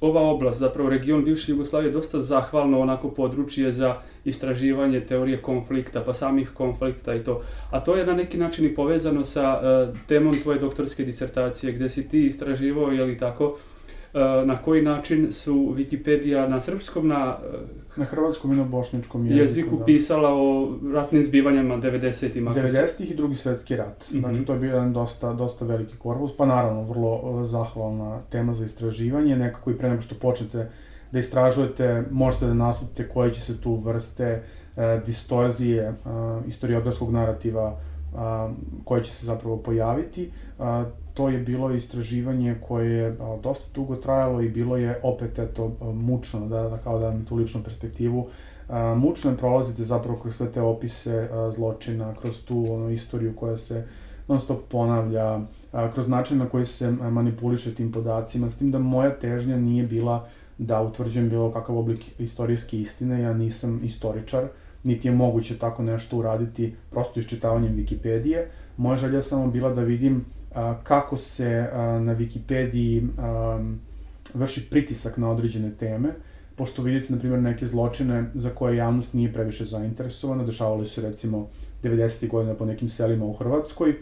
ova 0.00 0.20
oblast, 0.20 0.58
zapravo 0.58 0.90
region 0.90 1.24
bivše 1.24 1.52
Jugoslavije 1.52 1.92
dosta 1.92 2.20
zahvalno 2.20 2.80
onako 2.80 3.10
područje 3.10 3.72
za 3.72 3.96
istraživanje 4.24 5.00
teorije 5.00 5.42
konflikta, 5.42 6.00
pa 6.00 6.14
samih 6.14 6.50
konflikta 6.54 7.14
i 7.14 7.24
to. 7.24 7.42
A 7.70 7.80
to 7.80 7.96
je 7.96 8.06
na 8.06 8.14
neki 8.14 8.38
način 8.38 8.66
i 8.66 8.74
povezano 8.74 9.24
sa 9.24 9.60
uh, 9.60 9.98
temom 10.08 10.34
tvoje 10.42 10.58
doktorske 10.58 11.04
disertacije, 11.04 11.72
gde 11.72 11.88
si 11.88 12.08
ti 12.08 12.26
istraživao, 12.26 12.90
je 12.90 13.04
li 13.04 13.18
tako, 13.18 13.56
E, 13.56 13.73
na 14.44 14.56
koji 14.62 14.82
način 14.82 15.32
su 15.32 15.54
Wikipedia 15.54 16.48
na 16.48 16.60
srpskom, 16.60 17.08
na 17.08 17.36
e, 17.52 17.84
na 17.96 18.04
hrvatskom 18.04 18.52
i 18.52 18.56
na 18.56 18.64
bošnjačkom 18.64 19.26
jeziku, 19.26 19.40
jeziku 19.40 19.76
da. 19.76 19.84
pisala 19.84 20.34
o 20.34 20.72
ratnim 20.94 21.24
zbivanjama 21.24 21.76
90-ima. 21.76 22.54
90-ih 22.54 23.10
i 23.10 23.14
drugi 23.14 23.36
svetski 23.36 23.76
rat. 23.76 24.10
Mm 24.10 24.16
-hmm. 24.16 24.22
Dakle, 24.22 24.44
to 24.44 24.52
je 24.52 24.58
bio 24.58 24.68
jedan 24.68 24.92
dosta, 24.92 25.32
dosta 25.32 25.64
veliki 25.64 25.96
korpus, 25.96 26.36
pa 26.36 26.46
naravno 26.46 26.82
vrlo 26.82 27.42
e, 27.42 27.46
zahvalna 27.46 28.20
tema 28.30 28.54
za 28.54 28.64
istraživanje, 28.64 29.36
nekako 29.36 29.70
i 29.70 29.78
pre 29.78 29.90
nego 29.90 30.02
što 30.02 30.14
počnete 30.14 30.70
da 31.12 31.18
istražujete, 31.18 32.04
možete 32.10 32.46
da 32.46 32.54
nastupite 32.54 33.08
koje 33.08 33.32
će 33.32 33.40
se 33.40 33.60
tu 33.60 33.74
vrste 33.76 34.42
e, 34.76 35.00
distorzije 35.06 35.82
e, 35.82 35.94
istoriografskog 36.48 37.12
narativa 37.12 37.78
a, 38.16 38.52
koje 38.84 39.04
će 39.04 39.12
se 39.12 39.26
zapravo 39.26 39.56
pojaviti. 39.56 40.30
A, 40.58 40.84
to 41.14 41.28
je 41.28 41.38
bilo 41.38 41.70
istraživanje 41.74 42.56
koje 42.68 42.90
je 42.90 43.16
dosta 43.42 43.66
dugo 43.74 43.96
trajalo 43.96 44.42
i 44.42 44.48
bilo 44.48 44.76
je 44.76 45.00
opet 45.02 45.38
eto 45.38 45.72
mučno, 45.94 46.46
da, 46.48 46.62
da 46.62 46.76
kao 46.76 46.98
da 46.98 47.08
vam 47.08 47.24
tu 47.24 47.36
ličnu 47.36 47.62
perspektivu. 47.64 48.28
Mučno 48.96 49.30
je 49.30 49.36
prolaziti 49.36 49.84
zapravo 49.84 50.18
kroz 50.18 50.36
sve 50.36 50.52
te 50.52 50.60
opise 50.60 51.28
zločina, 51.54 52.14
kroz 52.20 52.44
tu 52.44 52.66
ono, 52.70 52.90
istoriju 52.90 53.36
koja 53.36 53.56
se 53.56 53.86
non 54.28 54.40
stop 54.40 54.58
ponavlja, 54.70 55.40
kroz 55.94 56.08
način 56.08 56.38
na 56.38 56.48
koji 56.48 56.66
se 56.66 56.90
manipuliše 56.90 57.74
tim 57.74 57.92
podacima, 57.92 58.50
s 58.50 58.58
tim 58.58 58.70
da 58.70 58.78
moja 58.78 59.10
težnja 59.10 59.56
nije 59.56 59.86
bila 59.86 60.28
da 60.58 60.82
utvrđujem 60.82 61.28
bilo 61.28 61.52
kakav 61.52 61.78
oblik 61.78 62.20
istorijske 62.20 62.80
istine, 62.80 63.20
ja 63.22 63.32
nisam 63.32 63.80
istoričar, 63.84 64.44
niti 64.84 65.08
je 65.08 65.14
moguće 65.14 65.58
tako 65.58 65.82
nešto 65.82 66.16
uraditi 66.16 66.74
prosto 66.90 67.20
iščitavanjem 67.20 67.76
Wikipedije. 67.76 68.44
Moja 68.76 68.96
želja 68.96 69.22
samo 69.22 69.50
bila 69.50 69.74
da 69.74 69.82
vidim 69.82 70.24
a, 70.54 70.74
kako 70.82 71.16
se 71.16 71.68
na 72.00 72.16
Wikipediji 72.16 73.08
vrši 74.34 74.70
pritisak 74.70 75.16
na 75.16 75.30
određene 75.30 75.70
teme, 75.78 76.08
pošto 76.56 76.82
vidite, 76.82 77.12
na 77.12 77.18
primjer, 77.18 77.42
neke 77.42 77.66
zločine 77.66 78.30
za 78.34 78.50
koje 78.50 78.76
javnost 78.76 79.14
nije 79.14 79.32
previše 79.32 79.64
zainteresovana, 79.64 80.44
dešavali 80.44 80.86
su 80.86 81.00
recimo 81.00 81.48
90. 81.82 82.28
godina 82.28 82.54
po 82.54 82.64
nekim 82.64 82.88
selima 82.88 83.24
u 83.24 83.32
Hrvatskoj, 83.32 83.94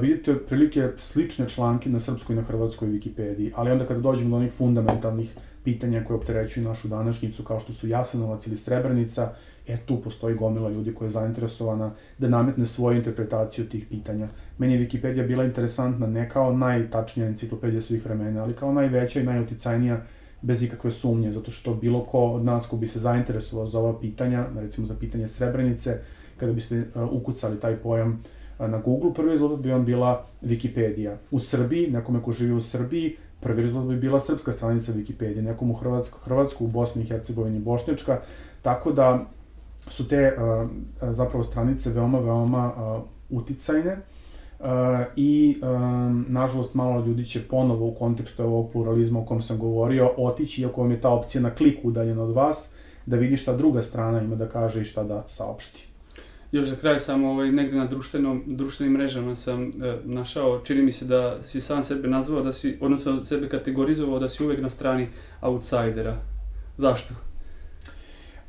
vidite 0.00 0.32
otprilike 0.32 0.88
slične 0.96 1.48
članke 1.48 1.90
na 1.90 2.00
srpskoj 2.00 2.34
i 2.34 2.36
na 2.36 2.42
hrvatskoj 2.42 2.88
Wikipediji, 2.88 3.50
ali 3.54 3.70
onda 3.70 3.86
kada 3.86 4.00
dođemo 4.00 4.30
do 4.30 4.36
onih 4.36 4.52
fundamentalnih 4.52 5.36
pitanja 5.64 6.04
koje 6.04 6.16
opterećuju 6.16 6.64
našu 6.64 6.88
današnjicu, 6.88 7.42
kao 7.42 7.60
što 7.60 7.72
su 7.72 7.88
Jasenovac 7.88 8.46
ili 8.46 8.56
Srebrenica, 8.56 9.32
e 9.68 9.76
tu 9.76 10.00
postoji 10.02 10.34
gomila 10.34 10.70
ljudi 10.70 10.94
koja 10.94 11.06
je 11.06 11.10
zainteresovana 11.10 11.90
da 12.18 12.28
nametne 12.28 12.66
svoju 12.66 12.96
interpretaciju 12.96 13.68
tih 13.68 13.86
pitanja. 13.86 14.28
Meni 14.58 14.74
je 14.74 14.88
Wikipedia 14.88 15.26
bila 15.26 15.44
interesantna 15.44 16.06
ne 16.06 16.28
kao 16.28 16.56
najtačnija 16.56 17.26
enciklopedija 17.26 17.80
svih 17.80 18.04
vremena, 18.04 18.42
ali 18.42 18.54
kao 18.54 18.72
najveća 18.72 19.20
i 19.20 19.24
najuticajnija 19.24 20.00
bez 20.42 20.62
ikakve 20.62 20.90
sumnje, 20.90 21.32
zato 21.32 21.50
što 21.50 21.74
bilo 21.74 22.04
ko 22.04 22.18
od 22.18 22.44
nas 22.44 22.66
ko 22.66 22.76
bi 22.76 22.88
se 22.88 23.00
zainteresovao 23.00 23.66
za 23.66 23.78
ova 23.78 24.00
pitanja, 24.00 24.46
recimo 24.56 24.86
za 24.86 24.94
pitanje 24.94 25.28
Srebrenice, 25.28 25.98
kada 26.36 26.52
biste 26.52 26.78
uh, 26.94 27.12
ukucali 27.12 27.60
taj 27.60 27.76
pojam 27.76 28.22
uh, 28.58 28.70
na 28.70 28.78
Google, 28.78 29.14
prvi 29.14 29.30
rezultat 29.30 29.60
bi 29.60 29.70
vam 29.70 29.84
bila 29.84 30.26
Wikipedia. 30.42 31.16
U 31.30 31.40
Srbiji, 31.40 31.90
nekome 31.90 32.22
ko 32.22 32.32
živi 32.32 32.52
u 32.52 32.60
Srbiji, 32.60 33.16
prvi 33.40 33.62
rezultat 33.62 33.88
bi 33.88 33.96
bila 33.96 34.20
srpska 34.20 34.52
stranica 34.52 34.92
Wikipedia, 34.92 35.40
nekom 35.40 35.70
u 35.70 35.74
Hrvatsku, 35.74 36.18
Hrvatsku 36.18 36.64
u 36.64 36.68
Bosni 36.68 37.02
i 37.02 37.06
Hercegovini, 37.06 37.58
Bošnjačka, 37.58 38.20
tako 38.62 38.92
da 38.92 39.26
su 39.88 40.08
te 40.08 40.36
uh, 40.36 40.70
zapravo 41.10 41.44
stranice 41.44 41.90
veoma, 41.90 42.18
veoma 42.18 42.72
uh, 42.76 43.02
uticajne. 43.30 43.96
Uh, 44.58 44.66
I, 45.16 45.60
um, 45.62 46.26
nažalost, 46.28 46.74
malo 46.74 47.06
ljudi 47.06 47.24
će 47.24 47.48
ponovo 47.48 47.86
u 47.86 47.94
kontekstu 47.94 48.42
ovog 48.42 48.72
pluralizma 48.72 49.18
o 49.18 49.24
kom 49.24 49.42
sam 49.42 49.58
govorio 49.58 50.10
otići, 50.16 50.62
iako 50.62 50.80
vam 50.80 50.90
je 50.90 51.00
ta 51.00 51.10
opcija 51.10 51.42
na 51.42 51.54
kliku 51.54 51.88
udaljena 51.88 52.22
od 52.22 52.34
vas, 52.34 52.74
da 53.06 53.16
vidi 53.16 53.36
šta 53.36 53.56
druga 53.56 53.82
strana 53.82 54.22
ima 54.22 54.36
da 54.36 54.48
kaže 54.48 54.82
i 54.82 54.84
šta 54.84 55.04
da 55.04 55.24
saopšti. 55.28 55.86
Još 56.52 56.66
za 56.66 56.76
kraj 56.76 56.98
samo 56.98 57.30
ovaj, 57.30 57.52
negde 57.52 57.76
na 57.76 57.86
društvenom, 57.86 58.42
društvenim 58.46 58.92
mrežama 58.92 59.34
sam 59.34 59.62
e, 59.62 59.70
našao, 60.04 60.60
čini 60.64 60.82
mi 60.82 60.92
se 60.92 61.04
da 61.04 61.42
si 61.42 61.60
sam 61.60 61.82
sebe 61.82 62.08
nazvao, 62.08 62.42
da 62.42 62.52
si, 62.52 62.78
odnosno 62.80 63.24
sebe 63.24 63.48
kategorizovao 63.48 64.18
da 64.18 64.28
si 64.28 64.44
uvek 64.44 64.62
na 64.62 64.70
strani 64.70 65.08
outsidera. 65.40 66.16
Zašto? 66.76 67.14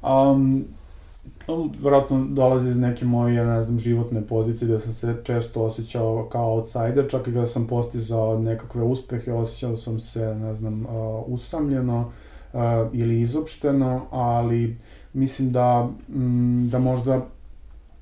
Um, 0.01 0.65
vjerojatno 1.81 2.25
dolazi 2.29 2.69
iz 2.69 2.77
neke 2.77 3.05
moje, 3.05 3.45
ne 3.45 3.63
znam, 3.63 3.79
životne 3.79 4.21
pozicije 4.21 4.67
gde 4.67 4.79
sam 4.79 4.93
se 4.93 5.15
često 5.23 5.63
osjećao 5.63 6.27
kao 6.31 6.53
outsider, 6.53 7.05
čak 7.09 7.27
i 7.27 7.33
kada 7.33 7.47
sam 7.47 7.67
postizao 7.67 8.39
nekakve 8.39 8.83
uspehe, 8.83 9.33
osjećao 9.33 9.77
sam 9.77 9.99
se, 9.99 10.35
ne 10.35 10.55
znam, 10.55 10.85
usamljeno 11.27 12.11
ili 12.93 13.21
izopšteno, 13.21 14.01
ali 14.11 14.77
mislim 15.13 15.51
da, 15.51 15.89
mm, 16.09 16.69
da 16.69 16.79
možda 16.79 17.25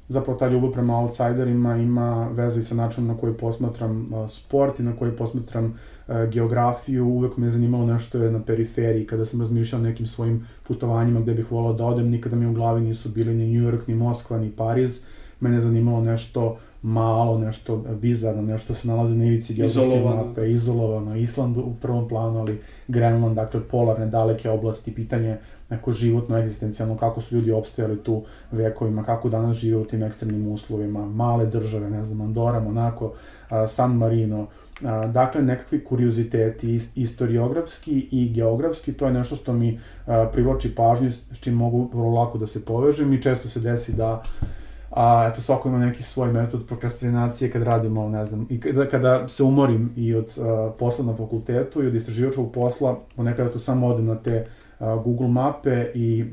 zapravo 0.08 0.40
ta 0.40 0.48
ljubav 0.48 0.72
prema 0.72 1.00
outsiderima 1.00 1.76
ima 1.76 2.30
veze 2.32 2.60
i 2.60 2.64
sa 2.64 2.76
načinom 2.76 3.08
na 3.08 3.18
koji 3.18 3.34
posmatram 3.34 4.14
uh, 4.14 4.30
sport 4.30 4.80
i 4.80 4.84
na 4.84 4.96
koji 4.96 5.12
posmatram 5.12 5.66
uh, 6.08 6.16
geografiju. 6.32 7.08
Uvek 7.08 7.38
me 7.38 7.48
je 7.48 7.52
zanimalo 7.52 7.86
nešto 7.86 8.24
je 8.24 8.32
na 8.32 8.42
periferiji. 8.42 9.08
Kada 9.08 9.26
sam 9.26 9.40
razmišljao 9.40 9.82
o 9.82 9.84
nekim 9.84 10.08
svojim 10.08 10.48
putovanjima 10.68 11.22
gde 11.22 11.34
bih 11.34 11.52
volao 11.52 11.74
da 11.74 11.86
odem, 11.86 12.10
nikada 12.10 12.36
mi 12.36 12.48
u 12.48 12.54
glavi 12.54 12.82
nisu 12.82 13.10
bili 13.10 13.34
ni 13.34 13.54
New 13.54 13.72
York, 13.72 13.88
ni 13.88 13.96
Moskva, 13.96 14.38
ni 14.38 14.52
Pariz. 14.52 15.06
Mene 15.40 15.58
je 15.58 15.62
zanimalo 15.62 16.02
nešto 16.02 16.58
malo, 16.82 17.40
nešto 17.40 17.84
bizarno, 18.02 18.42
nešto 18.42 18.74
se 18.74 18.88
nalazi 18.88 19.18
na 19.18 19.26
ivici 19.26 19.54
geografske 19.54 20.00
mape, 20.00 20.52
izolovano, 20.52 21.16
Island 21.16 21.58
u 21.58 21.74
prvom 21.82 22.08
planu, 22.08 22.40
ali 22.40 22.62
Grenland, 22.88 23.36
dakle 23.36 23.60
polarne, 23.60 24.06
daleke 24.06 24.50
oblasti, 24.50 24.94
pitanje 24.94 25.38
neko 25.70 25.94
životno, 25.94 26.38
egzistencijalno, 26.38 26.98
kako 26.98 27.22
su 27.22 27.36
ljudi 27.36 27.52
opstajali 27.52 28.04
tu 28.04 28.24
vekovima, 28.52 29.04
kako 29.04 29.30
danas 29.30 29.58
žive 29.58 29.78
u 29.78 29.86
tim 29.86 30.04
ekstremnim 30.04 30.48
uslovima, 30.48 31.06
male 31.06 31.46
države, 31.46 31.90
ne 31.90 32.06
znam, 32.06 32.22
Andora, 32.22 32.60
Monako, 32.60 33.14
San 33.68 33.98
Marino, 33.98 34.48
dakle, 35.14 35.42
nekakvi 35.42 35.84
kurioziteti 35.84 36.80
istoriografski 36.96 38.08
i 38.12 38.30
geografski, 38.34 38.94
to 38.94 39.06
je 39.06 39.14
nešto 39.14 39.36
što 39.36 39.54
mi 39.54 39.80
privlači 40.32 40.76
pažnju, 40.76 41.12
s 41.12 41.40
čim 41.40 41.54
mogu 41.54 41.90
vrlo 41.94 42.10
lako 42.10 42.38
da 42.38 42.48
se 42.48 42.66
povežem 42.66 43.14
i 43.14 43.22
često 43.22 43.50
se 43.50 43.60
desi 43.60 43.94
da 43.94 44.24
a 44.96 45.30
eto 45.32 45.42
svako 45.42 45.70
ima 45.70 45.78
neki 45.78 46.04
svoj 46.04 46.32
metod 46.32 46.68
prokrastinacije 46.68 47.52
kad 47.52 47.64
radimo, 47.64 48.10
ne 48.10 48.26
znam, 48.26 48.48
i 48.50 48.60
kada, 48.60 48.86
kada 48.86 49.28
se 49.28 49.44
umorim 49.44 49.94
i 49.96 50.16
od 50.16 50.26
uh, 50.38 50.46
posla 50.80 51.06
na 51.06 51.16
fakultetu 51.16 51.84
i 51.84 51.88
od 51.88 51.96
istraživačkog 51.96 52.52
posla, 52.52 53.00
ponekada 53.16 53.50
to 53.50 53.60
samo 53.60 53.88
odem 53.88 54.06
na 54.06 54.16
te 54.16 54.48
Google 54.80 55.28
mape 55.28 55.92
i 55.94 56.26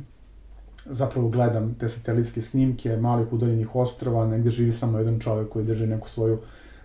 zapravo 0.87 1.29
gledam 1.29 1.75
te 1.75 1.89
satelitske 1.89 2.43
snimke 2.43 2.97
malih 2.97 3.33
udaljenih 3.33 3.77
ostrava, 3.77 4.27
negde 4.27 4.51
živi 4.51 4.73
samo 4.73 4.99
jedan 4.99 5.21
čovek 5.21 5.49
koji 5.49 5.65
drži 5.65 5.87
neku 5.87 6.09
svoju 6.09 6.39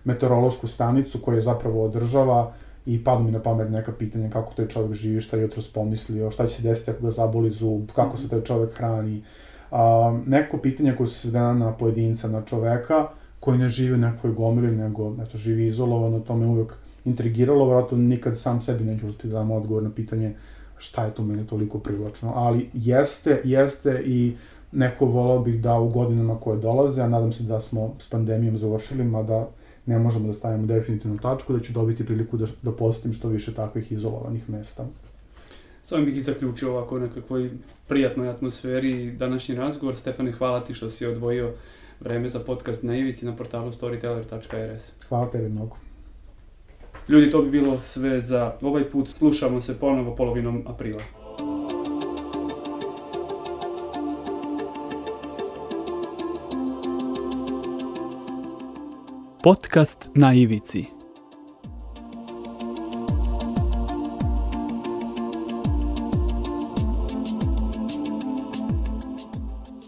meteorološku 0.04 0.68
stanicu 0.68 1.18
koja 1.18 1.34
je 1.34 1.40
zapravo 1.40 1.84
održava 1.84 2.52
i 2.86 3.04
padnu 3.04 3.24
mi 3.26 3.30
na 3.30 3.42
pamet 3.42 3.70
neka 3.70 3.92
pitanja 3.92 4.30
kako 4.30 4.54
taj 4.54 4.68
čovek 4.68 4.94
živi, 4.94 5.20
šta 5.20 5.36
je 5.36 5.42
jutros 5.42 5.72
pomislio, 5.72 6.30
šta 6.30 6.46
će 6.46 6.54
se 6.54 6.62
desiti 6.62 6.90
ako 6.90 7.02
ga 7.02 7.10
zaboli 7.10 7.50
zub, 7.50 7.90
kako 7.94 8.16
se 8.16 8.28
taj 8.28 8.40
čovek 8.40 8.74
hrani. 8.74 9.22
A, 9.70 10.18
neko 10.26 10.58
pitanje 10.58 10.94
koje 10.96 11.08
su 11.08 11.18
se 11.18 11.32
na 11.32 11.72
pojedinca, 11.72 12.28
na 12.28 12.42
čoveka, 12.42 13.08
koji 13.40 13.58
ne 13.58 13.68
živi 13.68 13.94
u 13.94 13.96
nekoj 13.96 14.32
gomili, 14.32 14.76
nego 14.76 15.16
eto, 15.22 15.38
živi 15.38 15.66
izolovano, 15.66 16.20
to 16.20 16.36
me 16.36 16.46
uvek 16.46 16.72
intrigiralo, 17.04 17.68
vratno 17.68 17.98
nikad 17.98 18.38
sam 18.38 18.62
sebi 18.62 18.84
neću 18.84 19.06
uspiti 19.06 19.28
da 19.28 19.34
dam 19.34 19.50
odgovor 19.50 19.82
na 19.82 19.90
pitanje 19.90 20.34
šta 20.78 21.04
je 21.04 21.14
to 21.14 21.24
meni 21.24 21.46
toliko 21.46 21.78
privlačno, 21.78 22.32
ali 22.34 22.70
jeste, 22.74 23.40
jeste 23.44 24.02
i 24.06 24.36
neko 24.72 25.06
volao 25.06 25.38
bih 25.38 25.60
da 25.60 25.78
u 25.78 25.88
godinama 25.88 26.40
koje 26.40 26.58
dolaze, 26.58 27.02
a 27.02 27.08
nadam 27.08 27.32
se 27.32 27.42
da 27.42 27.60
smo 27.60 27.94
s 27.98 28.10
pandemijom 28.10 28.58
završili, 28.58 29.04
mada 29.04 29.48
ne 29.86 29.98
možemo 29.98 30.26
da 30.26 30.34
stavimo 30.34 30.66
definitivnu 30.66 31.18
tačku, 31.18 31.52
da 31.52 31.60
ću 31.60 31.72
dobiti 31.72 32.06
priliku 32.06 32.36
da, 32.36 32.46
da 32.62 32.72
postim 32.72 33.12
što 33.12 33.28
više 33.28 33.54
takvih 33.54 33.92
izolovanih 33.92 34.50
mesta. 34.50 34.86
S 35.86 35.92
ovim 35.92 36.04
bih 36.04 36.16
i 36.16 36.20
zaključio 36.20 36.70
ovako 36.70 36.98
nekakvoj 36.98 37.50
prijatnoj 37.86 38.28
atmosferi 38.28 39.12
današnji 39.12 39.54
razgovor. 39.54 39.96
Stefane, 39.96 40.32
hvala 40.32 40.64
ti 40.64 40.74
što 40.74 40.90
si 40.90 41.06
odvojio 41.06 41.52
vreme 42.00 42.28
za 42.28 42.38
podcast 42.38 42.82
na 42.82 42.96
Ivici 42.96 43.26
na 43.26 43.36
portalu 43.36 43.72
storyteller.rs. 43.72 44.90
Hvala 45.08 45.30
tebi 45.30 45.48
mnogo. 45.48 45.87
Ljudi, 47.08 47.30
to 47.30 47.42
bi 47.42 47.50
bilo 47.50 47.80
sve 47.80 48.20
za 48.20 48.56
ovaj 48.62 48.90
put. 48.90 49.08
Slušamo 49.08 49.60
se 49.60 49.80
ponovo 49.80 50.16
polovinom 50.16 50.64
aprila. 50.66 51.00
Podcast 59.42 60.10
na 60.14 60.34
ivici. 60.34 60.84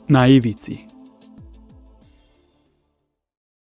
Na 0.08 0.26
ivici. 0.26 0.89